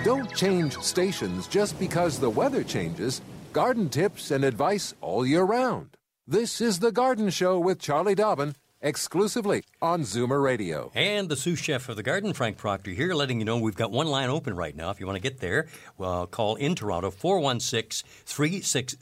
Don't 0.04 0.34
change 0.34 0.78
stations 0.80 1.46
just 1.46 1.78
because 1.78 2.18
the 2.18 2.30
weather 2.30 2.62
changes. 2.62 3.22
Garden 3.52 3.88
tips 3.88 4.30
and 4.30 4.44
advice 4.44 4.94
all 5.00 5.24
year 5.24 5.44
round. 5.44 5.96
This 6.26 6.60
is 6.60 6.78
The 6.78 6.90
Garden 6.90 7.30
Show 7.30 7.58
with 7.58 7.78
Charlie 7.78 8.14
Dobbin, 8.14 8.54
exclusively 8.84 9.64
on 9.82 10.02
Zoomer 10.02 10.40
Radio. 10.42 10.92
And 10.94 11.28
the 11.28 11.36
sous 11.36 11.58
chef 11.58 11.88
of 11.88 11.96
the 11.96 12.02
garden, 12.02 12.32
Frank 12.34 12.58
Proctor, 12.58 12.92
here, 12.92 13.14
letting 13.14 13.40
you 13.40 13.44
know 13.44 13.58
we've 13.58 13.74
got 13.74 13.90
one 13.90 14.06
line 14.06 14.28
open 14.28 14.54
right 14.54 14.76
now. 14.76 14.90
If 14.90 15.00
you 15.00 15.06
want 15.06 15.16
to 15.16 15.22
get 15.22 15.40
there, 15.40 15.66
well, 15.98 16.26
call 16.26 16.54
in 16.56 16.74
Toronto 16.74 17.10
416 17.10 18.08
360 18.26 18.96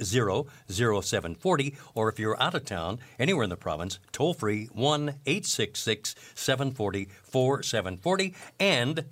0740. 0.73 1.77
Or 1.95 2.09
if 2.09 2.19
you're 2.19 2.41
out 2.41 2.55
of 2.55 2.65
town, 2.65 3.01
anywhere 3.19 3.45
in 3.45 3.51
the 3.51 3.57
province, 3.57 3.99
toll 4.13 4.33
free 4.33 4.67
1 4.73 5.09
866 5.27 6.15
740 6.35 7.09
4740. 7.25 8.35
And 8.61 9.05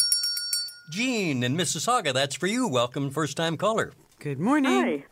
Jean 0.90 1.42
in 1.42 1.56
Mississauga, 1.56 2.14
that's 2.14 2.36
for 2.36 2.46
you. 2.46 2.68
Welcome, 2.68 3.10
first 3.10 3.36
time 3.36 3.56
caller. 3.56 3.92
Good 4.20 4.38
morning. 4.38 4.70
Hi. 4.70 5.04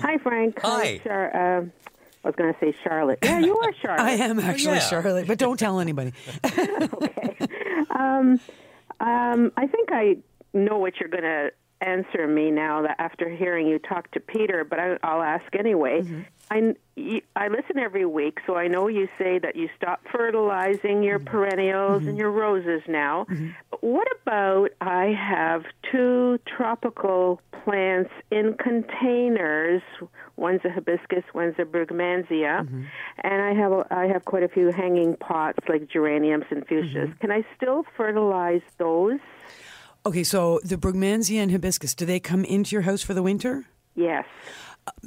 Hi, 0.00 0.18
Frank. 0.18 0.60
Hi. 0.60 0.98
Char- 0.98 1.60
uh, 1.60 1.64
I 2.24 2.28
was 2.28 2.36
going 2.36 2.52
to 2.52 2.58
say 2.58 2.74
Charlotte. 2.82 3.18
Yeah, 3.22 3.40
you 3.40 3.56
are 3.58 3.72
Charlotte. 3.82 4.02
I 4.02 4.12
am 4.12 4.38
actually 4.40 4.76
yeah. 4.76 4.80
Charlotte, 4.80 5.26
but 5.26 5.38
don't 5.38 5.58
tell 5.58 5.78
anybody. 5.78 6.12
okay. 6.44 7.36
Um, 7.90 8.40
um, 9.00 9.52
I 9.56 9.66
think 9.66 9.90
I 9.92 10.16
know 10.54 10.78
what 10.78 10.94
you're 10.98 11.10
going 11.10 11.24
to 11.24 11.50
answer 11.80 12.26
me 12.26 12.50
now 12.50 12.82
that 12.82 12.96
after 12.98 13.28
hearing 13.28 13.66
you 13.66 13.78
talk 13.78 14.10
to 14.12 14.20
Peter, 14.20 14.64
but 14.64 14.78
I, 14.78 14.96
I'll 15.02 15.22
ask 15.22 15.44
anyway. 15.54 16.02
Mm-hmm. 16.02 16.20
I, 16.50 16.74
you- 16.96 17.22
I 17.34 17.48
listen 17.48 17.78
every 17.78 18.06
week, 18.06 18.38
so 18.46 18.56
I 18.56 18.68
know 18.68 18.88
you 18.88 19.08
say 19.18 19.38
that 19.38 19.56
you 19.56 19.68
stop 19.76 20.00
fertilizing 20.12 21.02
your 21.02 21.18
mm-hmm. 21.18 21.28
perennials 21.28 22.02
and 22.02 22.10
mm-hmm. 22.10 22.18
your 22.18 22.30
roses 22.30 22.82
now. 22.86 23.26
But 23.70 23.82
what 23.82 24.08
about 24.22 24.70
I 24.80 25.06
have 25.06 25.64
two 25.90 26.38
tropical 26.46 27.40
plants 27.64 28.10
in 28.30 28.54
containers? 28.54 29.82
One's 30.36 30.60
a 30.64 30.70
hibiscus, 30.70 31.24
one's 31.32 31.54
a 31.58 31.64
brugmansia, 31.64 32.66
and 33.22 33.42
I 33.42 33.54
have 33.54 33.72
a, 33.72 33.86
I 33.90 34.06
have 34.06 34.24
quite 34.24 34.42
a 34.42 34.48
few 34.48 34.70
hanging 34.70 35.16
pots 35.16 35.58
like 35.68 35.88
geraniums 35.88 36.44
and 36.50 36.66
fuchsias. 36.66 37.18
Can 37.20 37.30
I 37.30 37.44
still 37.56 37.84
fertilize 37.96 38.62
those? 38.78 39.20
Okay, 40.06 40.22
so 40.22 40.60
the 40.62 40.76
Brugmansia 40.76 41.38
and 41.38 41.50
hibiscus, 41.50 41.94
do 41.94 42.04
they 42.04 42.20
come 42.20 42.44
into 42.44 42.76
your 42.76 42.82
house 42.82 43.02
for 43.02 43.14
the 43.14 43.22
winter? 43.22 43.64
Yes. 43.94 44.26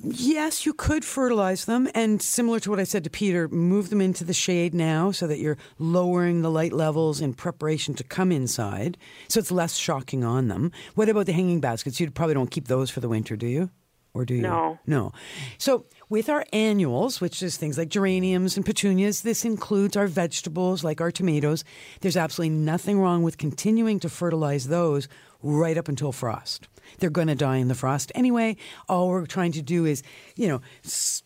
Yes, 0.04 0.66
you 0.66 0.74
could 0.74 1.06
fertilize 1.06 1.66
them, 1.66 1.88
and 1.94 2.20
similar 2.20 2.60
to 2.62 2.72
what 2.72 2.80
I 2.80 2.84
said 2.84 3.04
to 3.04 3.12
Peter, 3.12 3.48
move 3.48 3.92
them 3.92 4.02
into 4.02 4.24
the 4.24 4.34
shade 4.34 4.74
now 4.74 5.12
so 5.12 5.28
that 5.28 5.38
you're 5.38 5.60
lowering 5.78 6.42
the 6.42 6.50
light 6.50 6.74
levels 6.74 7.22
in 7.22 7.36
preparation 7.36 7.94
to 7.94 8.04
come 8.04 8.32
inside, 8.32 8.98
so 9.28 9.40
it's 9.40 9.52
less 9.52 9.76
shocking 9.76 10.24
on 10.24 10.48
them. 10.48 10.72
What 10.96 11.10
about 11.10 11.28
the 11.28 11.34
hanging 11.34 11.60
baskets? 11.60 12.00
You 12.00 12.10
probably 12.10 12.34
don't 12.34 12.50
keep 12.50 12.68
those 12.68 12.90
for 12.90 13.00
the 13.00 13.10
winter, 13.10 13.36
do 13.36 13.46
you? 13.46 13.70
Or 14.16 14.26
do 14.26 14.34
you? 14.34 14.42
No. 14.42 14.80
No. 14.88 15.12
So 15.60 15.86
with 16.10 16.30
our 16.30 16.46
annuals, 16.54 17.20
which 17.20 17.44
is 17.44 17.58
things 17.58 17.78
like 17.78 17.90
geraniums 17.90 18.56
and 18.56 18.66
petunias, 18.66 19.22
this 19.22 19.44
includes 19.46 19.98
our 19.98 20.08
vegetables 20.08 20.84
like 20.84 21.02
our 21.02 21.12
tomatoes. 21.12 21.64
There's 22.02 22.18
absolutely 22.18 22.56
nothing 22.56 23.00
wrong 23.00 23.24
with 23.24 23.38
continuing 23.38 24.00
to 24.02 24.10
fertilize 24.10 24.68
those 24.68 25.08
right 25.44 25.78
up 25.78 25.88
until 25.88 26.12
frost. 26.12 26.68
They're 27.00 27.10
going 27.10 27.28
to 27.28 27.36
die 27.36 27.58
in 27.58 27.68
the 27.68 27.76
frost 27.76 28.12
anyway. 28.16 28.56
All 28.88 29.10
we're 29.10 29.26
trying 29.26 29.52
to 29.54 29.62
do 29.62 29.86
is, 29.86 30.02
you 30.36 30.48
know, 30.48 30.62
s- 30.86 31.24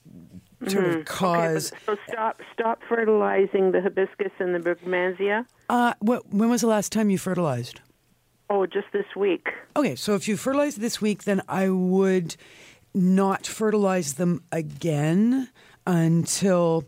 sort 0.68 0.86
of 0.86 1.06
cause. 1.06 1.72
Okay, 1.72 1.82
so 1.86 1.98
stop 2.12 2.42
stop 2.54 2.80
fertilizing 2.90 3.72
the 3.72 3.82
hibiscus 3.82 4.32
and 4.40 4.56
the 4.56 4.60
brugmansia. 4.60 5.46
uh, 5.70 5.94
what, 6.00 6.28
when 6.34 6.50
was 6.50 6.62
the 6.62 6.68
last 6.68 6.92
time 6.92 7.10
you 7.10 7.18
fertilized? 7.20 7.80
Oh, 8.50 8.66
just 8.66 8.88
this 8.92 9.06
week. 9.16 9.48
Okay, 9.78 9.96
so 9.96 10.16
if 10.16 10.28
you 10.28 10.36
fertilize 10.36 10.76
this 10.76 11.00
week, 11.00 11.24
then 11.24 11.42
I 11.48 11.70
would 11.70 12.36
not 12.94 13.48
fertilize 13.48 14.14
them 14.14 14.44
again 14.52 15.50
until 15.86 16.86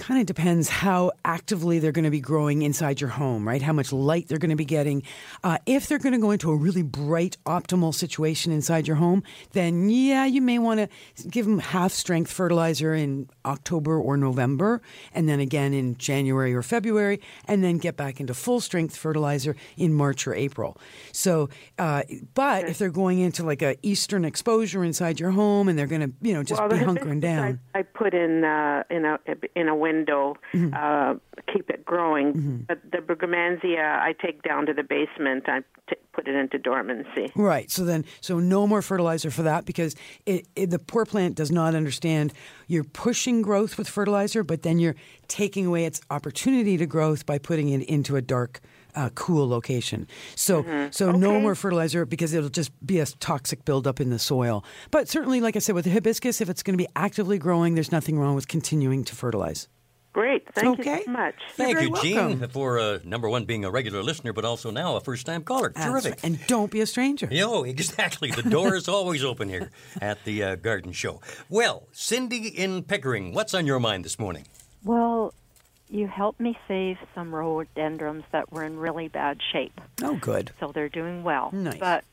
kind 0.00 0.18
of 0.18 0.26
depends 0.26 0.68
how 0.68 1.12
actively 1.24 1.78
they're 1.78 1.92
going 1.92 2.04
to 2.04 2.10
be 2.10 2.20
growing 2.20 2.62
inside 2.62 3.00
your 3.00 3.10
home, 3.10 3.46
right? 3.46 3.62
How 3.62 3.72
much 3.72 3.92
light 3.92 4.28
they're 4.28 4.38
going 4.38 4.50
to 4.50 4.56
be 4.56 4.64
getting. 4.64 5.02
Uh, 5.44 5.58
if 5.66 5.86
they're 5.86 5.98
going 5.98 6.14
to 6.14 6.18
go 6.18 6.30
into 6.30 6.50
a 6.50 6.56
really 6.56 6.82
bright, 6.82 7.36
optimal 7.46 7.94
situation 7.94 8.50
inside 8.50 8.88
your 8.88 8.96
home, 8.96 9.22
then 9.52 9.90
yeah, 9.90 10.24
you 10.24 10.40
may 10.40 10.58
want 10.58 10.80
to 10.80 11.28
give 11.28 11.44
them 11.44 11.58
half 11.58 11.92
strength 11.92 12.32
fertilizer 12.32 12.94
in 12.94 13.28
October 13.44 14.00
or 14.00 14.16
November, 14.16 14.80
and 15.12 15.28
then 15.28 15.38
again 15.38 15.74
in 15.74 15.96
January 15.98 16.54
or 16.54 16.62
February, 16.62 17.20
and 17.46 17.62
then 17.62 17.78
get 17.78 17.96
back 17.96 18.20
into 18.20 18.32
full 18.32 18.60
strength 18.60 18.96
fertilizer 18.96 19.54
in 19.76 19.92
March 19.92 20.26
or 20.26 20.34
April. 20.34 20.78
So, 21.12 21.50
uh, 21.78 22.02
but 22.34 22.68
if 22.68 22.78
they're 22.78 22.90
going 22.90 23.18
into 23.18 23.44
like 23.44 23.60
a 23.60 23.76
eastern 23.82 24.24
exposure 24.24 24.82
inside 24.82 25.20
your 25.20 25.30
home 25.30 25.68
and 25.68 25.78
they're 25.78 25.86
going 25.86 26.00
to, 26.00 26.12
you 26.22 26.32
know, 26.32 26.42
just 26.42 26.60
well, 26.60 26.70
be 26.70 26.76
hunkering 26.76 27.20
down. 27.20 27.60
I, 27.74 27.80
I 27.80 27.82
put 27.82 28.14
in 28.14 28.44
uh, 28.44 28.84
in 28.88 29.04
a 29.04 29.18
in 29.54 29.68
a 29.68 29.74
window, 29.90 30.36
Mm-hmm. 30.54 30.74
uh, 30.74 31.14
keep 31.52 31.70
it 31.70 31.84
growing. 31.84 32.64
But 32.68 32.78
the 32.94 32.98
brugmansia, 32.98 33.84
I 34.08 34.14
take 34.24 34.42
down 34.42 34.66
to 34.66 34.72
the 34.74 34.82
basement. 34.82 35.44
I 35.48 35.60
t- 35.88 35.96
put 36.12 36.26
it 36.28 36.34
into 36.34 36.58
dormancy. 36.58 37.26
Right. 37.36 37.70
So 37.70 37.84
then, 37.84 38.04
so 38.20 38.38
no 38.40 38.66
more 38.66 38.82
fertilizer 38.82 39.30
for 39.30 39.42
that 39.44 39.64
because 39.64 39.94
it, 40.26 40.46
it, 40.56 40.70
the 40.70 40.78
poor 40.78 41.04
plant 41.06 41.36
does 41.36 41.50
not 41.50 41.74
understand 41.74 42.32
you're 42.66 42.84
pushing 42.84 43.42
growth 43.42 43.78
with 43.78 43.88
fertilizer, 43.88 44.42
but 44.44 44.62
then 44.62 44.78
you're 44.78 44.96
taking 45.28 45.66
away 45.66 45.84
its 45.86 46.00
opportunity 46.10 46.76
to 46.76 46.86
growth 46.86 47.26
by 47.26 47.38
putting 47.38 47.68
it 47.70 47.82
into 47.88 48.16
a 48.16 48.22
dark, 48.22 48.60
uh, 48.96 49.08
cool 49.14 49.48
location. 49.48 50.06
So, 50.34 50.64
so 50.90 51.12
no 51.12 51.40
more 51.40 51.54
fertilizer 51.54 52.04
because 52.06 52.34
it'll 52.34 52.50
just 52.50 52.72
be 52.84 52.98
a 53.00 53.06
toxic 53.06 53.64
buildup 53.64 54.00
in 54.00 54.10
the 54.10 54.18
soil. 54.18 54.64
But 54.90 55.08
certainly, 55.08 55.40
like 55.40 55.56
I 55.56 55.60
said, 55.60 55.74
with 55.76 55.84
the 55.84 55.92
hibiscus, 55.92 56.40
if 56.40 56.48
it's 56.50 56.62
going 56.64 56.76
to 56.76 56.82
be 56.84 56.88
actively 56.96 57.38
growing, 57.38 57.74
there's 57.76 57.92
nothing 57.92 58.18
wrong 58.18 58.34
with 58.34 58.48
continuing 58.48 59.04
to 59.04 59.14
fertilize. 59.14 59.68
Great. 60.12 60.44
Thank 60.54 60.80
Okay. 60.80 60.98
you 60.98 61.04
so 61.04 61.10
much. 61.12 61.34
Thank 61.52 61.76
very 61.76 61.88
you, 61.88 61.96
Gene, 62.02 62.16
welcome. 62.16 62.48
for 62.48 62.80
uh, 62.80 62.98
number 63.04 63.28
one 63.28 63.44
being 63.44 63.64
a 63.64 63.70
regular 63.70 64.02
listener, 64.02 64.32
but 64.32 64.44
also 64.44 64.70
now 64.72 64.96
a 64.96 65.00
first-time 65.00 65.44
caller. 65.44 65.70
That's 65.74 65.86
Terrific. 65.86 66.12
right. 66.14 66.24
And 66.24 66.46
don't 66.48 66.70
be 66.70 66.80
a 66.80 66.86
stranger. 66.86 67.28
Yo, 67.30 67.62
exactly. 67.62 68.30
The 68.32 68.42
door 68.42 68.74
is 68.74 68.88
always 68.88 69.22
open 69.24 69.48
here 69.48 69.70
at 70.00 70.24
the 70.24 70.42
uh, 70.42 70.54
garden 70.56 70.90
show. 70.92 71.20
Well, 71.48 71.86
Cindy 71.92 72.48
in 72.48 72.82
Pickering, 72.82 73.34
what's 73.34 73.54
on 73.54 73.66
your 73.66 73.78
mind 73.78 74.04
this 74.04 74.18
morning? 74.18 74.46
Well, 74.84 75.32
you 75.88 76.08
helped 76.08 76.40
me 76.40 76.58
save 76.66 76.98
some 77.14 77.32
rhododendrons 77.32 78.24
that 78.32 78.50
were 78.52 78.64
in 78.64 78.78
really 78.78 79.06
bad 79.06 79.38
shape. 79.52 79.80
Oh, 80.02 80.16
good. 80.16 80.50
So 80.58 80.72
they're 80.74 80.88
doing 80.88 81.22
well. 81.22 81.50
Nice. 81.52 81.78
But 81.78 82.04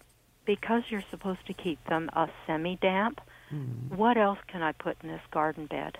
because 0.45 0.83
you're 0.89 1.03
supposed 1.10 1.45
to 1.47 1.53
keep 1.53 1.83
them 1.86 2.10
a 2.13 2.29
semi 2.45 2.75
damp, 2.75 3.21
Hmm. 3.49 3.95
what 3.95 4.17
else 4.17 4.39
can 4.47 4.62
I 4.62 4.73
put 4.73 4.97
in 5.01 5.07
this 5.10 5.21
garden 5.31 5.67
bed? 5.67 5.97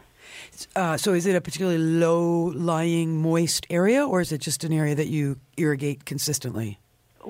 Uh, 0.76 0.98
so, 0.98 1.14
is 1.14 1.26
it 1.26 1.36
a 1.36 1.42
particularly 1.42 1.78
low-lying, 1.78 3.22
moist 3.22 3.66
area, 3.70 4.06
or 4.06 4.22
is 4.22 4.32
it 4.32 4.42
just 4.42 4.64
an 4.64 4.74
area 4.74 4.96
that 4.96 5.08
you 5.08 5.40
irrigate 5.58 6.06
consistently? 6.06 6.80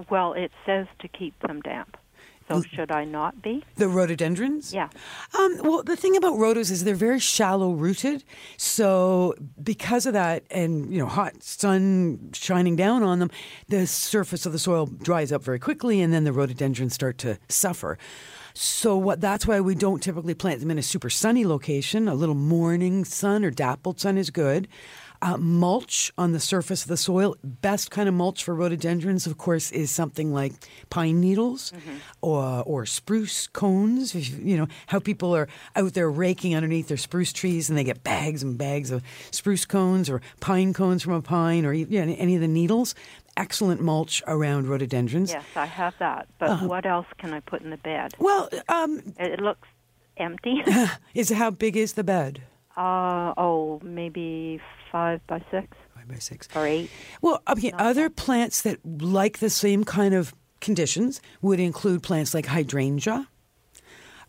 Well, 0.09 0.33
it 0.33 0.51
says 0.65 0.87
to 0.99 1.07
keep 1.07 1.37
them 1.39 1.61
damp. 1.61 1.97
So 2.49 2.61
should 2.61 2.91
I 2.91 3.03
not 3.03 3.41
be? 3.41 3.63
The 3.75 3.89
rhododendrons? 3.89 4.73
Yeah. 4.73 4.87
Um, 5.37 5.59
well, 5.63 5.83
the 5.83 5.97
thing 5.97 6.15
about 6.15 6.35
rhodos 6.35 6.71
is 6.71 6.85
they're 6.85 6.95
very 6.95 7.19
shallow 7.19 7.71
rooted. 7.71 8.23
So 8.55 9.35
because 9.61 10.05
of 10.05 10.13
that, 10.13 10.43
and 10.49 10.91
you 10.91 10.99
know, 10.99 11.07
hot 11.07 11.43
sun 11.43 12.29
shining 12.33 12.77
down 12.77 13.03
on 13.03 13.19
them, 13.19 13.31
the 13.67 13.85
surface 13.85 14.45
of 14.45 14.53
the 14.53 14.59
soil 14.59 14.85
dries 14.85 15.31
up 15.33 15.43
very 15.43 15.59
quickly, 15.59 15.99
and 16.01 16.13
then 16.13 16.23
the 16.23 16.31
rhododendrons 16.31 16.93
start 16.93 17.17
to 17.19 17.37
suffer. 17.49 17.97
So 18.59 18.97
what? 18.97 19.21
That's 19.21 19.45
why 19.45 19.61
we 19.61 19.75
don't 19.75 20.01
typically 20.01 20.33
plant 20.33 20.61
them 20.61 20.71
in 20.71 20.79
a 20.79 20.83
super 20.83 21.11
sunny 21.11 21.45
location. 21.45 22.07
A 22.07 22.15
little 22.15 22.33
morning 22.33 23.05
sun 23.05 23.45
or 23.45 23.51
dappled 23.51 23.99
sun 23.99 24.17
is 24.17 24.31
good. 24.31 24.67
Uh, 25.19 25.37
mulch 25.37 26.11
on 26.17 26.31
the 26.31 26.39
surface 26.39 26.83
of 26.83 26.89
the 26.89 26.97
soil. 26.97 27.35
Best 27.43 27.91
kind 27.91 28.07
of 28.09 28.15
mulch 28.15 28.43
for 28.43 28.55
rhododendrons, 28.55 29.27
of 29.27 29.37
course, 29.37 29.71
is 29.71 29.91
something 29.91 30.33
like 30.33 30.53
pine 30.89 31.19
needles 31.19 31.71
or 32.21 32.63
or 32.65 32.85
spruce 32.87 33.45
cones. 33.47 34.15
You, 34.15 34.37
you 34.43 34.57
know 34.57 34.67
how 34.87 34.99
people 34.99 35.35
are 35.35 35.47
out 35.75 35.93
there 35.93 36.09
raking 36.09 36.55
underneath 36.55 36.87
their 36.87 36.97
spruce 36.97 37.33
trees 37.33 37.69
and 37.69 37.77
they 37.77 37.83
get 37.83 38.03
bags 38.03 38.41
and 38.41 38.57
bags 38.57 38.89
of 38.89 39.03
spruce 39.29 39.65
cones 39.65 40.09
or 40.09 40.21
pine 40.39 40.73
cones 40.73 41.03
from 41.03 41.13
a 41.13 41.21
pine 41.21 41.63
or 41.63 41.73
you 41.73 41.85
know, 42.05 42.15
any 42.17 42.33
of 42.33 42.41
the 42.41 42.47
needles. 42.47 42.95
Excellent 43.37 43.79
mulch 43.81 44.21
around 44.27 44.67
rhododendrons. 44.67 45.31
Yes, 45.31 45.45
I 45.55 45.65
have 45.65 45.93
that. 45.99 46.27
But 46.39 46.49
Uh-huh. 46.49 46.67
what 46.67 46.85
else 46.85 47.05
can 47.17 47.33
I 47.33 47.39
put 47.39 47.61
in 47.61 47.69
the 47.69 47.77
bed? 47.77 48.13
Well, 48.19 48.49
um, 48.67 49.13
It, 49.19 49.39
looks 49.39 49.67
empty. 50.17 50.63
is 51.13 51.29
how 51.29 51.51
big 51.51 51.77
is 51.77 51.93
the 51.93 52.03
bed? 52.03 52.41
uh, 52.75 53.33
oh, 53.37 53.79
maybe 53.83 54.59
five 54.91 55.19
by 55.27 55.39
six 55.51 55.67
Five 55.95 56.07
by 56.07 56.15
six. 56.19 56.47
or 56.55 56.65
eight. 56.67 56.89
Well, 57.21 57.41
okay, 57.49 57.71
other 57.77 58.09
plants 58.09 58.61
that 58.63 58.77
like 59.01 59.39
the 59.39 59.49
same 59.49 59.83
kind 59.83 60.13
of 60.13 60.33
conditions 60.61 61.21
would 61.41 61.59
include 61.59 62.03
plants 62.03 62.33
like 62.33 62.45
hydrangea. 62.47 63.27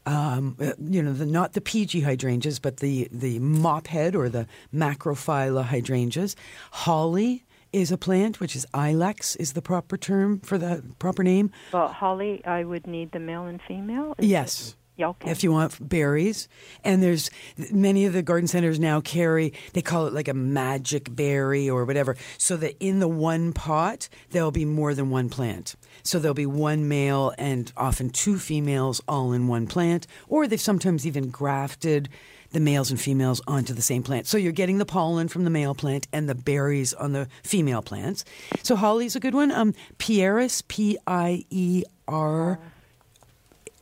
Um, 0.07 0.57
uh, 0.61 0.73
you 0.81 1.03
know, 1.03 1.12
the, 1.12 1.27
not 1.27 1.53
the 1.53 1.61
PG 1.61 2.01
hydrangeas, 2.01 2.59
but 2.59 2.79
the, 2.79 3.09
the 3.12 3.38
mophead 3.40 4.14
or 4.14 4.31
the 4.31 4.47
macrophylla 4.75 5.64
hydrangeas. 5.64 6.35
Holly 6.71 7.44
is 7.72 7.92
a 7.92 7.98
plant, 7.98 8.40
which 8.40 8.57
is 8.57 8.66
ilex 8.74 9.37
is 9.37 9.52
the 9.52 9.62
proper 9.62 9.96
term 9.96 10.40
for 10.40 10.59
the 10.59 10.83
proper 10.98 11.22
name. 11.22 11.50
Well, 11.72 11.88
holly, 11.88 12.44
I 12.44 12.64
would 12.64 12.87
need 12.87 13.12
the 13.12 13.20
male 13.20 13.44
and 13.44 13.61
female. 13.66 14.14
Is 14.18 14.26
Yes. 14.26 14.68
it- 14.70 14.74
Yeah, 15.00 15.09
okay. 15.11 15.31
If 15.31 15.44
you 15.44 15.52
want 15.52 15.88
berries, 15.88 16.48
and 16.83 17.00
there's 17.00 17.31
many 17.70 18.04
of 18.04 18.12
the 18.14 18.20
garden 18.22 18.48
centers 18.48 18.81
now 18.81 19.00
carry 19.00 19.52
they 19.72 19.81
call 19.81 20.09
it 20.09 20.12
like 20.12 20.26
a 20.26 20.35
magic 20.35 21.14
berry 21.14 21.70
or 21.70 21.85
whatever, 21.85 22.16
so 22.37 22.57
that 22.57 22.74
in 22.85 22.98
the 22.98 23.07
one 23.07 23.52
pot 23.52 24.09
there'll 24.31 24.50
be 24.50 24.64
more 24.64 24.94
than 24.94 25.09
one 25.09 25.28
plant. 25.28 25.76
So 26.02 26.18
there'll 26.18 26.35
be 26.35 26.46
one 26.46 26.88
male 26.88 27.33
and 27.38 27.72
often 27.76 28.11
two 28.11 28.38
females 28.38 29.00
all 29.07 29.33
in 29.33 29.46
one 29.46 29.68
plant, 29.68 30.09
or 30.26 30.48
they've 30.48 30.61
sometimes 30.61 31.07
even 31.07 31.31
grafted 31.31 32.09
the 32.52 32.61
males 32.61 32.90
and 32.90 33.00
females 33.00 33.40
onto 33.46 33.74
the 33.74 33.82
same 33.82 34.02
plant. 34.02 34.26
So 34.26 34.38
you're 34.38 34.52
getting 34.52 34.78
the 34.78 34.87
pollen 34.87 35.28
from 35.28 35.44
the 35.44 35.50
male 35.50 35.74
plant 35.74 36.08
and 36.12 36.28
the 36.28 36.34
berries 36.34 36.94
on 36.94 37.12
the 37.12 37.28
female 37.42 37.82
plants. 37.82 38.24
So 38.62 38.74
holly's 38.76 39.14
a 39.16 39.20
good 39.20 39.34
one. 39.34 39.50
Um, 39.52 39.74
Pieris, 39.98 40.62
P 40.66 40.96
I 41.06 41.44
E 41.50 41.84
R 42.06 42.58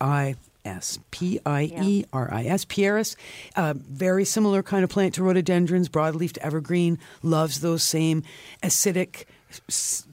I 0.00 0.34
S. 0.64 0.98
P 1.12 1.38
I 1.46 1.70
E 1.80 2.04
R 2.12 2.28
I 2.32 2.44
S. 2.44 2.64
Pieris, 2.64 3.14
uh, 3.54 3.74
very 3.76 4.24
similar 4.24 4.62
kind 4.64 4.82
of 4.82 4.90
plant 4.90 5.14
to 5.14 5.22
rhododendrons, 5.22 5.88
broadleafed 5.88 6.38
evergreen, 6.38 6.98
loves 7.22 7.60
those 7.60 7.82
same 7.84 8.24
acidic, 8.64 9.26
s- 9.68 10.06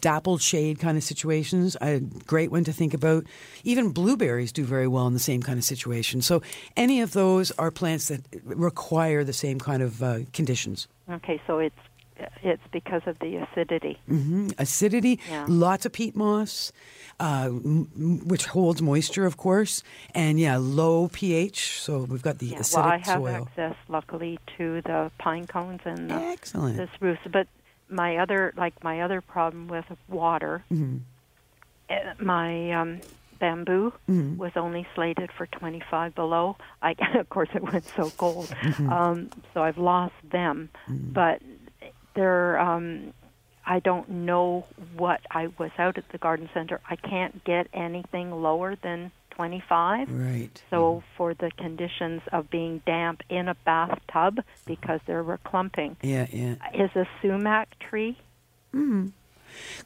dappled 0.00 0.42
shade 0.42 0.78
kind 0.78 0.96
of 0.96 1.04
situations. 1.04 1.76
A 1.80 2.00
great 2.26 2.50
one 2.50 2.64
to 2.64 2.72
think 2.72 2.94
about. 2.94 3.24
Even 3.64 3.90
blueberries 3.90 4.52
do 4.52 4.64
very 4.64 4.88
well 4.88 5.06
in 5.06 5.12
the 5.14 5.18
same 5.18 5.42
kind 5.42 5.58
of 5.58 5.64
situation. 5.64 6.22
So 6.22 6.42
any 6.76 7.00
of 7.00 7.12
those 7.12 7.50
are 7.52 7.70
plants 7.70 8.08
that 8.08 8.20
require 8.44 9.24
the 9.24 9.32
same 9.32 9.58
kind 9.58 9.82
of 9.82 10.02
uh, 10.02 10.20
conditions. 10.32 10.88
Okay, 11.10 11.40
so 11.46 11.58
it's 11.58 11.74
it's 12.42 12.62
because 12.70 13.00
of 13.06 13.18
the 13.20 13.36
acidity. 13.36 13.98
hmm 14.06 14.48
Acidity, 14.58 15.18
Yeah. 15.26 15.46
lots 15.48 15.86
of 15.86 15.92
peat 15.92 16.14
moss, 16.14 16.70
uh, 17.18 17.46
m- 17.46 18.20
which 18.26 18.44
holds 18.44 18.82
moisture, 18.82 19.24
of 19.24 19.38
course, 19.38 19.82
and 20.14 20.38
yeah, 20.38 20.58
low 20.58 21.08
pH. 21.08 21.80
So 21.80 22.00
we've 22.04 22.22
got 22.22 22.38
the 22.38 22.48
Yeah, 22.48 22.58
acidic 22.58 22.76
well, 22.76 22.84
I 22.84 22.96
have 22.98 23.04
soil. 23.22 23.48
access, 23.48 23.76
luckily, 23.88 24.38
to 24.58 24.82
the 24.82 25.10
pine 25.18 25.46
cones 25.46 25.80
and 25.86 26.10
the, 26.10 26.14
Excellent. 26.14 26.76
the 26.76 26.88
spruce. 26.94 27.18
But 27.32 27.46
my 27.90 28.18
other, 28.18 28.52
like 28.56 28.74
my 28.84 29.00
other 29.02 29.20
problem 29.20 29.68
with 29.68 29.84
water, 30.08 30.64
Mm-hmm. 30.72 30.98
eh, 31.88 32.12
my 32.22 32.72
um, 32.72 33.00
bamboo 33.38 33.92
Mm-hmm. 34.08 34.36
was 34.38 34.52
only 34.56 34.86
slated 34.94 35.30
for 35.36 35.46
25 35.46 36.14
below. 36.14 36.56
I, 36.82 36.94
of 37.18 37.28
course, 37.28 37.48
it 37.54 37.62
went 37.62 37.84
so 37.96 38.12
cold, 38.18 38.50
Mm-hmm. 38.50 38.88
um, 38.92 39.30
so 39.54 39.62
I've 39.62 39.78
lost 39.78 40.14
them. 40.30 40.70
But 40.88 41.42
they're. 42.14 42.58
Um, 42.58 43.12
I 43.66 43.78
don't 43.78 44.08
know 44.08 44.64
what 44.96 45.20
I 45.30 45.48
was 45.58 45.70
out 45.78 45.96
at 45.98 46.04
the 46.10 46.18
garden 46.18 46.48
center. 46.54 46.80
I 46.88 46.96
can't 46.96 47.44
get 47.44 47.68
anything 47.74 48.30
lower 48.32 48.74
than 48.82 49.12
25. 49.30 50.12
Right. 50.12 50.62
So 50.70 51.02
for 51.16 51.34
the 51.34 51.50
conditions 51.56 52.22
of 52.32 52.50
being 52.50 52.82
damp 52.86 53.22
in 53.28 53.48
a 53.48 53.54
bathtub 53.64 54.40
because 54.66 55.00
they're 55.06 55.38
clumping. 55.44 55.96
Yeah, 56.02 56.26
yeah. 56.30 56.56
is 56.74 56.90
a 56.94 57.06
sumac 57.22 57.78
tree? 57.78 58.18
Hmm. 58.72 59.08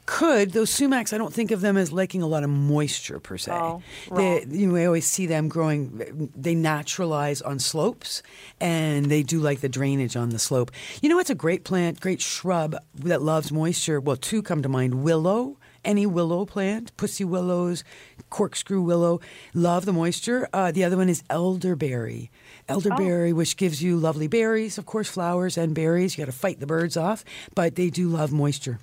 Could 0.05 0.51
those 0.51 0.69
sumacs? 0.69 1.13
I 1.13 1.17
don't 1.17 1.33
think 1.33 1.51
of 1.51 1.61
them 1.61 1.77
as 1.77 1.91
liking 1.91 2.21
a 2.21 2.27
lot 2.27 2.43
of 2.43 2.49
moisture 2.49 3.19
per 3.19 3.37
se. 3.37 3.51
Oh, 3.51 3.81
they, 4.13 4.45
you 4.49 4.67
know, 4.67 4.73
we 4.73 4.85
always 4.85 5.07
see 5.07 5.25
them 5.25 5.47
growing. 5.47 6.29
They 6.35 6.55
naturalize 6.55 7.41
on 7.41 7.59
slopes, 7.59 8.21
and 8.61 9.07
they 9.07 9.23
do 9.23 9.39
like 9.39 9.61
the 9.61 9.69
drainage 9.69 10.15
on 10.15 10.29
the 10.29 10.39
slope. 10.39 10.71
You 11.01 11.09
know, 11.09 11.19
it's 11.19 11.29
a 11.29 11.35
great 11.35 11.63
plant, 11.63 11.99
great 11.99 12.21
shrub 12.21 12.75
that 12.95 13.21
loves 13.21 13.51
moisture. 13.51 13.99
Well, 13.99 14.17
two 14.17 14.41
come 14.41 14.61
to 14.61 14.69
mind: 14.69 15.03
willow 15.03 15.57
any 15.85 16.05
willow 16.05 16.45
plant, 16.45 16.95
pussy 16.97 17.23
willows, 17.23 17.83
corkscrew 18.29 18.81
willow, 18.81 19.21
love 19.53 19.85
the 19.85 19.93
moisture. 19.93 20.49
Uh, 20.51 20.71
the 20.71 20.83
other 20.83 20.97
one 20.97 21.09
is 21.09 21.23
elderberry. 21.29 22.29
Elderberry, 22.67 23.31
which 23.31 23.57
gives 23.57 23.81
you 23.81 23.95
lovely 23.95 24.27
berries, 24.27 24.77
of 24.77 24.85
course, 24.85 25.07
flowers 25.07 25.57
and 25.57 25.75
berries. 25.75 26.17
You 26.17 26.25
got 26.25 26.31
to 26.31 26.37
fight 26.37 26.59
the 26.59 26.65
birds 26.65 26.97
off, 26.97 27.23
but 27.53 27.75
they 27.75 27.89
do 27.89 28.09
love 28.09 28.31
moisture, 28.31 28.79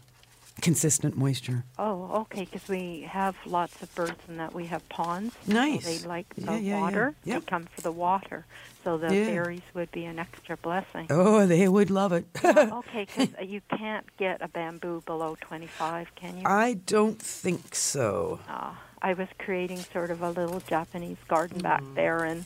consistent 0.63 1.17
moisture. 1.17 1.65
Oh, 1.79 2.21
okay, 2.23 2.45
because 2.51 2.67
we 2.69 3.03
have 3.03 3.37
lots 3.45 3.83
of 3.83 3.95
birds 3.95 4.19
and 4.29 4.39
that 4.41 4.55
we 4.55 4.67
have 4.67 4.89
ponds. 4.89 5.35
so 5.45 5.53
Nice. 5.53 5.85
they 5.85 5.99
like 6.09 6.35
the 6.37 6.43
Yeah, 6.43 6.53
yeah, 6.53 6.59
yeah. 6.77 6.81
water. 6.81 7.15
Yep. 7.25 7.41
They 7.41 7.47
come 7.51 7.67
for 7.75 7.81
the 7.83 7.93
water. 7.93 8.47
So 8.85 8.97
the 8.97 9.15
Yeah. 9.15 9.27
berries 9.27 9.63
would 9.75 9.91
be 9.93 10.05
an 10.07 10.19
extra 10.19 10.57
blessing. 10.57 11.07
Oh, 11.11 11.47
they 11.47 11.69
would 11.69 11.91
love 11.91 12.13
it. 12.13 12.25
okay, 12.45 13.05
because 13.07 13.29
you 13.47 13.61
can't 13.77 14.07
get 14.17 14.41
a 14.41 14.49
bamboo 14.49 15.03
below 15.05 15.37
25, 15.41 16.15
can 16.15 16.39
you? 16.39 16.45
I 16.47 16.75
don't 16.87 17.21
think 17.21 17.75
so. 17.75 18.41
Ah, 18.49 18.81
I 19.03 19.13
was 19.15 19.29
creating 19.39 19.79
sort 19.93 20.11
of 20.11 20.23
a 20.23 20.31
little 20.31 20.61
Japanese 20.61 21.19
garden 21.29 21.61
back 21.61 21.83
Mm. 21.83 21.95
there, 21.95 22.25
and 22.25 22.45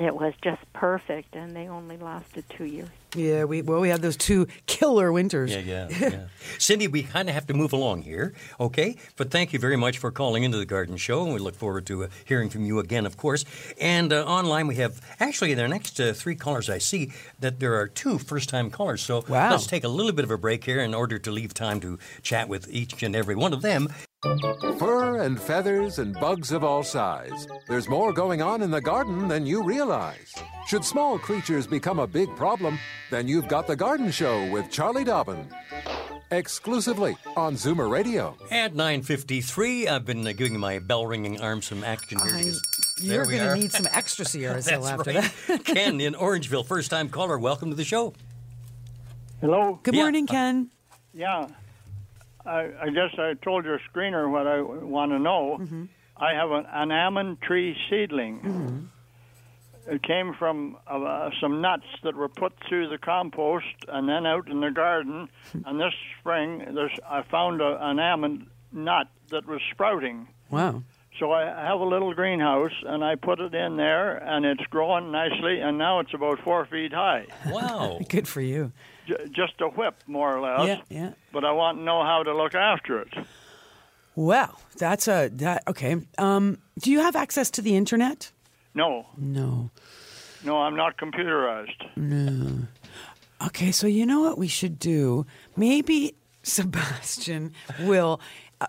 it 0.00 0.14
was 0.14 0.34
just 0.42 0.62
perfect, 0.72 1.34
and 1.36 1.54
they 1.54 1.68
only 1.68 1.96
lasted 1.96 2.44
two 2.48 2.64
years. 2.64 2.88
Yeah, 3.14 3.44
we 3.44 3.60
well 3.60 3.80
we 3.80 3.90
had 3.90 4.00
those 4.00 4.16
two 4.16 4.46
killer 4.66 5.12
winters. 5.12 5.50
Yeah, 5.50 5.58
yeah, 5.60 5.88
yeah. 6.00 6.20
Cindy, 6.58 6.88
we 6.88 7.02
kind 7.02 7.28
of 7.28 7.34
have 7.34 7.46
to 7.48 7.54
move 7.54 7.74
along 7.74 8.02
here, 8.02 8.32
okay? 8.58 8.96
But 9.16 9.30
thank 9.30 9.52
you 9.52 9.58
very 9.58 9.76
much 9.76 9.98
for 9.98 10.10
calling 10.10 10.44
into 10.44 10.56
the 10.56 10.64
Garden 10.64 10.96
Show, 10.96 11.22
and 11.24 11.34
we 11.34 11.38
look 11.38 11.54
forward 11.54 11.84
to 11.86 12.04
uh, 12.04 12.08
hearing 12.24 12.48
from 12.48 12.64
you 12.64 12.78
again, 12.78 13.04
of 13.04 13.18
course. 13.18 13.44
And 13.78 14.14
uh, 14.14 14.24
online, 14.24 14.66
we 14.66 14.76
have 14.76 15.00
actually 15.20 15.52
the 15.52 15.68
next 15.68 16.00
uh, 16.00 16.14
three 16.14 16.34
callers. 16.34 16.70
I 16.70 16.78
see 16.78 17.12
that 17.40 17.60
there 17.60 17.74
are 17.74 17.86
two 17.86 18.16
first-time 18.18 18.70
callers. 18.70 19.02
So 19.02 19.24
Wow. 19.28 19.50
let's 19.50 19.66
take 19.66 19.84
a 19.84 19.88
little 19.88 20.12
bit 20.12 20.24
of 20.24 20.30
a 20.30 20.38
break 20.38 20.64
here 20.64 20.80
in 20.80 20.94
order 20.94 21.18
to 21.18 21.30
leave 21.30 21.52
time 21.52 21.80
to 21.80 21.98
chat 22.22 22.48
with 22.48 22.66
each 22.70 23.02
and 23.02 23.14
every 23.14 23.34
one 23.34 23.52
of 23.52 23.60
them. 23.60 23.88
Fur 24.78 25.20
and 25.22 25.38
feathers 25.40 25.98
and 25.98 26.14
bugs 26.14 26.52
of 26.52 26.62
all 26.64 26.82
size. 26.82 27.46
There's 27.68 27.88
more 27.88 28.12
going 28.12 28.40
on 28.40 28.62
in 28.62 28.70
the 28.70 28.80
garden 28.80 29.28
than 29.28 29.44
you 29.46 29.62
realize. 29.64 30.32
Should 30.68 30.84
small 30.84 31.18
creatures 31.18 31.66
become 31.66 31.98
a 31.98 32.06
big 32.06 32.34
problem, 32.36 32.78
then 33.12 33.28
you've 33.28 33.46
got 33.46 33.66
The 33.66 33.76
Garden 33.76 34.10
Show 34.10 34.50
with 34.50 34.70
Charlie 34.70 35.04
Dobbin. 35.04 35.46
Exclusively 36.30 37.14
on 37.36 37.54
Zoomer 37.56 37.90
Radio. 37.90 38.34
At 38.50 38.72
9.53, 38.72 39.86
I've 39.86 40.06
been 40.06 40.26
uh, 40.26 40.32
giving 40.32 40.58
my 40.58 40.78
bell-ringing 40.78 41.42
arm 41.42 41.60
some 41.60 41.84
action 41.84 42.18
here. 42.20 42.34
I- 42.36 42.52
You're 43.02 43.24
going 43.26 43.38
to 43.46 43.54
need 43.54 43.70
some 43.72 43.86
extra 43.92 44.24
Sierra 44.24 44.62
Sil 44.64 44.80
That's 44.80 45.00
after 45.00 45.12
right. 45.12 45.32
that. 45.48 45.64
Ken 45.66 46.00
in 46.00 46.14
Orangeville, 46.14 46.64
first-time 46.66 47.10
caller. 47.10 47.38
Welcome 47.38 47.68
to 47.68 47.76
the 47.76 47.84
show. 47.84 48.14
Hello. 49.42 49.78
Good 49.82 49.94
Yeah. 49.94 50.00
morning, 50.02 50.26
Ken. 50.26 50.70
Yeah, 51.12 51.48
I, 52.46 52.70
I 52.80 52.88
guess 52.88 53.10
I 53.18 53.34
told 53.44 53.66
your 53.66 53.78
screener 53.92 54.30
what 54.30 54.46
I 54.46 54.62
want 54.62 55.12
to 55.12 55.18
know. 55.18 55.58
Mm-hmm. 55.60 55.84
I 56.16 56.32
have 56.32 56.50
an, 56.50 56.64
an 56.72 56.90
almond 56.92 57.42
tree 57.42 57.76
seedling. 57.90 58.40
Mm-hmm. 58.40 58.78
It 59.86 60.02
came 60.02 60.34
from 60.34 60.76
uh, 60.86 61.30
some 61.40 61.60
nuts 61.60 61.86
that 62.04 62.14
were 62.14 62.28
put 62.28 62.52
through 62.68 62.88
the 62.88 62.98
compost 62.98 63.66
and 63.88 64.08
then 64.08 64.26
out 64.26 64.48
in 64.48 64.60
the 64.60 64.70
garden. 64.70 65.28
and 65.66 65.80
this 65.80 65.94
spring, 66.20 66.64
there's, 66.74 66.96
I 67.08 67.22
found 67.22 67.60
a, 67.60 67.78
an 67.84 67.98
almond 67.98 68.46
nut 68.72 69.08
that 69.30 69.46
was 69.46 69.60
sprouting. 69.72 70.28
Wow. 70.50 70.82
So 71.18 71.32
I 71.32 71.44
have 71.46 71.80
a 71.80 71.84
little 71.84 72.14
greenhouse, 72.14 72.72
and 72.86 73.04
I 73.04 73.16
put 73.16 73.38
it 73.38 73.54
in 73.54 73.76
there, 73.76 74.16
and 74.16 74.46
it's 74.46 74.64
growing 74.70 75.12
nicely, 75.12 75.60
and 75.60 75.76
now 75.78 76.00
it's 76.00 76.14
about 76.14 76.40
four 76.40 76.64
feet 76.66 76.92
high. 76.92 77.26
Wow. 77.46 78.00
Good 78.08 78.26
for 78.26 78.40
you. 78.40 78.72
J- 79.06 79.28
just 79.30 79.60
a 79.60 79.68
whip, 79.68 80.02
more 80.06 80.34
or 80.36 80.40
less. 80.40 80.66
Yeah, 80.66 80.80
yeah. 80.88 81.12
But 81.32 81.44
I 81.44 81.52
want 81.52 81.78
to 81.78 81.82
know 81.84 82.02
how 82.02 82.22
to 82.22 82.34
look 82.34 82.54
after 82.54 83.00
it. 83.00 83.12
Well, 84.14 84.60
that's 84.76 85.08
a 85.08 85.28
that 85.34 85.64
okay. 85.68 85.96
Um, 86.18 86.58
do 86.78 86.90
you 86.90 87.00
have 87.00 87.16
access 87.16 87.50
to 87.52 87.62
the 87.62 87.76
internet? 87.76 88.30
No, 88.74 89.06
No. 89.18 89.70
no, 90.44 90.58
I'm 90.58 90.76
not 90.76 90.96
computerized. 90.96 91.84
No. 91.96 92.66
Okay, 93.46 93.72
so 93.72 93.86
you 93.86 94.06
know 94.06 94.20
what 94.20 94.38
we 94.38 94.48
should 94.48 94.78
do? 94.78 95.26
Maybe 95.56 96.14
Sebastian 96.42 97.52
will 97.80 98.20
uh, 98.60 98.66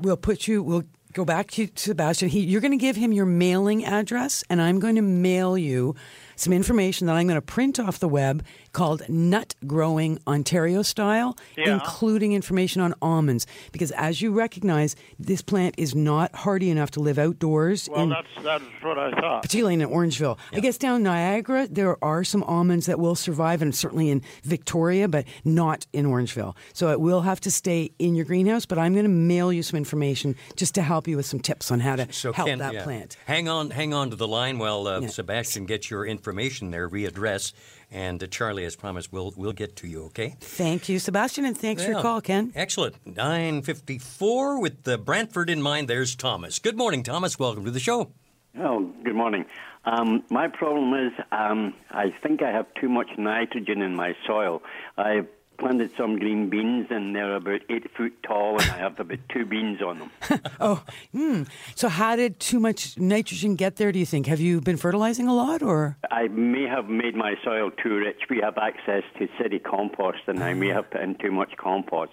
will 0.00 0.16
put 0.16 0.48
you. 0.48 0.62
We'll 0.62 0.84
go 1.12 1.24
back 1.24 1.50
to 1.52 1.68
Sebastian. 1.76 2.28
He, 2.30 2.40
you're 2.40 2.60
going 2.62 2.72
to 2.72 2.76
give 2.78 2.96
him 2.96 3.12
your 3.12 3.26
mailing 3.26 3.84
address, 3.84 4.42
and 4.50 4.60
I'm 4.60 4.80
going 4.80 4.96
to 4.96 5.02
mail 5.02 5.56
you 5.58 5.94
some 6.36 6.52
information 6.52 7.06
that 7.06 7.14
I'm 7.16 7.26
going 7.26 7.36
to 7.36 7.42
print 7.42 7.78
off 7.78 7.98
the 8.00 8.08
web 8.08 8.44
called 8.74 9.08
Nut 9.08 9.54
Growing 9.66 10.18
Ontario 10.26 10.82
Style, 10.82 11.38
Yeah. 11.56 11.72
including 11.74 12.32
information 12.32 12.82
on 12.82 12.92
almonds. 13.00 13.46
Because 13.72 13.90
as 13.92 14.20
you 14.20 14.32
recognize, 14.32 14.94
this 15.18 15.40
plant 15.40 15.74
is 15.78 15.94
not 15.94 16.34
hardy 16.34 16.68
enough 16.70 16.90
to 16.92 17.00
live 17.00 17.18
outdoors. 17.18 17.88
Well, 17.90 18.02
in, 18.02 18.08
that's 18.10 18.26
that's 18.42 18.64
what 18.82 18.98
I 18.98 19.10
thought. 19.12 19.42
particularly 19.42 19.74
in 19.74 19.80
Orangeville. 19.88 20.36
I 20.52 20.60
guess 20.60 20.76
down 20.76 21.02
Niagara, 21.02 21.66
there 21.70 21.96
are 22.04 22.22
some 22.24 22.42
almonds 22.42 22.84
that 22.86 22.98
will 22.98 23.14
survive, 23.14 23.62
and 23.62 23.74
certainly 23.74 24.10
in 24.10 24.20
Victoria, 24.42 25.08
but 25.08 25.24
not 25.44 25.86
in 25.92 26.04
Orangeville. 26.06 26.54
So 26.74 26.90
it 26.90 27.00
will 27.00 27.22
have 27.22 27.40
to 27.40 27.50
stay 27.50 27.92
in 27.98 28.14
your 28.14 28.24
greenhouse, 28.26 28.66
but 28.66 28.78
I'm 28.78 28.92
going 28.92 29.04
to 29.04 29.08
mail 29.10 29.52
you 29.52 29.62
some 29.62 29.78
information 29.78 30.34
just 30.56 30.74
to 30.74 30.82
help 30.82 31.08
you 31.08 31.16
with 31.16 31.26
some 31.26 31.40
tips 31.40 31.70
on 31.70 31.80
how 31.80 31.96
to 31.96 32.12
So 32.12 32.32
help 32.32 32.48
Ken, 32.48 32.58
that 32.58 32.74
yeah. 32.74 32.82
plant. 32.84 33.16
Hang 33.26 33.48
on, 33.48 33.70
hang 33.70 33.94
on 33.94 34.10
to 34.10 34.16
the 34.16 34.28
line 34.28 34.58
while 34.58 34.86
uh, 34.88 35.00
Yeah. 35.00 35.06
Sebastian 35.08 35.64
gets 35.66 35.90
your 35.90 36.04
information 36.04 36.70
there, 36.72 36.88
readdress, 36.88 37.52
and 37.90 38.22
uh, 38.22 38.26
Charlie, 38.26 38.64
as 38.64 38.76
promised, 38.76 39.12
we'll, 39.12 39.32
we'll 39.36 39.52
get 39.52 39.76
to 39.76 39.86
you. 39.86 40.04
Okay. 40.04 40.36
Thank 40.40 40.88
you, 40.88 40.98
Sebastian, 40.98 41.44
and 41.44 41.56
thanks 41.56 41.84
for 41.84 41.90
your 41.90 42.02
call, 42.02 42.20
Ken. 42.20 42.52
Excellent. 42.54 42.96
Nine 43.06 43.62
fifty-four 43.62 44.60
with 44.60 44.84
the 44.84 44.98
Brantford 44.98 45.50
in 45.50 45.62
mind. 45.62 45.88
There's 45.88 46.14
Thomas. 46.14 46.58
Good 46.58 46.76
morning, 46.76 47.02
Thomas. 47.02 47.38
Welcome 47.38 47.64
to 47.64 47.70
the 47.70 47.80
show. 47.80 48.12
Oh, 48.58 48.92
good 49.02 49.16
morning. 49.16 49.44
Um, 49.84 50.22
my 50.30 50.48
problem 50.48 50.94
is 51.06 51.12
um, 51.32 51.74
I 51.90 52.14
think 52.22 52.40
I 52.42 52.50
have 52.52 52.66
too 52.80 52.88
much 52.88 53.08
nitrogen 53.18 53.82
in 53.82 53.94
my 53.94 54.14
soil. 54.26 54.62
I 54.96 55.26
planted 55.58 55.90
some 55.96 56.18
green 56.18 56.48
beans 56.50 56.86
and 56.90 57.14
they're 57.14 57.36
about 57.36 57.60
eight 57.68 57.90
foot 57.96 58.12
tall 58.22 58.60
and 58.60 58.70
I 58.70 58.78
have 58.78 58.98
about 58.98 59.18
two 59.28 59.44
beans 59.44 59.80
on 59.82 59.98
them. 59.98 60.10
Oh, 60.60 60.82
hmm. 61.12 61.42
So 61.74 61.88
how 61.88 62.16
did 62.16 62.38
too 62.40 62.60
much 62.60 62.98
nitrogen 62.98 63.54
get 63.56 63.76
there? 63.76 63.92
Do 63.92 63.98
you 63.98 64.06
think? 64.06 64.26
Have 64.26 64.40
you 64.40 64.60
been 64.60 64.76
fertilizing 64.76 65.26
a 65.26 65.34
lot, 65.34 65.62
or? 65.62 65.96
I 66.10 66.28
may 66.28 66.66
have 66.66 66.88
made 66.88 67.14
my 67.14 67.34
soil 67.44 67.70
too 67.70 67.96
rich. 67.96 68.22
We 68.30 68.38
have 68.38 68.56
access 68.58 69.02
to 69.18 69.28
city 69.40 69.58
compost 69.58 70.20
and 70.26 70.42
I 70.42 70.54
may 70.54 70.68
have 70.68 70.90
put 70.90 71.00
in 71.00 71.16
too 71.16 71.32
much 71.32 71.56
compost. 71.56 72.12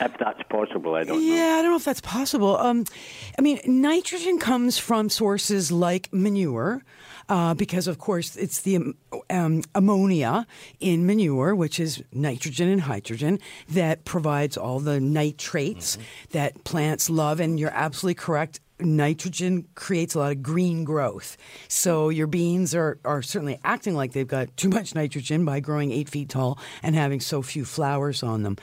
If 0.00 0.18
that's 0.18 0.42
possible, 0.50 0.94
I 0.94 1.04
don't 1.04 1.18
know. 1.18 1.34
Yeah, 1.34 1.56
I 1.58 1.62
don't 1.62 1.70
know 1.70 1.76
if 1.76 1.84
that's 1.84 2.00
possible. 2.00 2.56
Um, 2.56 2.84
I 3.38 3.42
mean, 3.42 3.60
nitrogen 3.66 4.38
comes 4.38 4.76
from 4.78 5.08
sources 5.08 5.70
like 5.70 6.12
manure, 6.12 6.84
uh, 7.28 7.54
because 7.54 7.86
of 7.86 7.98
course 7.98 8.36
it's 8.36 8.60
the 8.62 8.76
um, 8.76 8.94
um, 9.30 9.62
ammonia 9.74 10.46
in 10.80 11.06
manure, 11.06 11.54
which 11.54 11.80
is 11.80 12.02
nitrogen 12.12 12.68
and 12.68 12.82
hydrogen, 12.82 13.38
that 13.68 14.04
provides 14.04 14.56
all 14.56 14.80
the 14.80 15.00
nitrates 15.00 15.98
that 16.30 16.64
plants 16.64 17.08
love. 17.08 17.40
And 17.40 17.58
you're 17.58 17.70
absolutely 17.70 18.14
correct. 18.14 18.60
Nitrogen 18.80 19.66
creates 19.76 20.14
a 20.14 20.18
lot 20.18 20.32
of 20.32 20.42
green 20.42 20.84
growth. 20.84 21.36
So 21.68 22.08
your 22.08 22.26
beans 22.26 22.74
are, 22.74 22.98
are 23.04 23.22
certainly 23.22 23.58
acting 23.62 23.94
like 23.94 24.12
they've 24.12 24.26
got 24.26 24.56
too 24.56 24.68
much 24.68 24.94
nitrogen 24.94 25.44
by 25.44 25.60
growing 25.60 25.92
eight 25.92 26.08
feet 26.08 26.28
tall 26.28 26.58
and 26.82 26.94
having 26.94 27.20
so 27.20 27.40
few 27.40 27.64
flowers 27.64 28.22
on 28.22 28.42
them. 28.42 28.56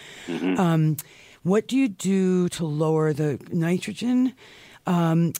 Um, 0.58 0.98
what 1.44 1.68
do 1.68 1.78
you 1.78 1.88
do 1.88 2.50
to 2.50 2.66
lower 2.66 3.14
the 3.14 3.40
nitrogen? 3.52 4.34
Um, 4.86 5.34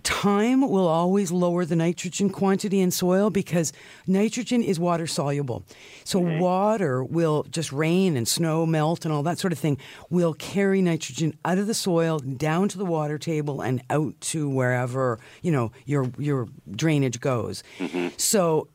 time 0.00 0.68
will 0.68 0.86
always 0.86 1.30
lower 1.30 1.64
the 1.64 1.76
nitrogen 1.76 2.30
quantity 2.30 2.80
in 2.80 2.90
soil 2.90 3.30
because 3.30 3.72
nitrogen 4.06 4.62
is 4.62 4.78
water 4.78 5.06
soluble. 5.06 5.64
So 6.04 6.18
water 6.18 7.02
will 7.04 7.44
just 7.44 7.72
rain 7.72 8.16
and 8.16 8.26
snow 8.26 8.66
melt 8.66 9.04
and 9.04 9.12
all 9.12 9.22
that 9.24 9.38
sort 9.38 9.52
of 9.52 9.58
thing 9.58 9.78
will 10.10 10.34
carry 10.34 10.82
nitrogen 10.82 11.36
out 11.44 11.58
of 11.58 11.66
the 11.66 11.74
soil 11.74 12.18
down 12.18 12.68
to 12.68 12.78
the 12.78 12.84
water 12.84 13.18
table 13.18 13.60
and 13.60 13.82
out 13.90 14.20
to 14.20 14.48
wherever, 14.48 15.18
you 15.42 15.52
know, 15.52 15.72
your 15.84 16.10
your 16.18 16.48
drainage 16.70 17.20
goes. 17.20 17.62
Mm-hmm. 17.78 18.08
So 18.16 18.68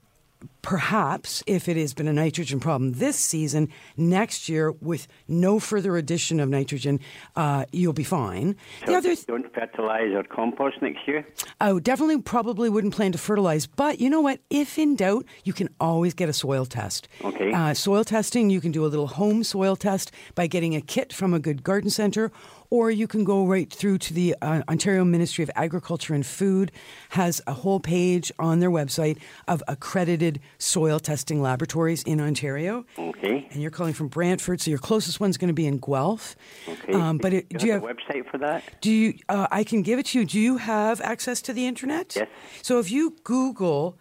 perhaps 0.62 1.44
if 1.46 1.68
it 1.68 1.78
has 1.78 1.94
been 1.94 2.08
a 2.08 2.14
nitrogen 2.14 2.60
problem 2.60 2.94
this 2.94 3.18
season, 3.18 3.70
next 3.98 4.50
year 4.50 4.72
with 4.72 5.08
no 5.28 5.60
further 5.60 5.98
addition 5.98 6.40
of 6.40 6.50
nitrogen, 6.50 7.00
uh, 7.36 7.66
you'll 7.72 7.94
be 7.94 8.04
fine. 8.04 8.56
The 8.86 8.94
So 8.94 8.98
other 8.98 9.16
don't 9.28 9.54
fertilize 9.54 10.12
or 10.14 10.24
compost 10.24 10.82
next 10.82 11.08
year? 11.08 11.26
Oh, 11.62 11.80
definitely 11.80 12.22
probably 12.22 12.70
wouldn't 12.70 12.94
plan 12.96 13.12
to 13.12 13.18
fertilize, 13.18 13.68
but 13.68 14.00
you 14.00 14.10
know 14.10 14.22
what? 14.22 14.40
If 14.50 14.78
in 14.78 14.96
doubt, 14.96 15.26
you 15.44 15.54
can 15.54 15.70
always 15.80 16.14
get 16.14 16.30
a 16.30 16.34
soil 16.34 16.66
test. 16.66 17.08
Okay. 17.24 17.52
Uh, 17.52 17.74
soil 17.74 18.04
testing, 18.04 18.50
you 18.50 18.62
can 18.62 18.72
do 18.72 18.86
a 18.86 18.88
little 18.88 19.08
home 19.08 19.44
soil 19.44 19.76
test 19.76 20.12
by 20.36 20.48
getting 20.48 20.76
a 20.76 20.82
kit 20.82 21.14
from 21.14 21.34
a 21.34 21.40
good 21.40 21.64
garden 21.64 21.90
center, 21.90 22.32
or 22.74 22.90
you 22.90 23.08
can 23.08 23.24
go 23.24 23.46
right 23.46 23.72
through 23.72 24.00
to 24.00 24.16
the 24.16 24.36
uh, 24.42 24.64
Ontario 24.68 25.06
Ministry 25.06 25.44
of 25.44 25.52
Agriculture 25.54 26.16
and 26.16 26.26
Food 26.26 26.72
has 27.10 27.40
a 27.46 27.54
whole 27.54 27.80
page 27.80 28.32
on 28.40 28.62
their 28.62 28.72
website 28.72 29.20
of 29.48 29.62
accredited 29.68 30.40
soil 30.58 31.00
testing 31.00 31.40
laboratories 31.40 32.02
in 32.02 32.20
Ontario. 32.20 32.84
Okay. 32.98 33.48
And 33.52 33.62
you're 33.62 33.70
calling 33.70 33.94
from 33.94 34.08
Brantford, 34.08 34.60
so 34.60 34.72
your 34.72 34.80
closest 34.80 35.20
one's 35.20 35.38
going 35.38 35.50
to 35.50 35.54
be 35.54 35.68
in 35.68 35.78
Guelph. 35.78 36.36
Okay. 36.68 36.94
Um, 36.94 37.20
but 37.20 37.32
it, 37.32 37.46
you 37.52 37.60
do 37.60 37.66
you 37.68 37.74
have 37.74 37.84
have 37.84 37.92
a 37.92 37.94
website 37.94 38.32
for 38.32 38.40
that? 38.40 38.64
do 38.82 38.90
you? 38.90 39.20
Uh, 39.30 39.46
I 39.52 39.64
can 39.64 39.84
give 39.84 40.00
it 40.00 40.08
to 40.08 40.20
you. 40.20 40.26
Do 40.26 40.40
you 40.40 40.58
have 40.58 41.00
access 41.02 41.44
to 41.44 41.54
the 41.54 41.68
internet? 41.68 42.16
Yes. 42.16 42.28
So 42.64 42.80
if 42.80 42.90
you 42.90 43.16
Google, 43.24 44.00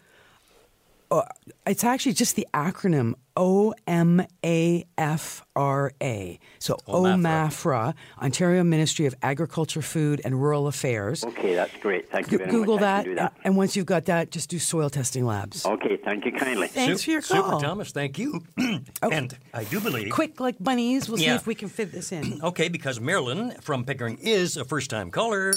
uh, 1.19 1.25
it's 1.65 1.83
actually 1.83 2.13
just 2.13 2.35
the 2.35 2.47
acronym 2.53 3.13
O 3.35 3.73
M 3.87 4.25
A 4.45 4.85
F 4.97 5.43
R 5.55 5.91
A. 6.01 6.39
So 6.59 6.77
OMAFRA, 6.87 7.93
Ontario 8.21 8.63
Ministry 8.63 9.05
of 9.05 9.15
Agriculture, 9.21 9.81
Food 9.81 10.21
and 10.23 10.41
Rural 10.41 10.67
Affairs. 10.67 11.23
Okay, 11.23 11.55
that's 11.55 11.75
great. 11.77 12.09
Thank 12.09 12.31
you 12.31 12.37
very 12.37 12.49
Google 12.51 12.75
much. 12.75 12.83
I 12.83 13.03
that, 13.03 13.15
that. 13.15 13.33
and 13.43 13.57
once 13.57 13.75
you've 13.75 13.85
got 13.85 14.05
that, 14.05 14.31
just 14.31 14.49
do 14.49 14.59
soil 14.59 14.89
testing 14.89 15.25
labs. 15.25 15.65
Okay, 15.65 15.97
thank 15.97 16.25
you 16.25 16.31
kindly. 16.31 16.67
Thanks 16.67 17.01
Su- 17.01 17.05
for 17.05 17.11
your 17.11 17.21
call. 17.21 17.51
Super. 17.59 17.65
Thomas. 17.65 17.91
Thank 17.91 18.17
you. 18.19 18.43
And 19.01 19.37
I 19.53 19.63
do 19.65 19.79
believe. 19.79 20.11
Quick, 20.11 20.39
like 20.39 20.55
bunnies. 20.59 21.07
We'll 21.09 21.17
see 21.17 21.27
if 21.27 21.45
we 21.45 21.55
can 21.55 21.69
fit 21.69 21.91
this 21.91 22.11
in. 22.11 22.41
Okay, 22.53 22.67
because 22.67 22.99
Marilyn 22.99 23.51
from 23.61 23.85
Pickering 23.85 24.17
is 24.17 24.57
a 24.57 24.65
first 24.65 24.89
time 24.89 25.11
caller. 25.11 25.53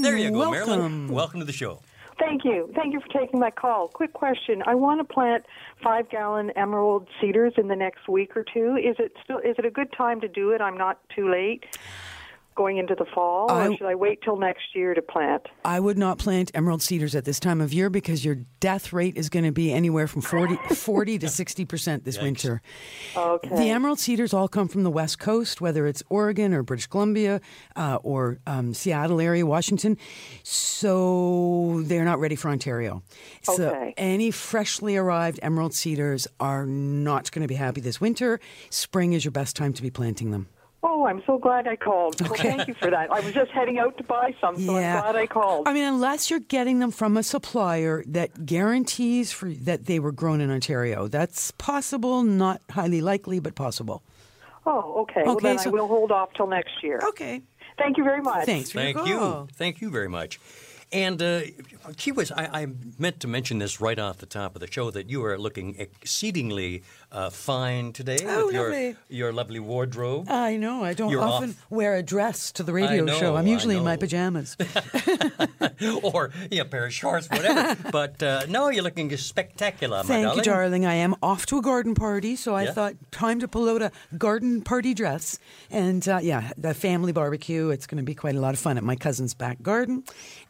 there 0.00 0.16
you 0.16 0.30
go, 0.30 0.50
Marilyn. 0.50 0.78
welcome. 0.78 1.08
Welcome 1.08 1.40
to 1.40 1.46
the 1.46 1.52
show. 1.52 1.80
Thank 2.18 2.44
you. 2.44 2.70
Thank 2.74 2.92
you 2.92 3.00
for 3.00 3.08
taking 3.08 3.40
my 3.40 3.50
call. 3.50 3.88
Quick 3.88 4.12
question. 4.12 4.62
I 4.66 4.74
want 4.74 5.00
to 5.00 5.04
plant 5.04 5.44
five 5.82 6.08
gallon 6.08 6.50
emerald 6.50 7.08
cedars 7.20 7.54
in 7.56 7.68
the 7.68 7.76
next 7.76 8.08
week 8.08 8.36
or 8.36 8.44
two. 8.44 8.76
Is 8.76 8.96
it 8.98 9.16
still 9.24 9.38
is 9.38 9.56
it 9.58 9.64
a 9.64 9.70
good 9.70 9.92
time 9.92 10.20
to 10.20 10.28
do 10.28 10.50
it? 10.50 10.60
I'm 10.60 10.78
not 10.78 11.00
too 11.14 11.30
late 11.30 11.64
going 12.54 12.78
into 12.78 12.94
the 12.94 13.04
fall, 13.14 13.50
or 13.50 13.76
should 13.76 13.86
I 13.86 13.94
wait 13.94 14.20
till 14.22 14.36
next 14.36 14.74
year 14.74 14.94
to 14.94 15.02
plant? 15.02 15.42
I 15.64 15.80
would 15.80 15.98
not 15.98 16.18
plant 16.18 16.50
emerald 16.54 16.82
cedars 16.82 17.14
at 17.14 17.24
this 17.24 17.40
time 17.40 17.60
of 17.60 17.72
year 17.72 17.90
because 17.90 18.24
your 18.24 18.36
death 18.60 18.92
rate 18.92 19.16
is 19.16 19.28
going 19.28 19.44
to 19.44 19.52
be 19.52 19.72
anywhere 19.72 20.06
from 20.06 20.22
40, 20.22 20.56
40 20.74 21.18
to 21.20 21.26
60% 21.26 22.04
this 22.04 22.20
winter. 22.20 22.62
Okay. 23.16 23.48
The 23.56 23.70
emerald 23.70 23.98
cedars 23.98 24.32
all 24.32 24.48
come 24.48 24.68
from 24.68 24.82
the 24.84 24.90
West 24.90 25.18
Coast, 25.18 25.60
whether 25.60 25.86
it's 25.86 26.02
Oregon 26.08 26.54
or 26.54 26.62
British 26.62 26.86
Columbia 26.86 27.40
uh, 27.76 27.98
or 28.02 28.38
um, 28.46 28.74
Seattle 28.74 29.20
area, 29.20 29.44
Washington. 29.44 29.96
So 30.42 31.82
they're 31.84 32.04
not 32.04 32.20
ready 32.20 32.36
for 32.36 32.48
Ontario. 32.48 33.02
So 33.42 33.64
Okay. 33.70 33.94
any 33.96 34.30
freshly 34.30 34.96
arrived 34.96 35.40
emerald 35.42 35.74
cedars 35.74 36.26
are 36.40 36.66
not 36.66 37.30
going 37.32 37.42
to 37.42 37.48
be 37.48 37.54
happy 37.54 37.80
this 37.80 38.00
winter. 38.00 38.40
Spring 38.70 39.12
is 39.12 39.24
your 39.24 39.32
best 39.32 39.56
time 39.56 39.72
to 39.72 39.82
be 39.82 39.90
planting 39.90 40.30
them. 40.30 40.48
Oh, 40.86 41.06
I'm 41.06 41.22
so 41.24 41.38
glad 41.38 41.66
I 41.66 41.76
called. 41.76 42.20
Well, 42.20 42.34
thank 42.34 42.68
you 42.68 42.74
for 42.74 42.90
that. 42.90 43.10
I 43.10 43.20
was 43.20 43.32
just 43.32 43.50
heading 43.52 43.78
out 43.78 43.96
to 43.96 44.04
buy 44.04 44.34
some, 44.38 44.56
so 44.60 44.76
I'm 44.76 45.00
glad 45.00 45.16
I 45.16 45.26
called. 45.26 45.66
I 45.66 45.72
mean, 45.72 45.84
unless 45.84 46.28
you're 46.28 46.40
getting 46.40 46.78
them 46.78 46.90
from 46.90 47.16
a 47.16 47.22
supplier 47.22 48.04
that 48.08 48.44
guarantees 48.44 49.32
for 49.32 49.50
that 49.50 49.86
they 49.86 49.98
were 49.98 50.12
grown 50.12 50.42
in 50.42 50.50
Ontario, 50.50 51.08
that's 51.08 51.52
possible. 51.52 52.22
Not 52.22 52.60
highly 52.70 53.00
likely, 53.00 53.40
but 53.40 53.54
possible. 53.54 54.02
Oh, 54.66 55.00
okay. 55.02 55.22
well, 55.24 55.36
Okay, 55.36 55.48
then 55.48 55.58
so- 55.58 55.70
I 55.70 55.72
will 55.72 55.88
hold 55.88 56.12
off 56.12 56.34
till 56.34 56.46
next 56.48 56.82
year. 56.82 57.00
Okay. 57.02 57.40
Thank 57.78 57.96
you 57.96 58.04
very 58.04 58.20
much. 58.20 58.44
Thanks 58.44 58.70
for 58.70 58.78
Thank 58.78 58.96
your 58.98 59.06
you. 59.06 59.48
Thank 59.54 59.80
you 59.80 59.90
very 59.90 60.08
much. 60.08 60.38
And 60.94 61.20
uh, 61.20 61.40
gee 61.96 62.12
whiz, 62.12 62.30
I, 62.30 62.62
I 62.62 62.66
meant 63.00 63.18
to 63.20 63.26
mention 63.28 63.58
this 63.58 63.80
right 63.80 63.98
off 63.98 64.18
the 64.18 64.26
top 64.26 64.54
of 64.54 64.60
the 64.60 64.70
show 64.70 64.92
that 64.92 65.10
you 65.10 65.24
are 65.24 65.36
looking 65.36 65.74
exceedingly 65.76 66.84
uh, 67.10 67.30
fine 67.30 67.92
today 67.92 68.18
Oh, 68.24 68.46
with 68.46 68.54
your 68.54 68.70
lovely. 68.70 68.96
your 69.08 69.32
lovely 69.32 69.58
wardrobe. 69.60 70.30
I 70.30 70.56
know. 70.56 70.84
I 70.84 70.94
don't 70.94 71.10
You're 71.10 71.20
often 71.22 71.50
off. 71.50 71.66
wear 71.70 71.96
a 71.96 72.02
dress 72.02 72.52
to 72.52 72.62
the 72.62 72.72
radio 72.72 73.06
show. 73.18 73.34
I'm 73.34 73.48
usually 73.48 73.76
in 73.76 73.82
my 73.82 73.96
pajamas. 73.96 74.56
or 76.02 76.30
yeah, 76.50 76.62
a 76.62 76.64
pair 76.64 76.86
of 76.86 76.92
shorts, 76.92 77.28
whatever. 77.30 77.76
but 77.92 78.22
uh, 78.22 78.46
no, 78.48 78.68
you're 78.68 78.82
looking 78.82 79.14
spectacular, 79.16 79.98
my 79.98 80.02
Thank 80.04 80.24
darling. 80.24 80.38
you, 80.38 80.44
darling. 80.44 80.86
I 80.86 80.94
am 80.94 81.14
off 81.22 81.46
to 81.46 81.58
a 81.58 81.62
garden 81.62 81.94
party, 81.94 82.36
so 82.36 82.54
I 82.54 82.64
Yeah. 82.64 82.72
thought 82.72 82.94
time 83.10 83.40
to 83.40 83.48
pull 83.48 83.68
out 83.68 83.82
a 83.82 83.90
garden 84.18 84.62
party 84.62 84.94
dress. 84.94 85.38
And 85.70 86.06
uh, 86.08 86.18
yeah, 86.22 86.52
the 86.56 86.74
family 86.74 87.12
barbecue. 87.12 87.70
It's 87.70 87.86
going 87.86 87.98
to 87.98 88.04
be 88.04 88.14
quite 88.14 88.34
a 88.34 88.40
lot 88.40 88.54
of 88.54 88.60
fun 88.60 88.76
at 88.78 88.84
my 88.84 88.96
cousin's 88.96 89.34
back 89.34 89.62
garden. 89.62 90.04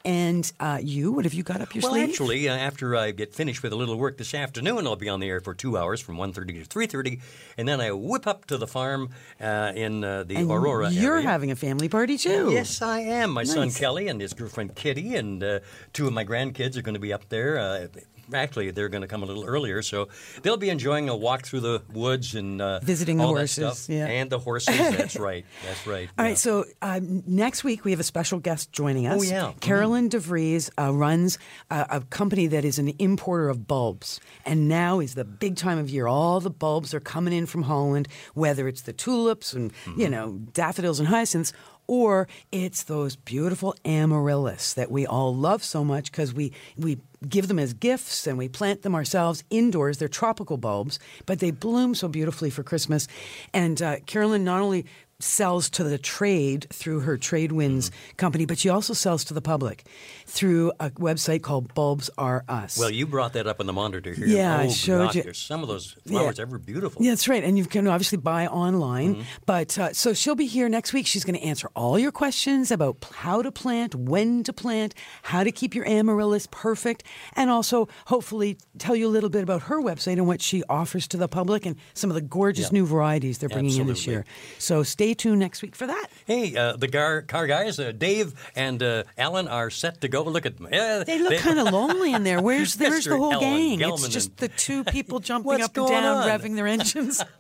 And 0.05 0.51
uh, 0.61 0.79
you, 0.83 1.13
what 1.13 1.25
have 1.25 1.33
you 1.33 1.43
got 1.43 1.61
up 1.63 1.75
your 1.75 1.83
well, 1.83 1.93
sleeve? 1.93 2.11
actually, 2.11 2.49
uh, 2.49 2.55
after 2.55 2.95
I 2.95 3.11
get 3.11 3.35
finished 3.35 3.63
with 3.63 3.73
a 3.73 3.77
little 3.77 3.97
work 3.97 4.19
this 4.19 4.35
afternoon, 4.35 4.87
I'll 4.87 4.97
be 4.97 5.09
on 5.09 5.21
the 5.21 5.29
air 5.29 5.41
for 5.41 5.55
two 5.55 5.79
hours 5.79 5.99
from 6.01 6.17
1.30 6.19 6.69
to 6.69 6.79
3.30, 6.79 7.21
and 7.57 7.67
then 7.67 7.81
I 7.81 7.91
whip 7.93 8.27
up 8.27 8.45
to 8.47 8.59
the 8.59 8.67
farm 8.67 9.09
uh, 9.41 9.73
in 9.75 10.05
uh, 10.05 10.25
the 10.25 10.37
And 10.37 10.51
Aurora 10.51 10.91
You're 10.91 11.15
area. 11.17 11.27
having 11.29 11.51
a 11.51 11.57
family 11.57 11.89
party 11.89 12.19
too. 12.19 12.51
Yes, 12.53 12.83
I 12.83 13.01
am. 13.01 13.31
My 13.31 13.45
son 13.45 13.71
Kelly 13.71 14.09
and 14.09 14.21
his 14.21 14.35
girlfriend 14.35 14.75
Kitty, 14.75 15.04
and 15.15 15.43
uh, 15.43 15.61
two 15.93 16.07
of 16.07 16.13
my 16.13 16.25
grandkids 16.25 16.77
are 16.77 16.83
going 16.83 16.95
to 16.95 17.01
be 17.01 17.13
up 17.13 17.29
there. 17.29 17.59
Uh, 17.59 17.87
actually, 18.33 18.71
they're 18.71 18.89
going 18.89 19.03
to 19.03 19.09
come 19.09 19.23
a 19.23 19.27
little 19.27 19.45
earlier, 19.45 19.83
so 19.83 20.09
they'll 20.43 20.57
be 20.57 20.71
enjoying 20.71 21.11
a 21.11 21.17
walk 21.17 21.43
through 21.45 21.61
the 21.61 21.83
woods 21.93 22.35
and 22.35 22.61
uh, 22.63 22.81
Visiting 22.81 23.19
the 23.19 23.27
horses, 23.27 23.79
stuff. 23.79 23.95
yeah. 23.95 24.07
and 24.07 24.31
the 24.31 24.39
horses. 24.39 24.77
That's 24.79 25.17
right. 25.17 25.45
That's 25.67 25.87
right. 25.87 26.09
All 26.19 26.25
right, 26.25 26.39
so 26.39 26.65
uh, 26.81 27.01
next 27.03 27.65
week 27.65 27.85
we 27.85 27.91
have 27.91 28.01
a 28.01 28.05
special 28.05 28.39
guest 28.39 28.73
joining 28.73 29.07
us. 29.07 29.21
Oh, 29.21 29.23
yeah. 29.23 29.43
Mhm. 29.53 29.61
Carolyn 29.61 30.09
DeVries 30.09 30.71
uh, 30.79 30.93
runs 30.95 31.39
a, 31.71 31.87
a 31.91 32.01
company 32.01 32.47
that 32.47 32.65
is 32.65 32.79
an 32.79 32.95
importer 32.99 33.51
of 33.51 33.67
bulbs. 33.69 34.21
And 34.47 34.69
now 34.69 35.01
is 35.01 35.15
the 35.15 35.25
big 35.27 35.57
time 35.57 35.79
of 35.79 35.91
year. 35.91 36.07
All 36.07 36.41
the 36.41 36.51
bulbs 36.51 36.95
are 36.95 37.01
coming 37.01 37.35
in 37.35 37.45
from 37.47 37.63
Holland, 37.65 38.09
whether 38.35 38.67
it's 38.69 38.83
the 38.83 38.93
tulips 38.95 39.53
and, 39.53 39.73
Mm-hmm. 39.85 40.01
you 40.01 40.09
know, 40.09 40.39
daffodils 40.53 40.99
and 40.99 41.09
hyacinths, 41.09 41.53
or 41.87 42.29
it's 42.53 42.83
those 42.83 43.17
beautiful 43.17 43.75
amaryllis 43.85 44.75
that 44.75 44.91
we 44.91 45.07
all 45.07 45.35
love 45.35 45.63
so 45.63 45.85
much 45.85 46.11
because 46.11 46.33
we, 46.33 46.53
we 46.77 46.99
give 47.29 47.49
them 47.49 47.59
as 47.59 47.73
gifts 47.73 48.27
and 48.27 48.39
we 48.39 48.49
plant 48.49 48.83
them 48.83 48.95
ourselves 48.95 49.45
indoors. 49.51 49.99
They're 49.99 50.09
tropical 50.09 50.57
bulbs, 50.57 50.99
but 51.27 51.39
they 51.39 51.51
bloom 51.51 51.95
so 51.95 52.09
beautifully 52.09 52.51
for 52.51 52.63
Christmas. 52.63 53.09
And 53.53 53.81
uh, 53.81 54.01
Carolyn 54.07 54.45
not 54.45 54.61
only 54.61 54.87
sells 55.21 55.71
to 55.71 55.85
the 55.85 55.99
trade 55.99 56.67
through 56.71 57.01
her 57.01 57.17
Trade 57.17 57.53
Winds 57.53 57.91
Mm-hmm. 57.91 58.17
company, 58.17 58.47
but 58.47 58.59
she 58.59 58.69
also 58.69 58.93
sells 58.95 59.25
to 59.25 59.35
the 59.35 59.41
public 59.41 59.85
through 60.27 60.73
a 60.81 60.91
website 60.91 61.43
called 61.43 61.73
Bulbs 61.75 62.09
Are 62.19 62.45
Us. 62.49 62.79
Well, 62.79 62.91
you 62.91 63.07
brought 63.07 63.33
that 63.35 63.47
up 63.47 63.61
on 63.61 63.67
the 63.67 63.73
monitor 63.73 64.13
here. 64.13 64.27
Yeah, 64.27 64.57
oh, 64.57 64.61
I 64.61 64.69
showed 64.69 65.07
gosh, 65.07 65.15
you. 65.17 65.23
There's 65.23 65.39
some 65.39 65.63
of 65.63 65.69
those 65.69 65.97
flowers 66.07 66.39
Yeah. 66.39 66.43
ever 66.43 66.59
beautiful. 66.59 67.03
Yeah, 67.03 67.11
that's 67.13 67.29
right. 67.29 67.43
And 67.45 67.59
you 67.59 67.65
can 67.67 67.87
obviously 67.87 68.19
buy 68.19 68.47
online. 68.47 69.17
Mm-hmm. 69.17 69.23
But 69.47 69.79
uh, 69.79 69.93
so 69.93 70.15
she'll 70.15 70.35
be 70.35 70.47
here 70.47 70.69
next 70.69 70.93
week. 70.93 71.07
She's 71.07 71.25
going 71.25 71.39
to 71.39 71.45
answer 71.45 71.69
all 71.75 71.99
your 71.99 72.13
questions 72.13 72.71
about 72.71 73.05
how 73.15 73.43
to 73.43 73.51
plant, 73.53 73.95
when 73.95 74.43
to 74.45 74.53
plant, 74.53 74.95
how 75.25 75.45
to 75.45 75.53
keep 75.53 75.75
your 75.75 75.87
amaryllis 75.87 76.47
perfect, 76.51 77.03
and 77.35 77.51
also 77.51 77.89
hopefully 78.07 78.57
tell 78.79 78.97
you 78.97 79.07
a 79.07 79.13
little 79.13 79.31
bit 79.31 79.43
about 79.43 79.63
her 79.63 79.81
website 79.83 80.15
and 80.15 80.27
what 80.27 80.41
she 80.41 80.63
offers 80.69 81.07
to 81.09 81.17
the 81.17 81.29
public 81.29 81.67
and 81.67 81.77
some 81.93 82.11
of 82.11 82.15
the 82.15 82.21
gorgeous 82.23 82.67
Yeah. 82.73 82.79
new 82.81 82.87
varieties 82.87 83.39
they're 83.39 83.49
bringing 83.49 83.79
in 83.81 83.87
this 83.89 84.07
year. 84.07 84.25
So 84.59 84.83
stay 84.83 85.04
tuned 85.13 85.41
next 85.41 85.61
week 85.61 85.77
for 85.77 85.87
that. 85.87 86.07
Hey, 86.25 86.57
uh, 86.57 86.77
the 86.77 86.89
car, 86.89 87.21
car 87.21 87.47
guys, 87.47 87.79
uh, 87.79 87.93
Dave 87.93 88.33
and 88.57 88.83
uh, 88.83 89.03
Alan 89.19 89.49
are 89.49 89.69
set 89.69 90.01
to 90.01 90.09
go. 90.09 90.23
Look 90.23 90.47
at 90.47 90.57
them. 90.57 90.69
They 90.71 91.19
look 91.19 91.37
kind 91.39 91.59
of 91.59 91.67
lonely 91.73 92.15
in 92.15 92.25
there. 92.25 92.41
Where's 92.41 92.77
the 92.77 92.91
whole 93.11 93.33
Alan 93.33 93.41
gang? 93.41 93.79
Gelman 93.81 94.05
it's 94.05 94.09
just 94.09 94.29
and- 94.29 94.37
the 94.39 94.49
two 94.49 94.85
people 94.85 95.21
jumping 95.31 95.61
up 95.61 95.77
and 95.77 95.89
down, 95.89 96.17
on? 96.19 96.29
revving 96.29 96.55
their 96.57 96.67
engines. 96.67 97.23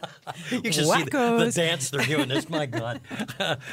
You 0.50 0.72
should 0.72 0.86
see 0.86 1.02
the, 1.04 1.44
the 1.44 1.52
dance 1.54 1.90
they're 1.90 2.04
doing. 2.04 2.28
This, 2.28 2.48
my 2.48 2.64
God, 2.66 3.00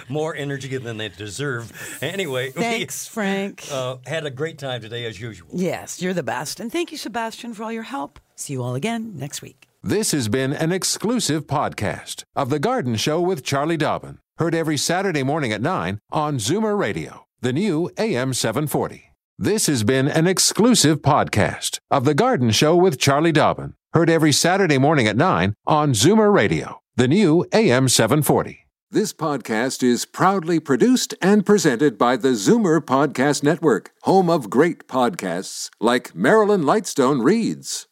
more 0.09 0.35
energy 0.35 0.75
than 0.77 0.97
they 0.97 1.07
deserve. 1.09 1.71
Anyway, 2.01 2.51
Thanks, 2.51 3.07
Frank. 3.07 3.65
we 3.69 3.75
uh, 3.75 3.97
had 4.05 4.25
a 4.25 4.29
great 4.29 4.57
time 4.57 4.81
today 4.81 5.05
as 5.05 5.19
usual. 5.19 5.47
Yes, 5.53 6.01
you're 6.01 6.13
the 6.13 6.23
best. 6.23 6.59
And 6.59 6.69
thank 6.71 6.91
you, 6.91 6.97
Sebastian, 6.97 7.53
for 7.53 7.63
all 7.63 7.71
your 7.71 7.83
help. 7.83 8.19
See 8.35 8.53
you 8.53 8.63
all 8.63 8.75
again 8.75 9.13
next 9.17 9.41
week. 9.41 9.70
This 9.83 10.11
has 10.11 10.27
been 10.29 10.53
an 10.53 10.71
exclusive 10.71 11.47
podcast 11.47 12.23
of 12.35 12.51
The 12.51 12.59
Garden 12.59 12.95
Show 12.97 13.19
with 13.19 13.43
Charlie 13.43 13.77
Dobbin. 13.77 14.19
Heard 14.37 14.53
every 14.53 14.77
Saturday 14.77 15.23
morning 15.23 15.51
at 15.51 15.59
9 15.59 15.97
on 16.11 16.37
Zoomer 16.37 16.77
Radio, 16.77 17.25
the 17.41 17.51
new 17.51 17.89
AM 17.97 18.35
740. 18.35 19.05
This 19.39 19.65
has 19.65 19.83
been 19.83 20.07
an 20.07 20.27
exclusive 20.27 21.01
podcast 21.01 21.79
of 21.89 22.05
The 22.05 22.13
Garden 22.13 22.51
Show 22.51 22.75
with 22.75 22.99
Charlie 22.99 23.31
Dobbin. 23.31 23.73
Heard 23.93 24.11
every 24.11 24.31
Saturday 24.31 24.77
morning 24.77 25.07
at 25.07 25.17
9 25.17 25.55
on 25.65 25.93
Zoomer 25.93 26.31
Radio, 26.31 26.81
the 26.95 27.07
new 27.07 27.43
AM 27.51 27.89
740. 27.89 28.67
This 28.91 29.13
podcast 29.13 29.81
is 29.81 30.05
proudly 30.05 30.59
produced 30.59 31.15
and 31.23 31.43
presented 31.43 31.97
by 31.97 32.17
the 32.17 32.33
Zoomer 32.33 32.81
Podcast 32.81 33.41
Network, 33.41 33.93
home 34.03 34.29
of 34.29 34.51
great 34.51 34.87
podcasts 34.87 35.71
like 35.79 36.13
Marilyn 36.13 36.61
Lightstone 36.61 37.23
Reads, 37.23 37.87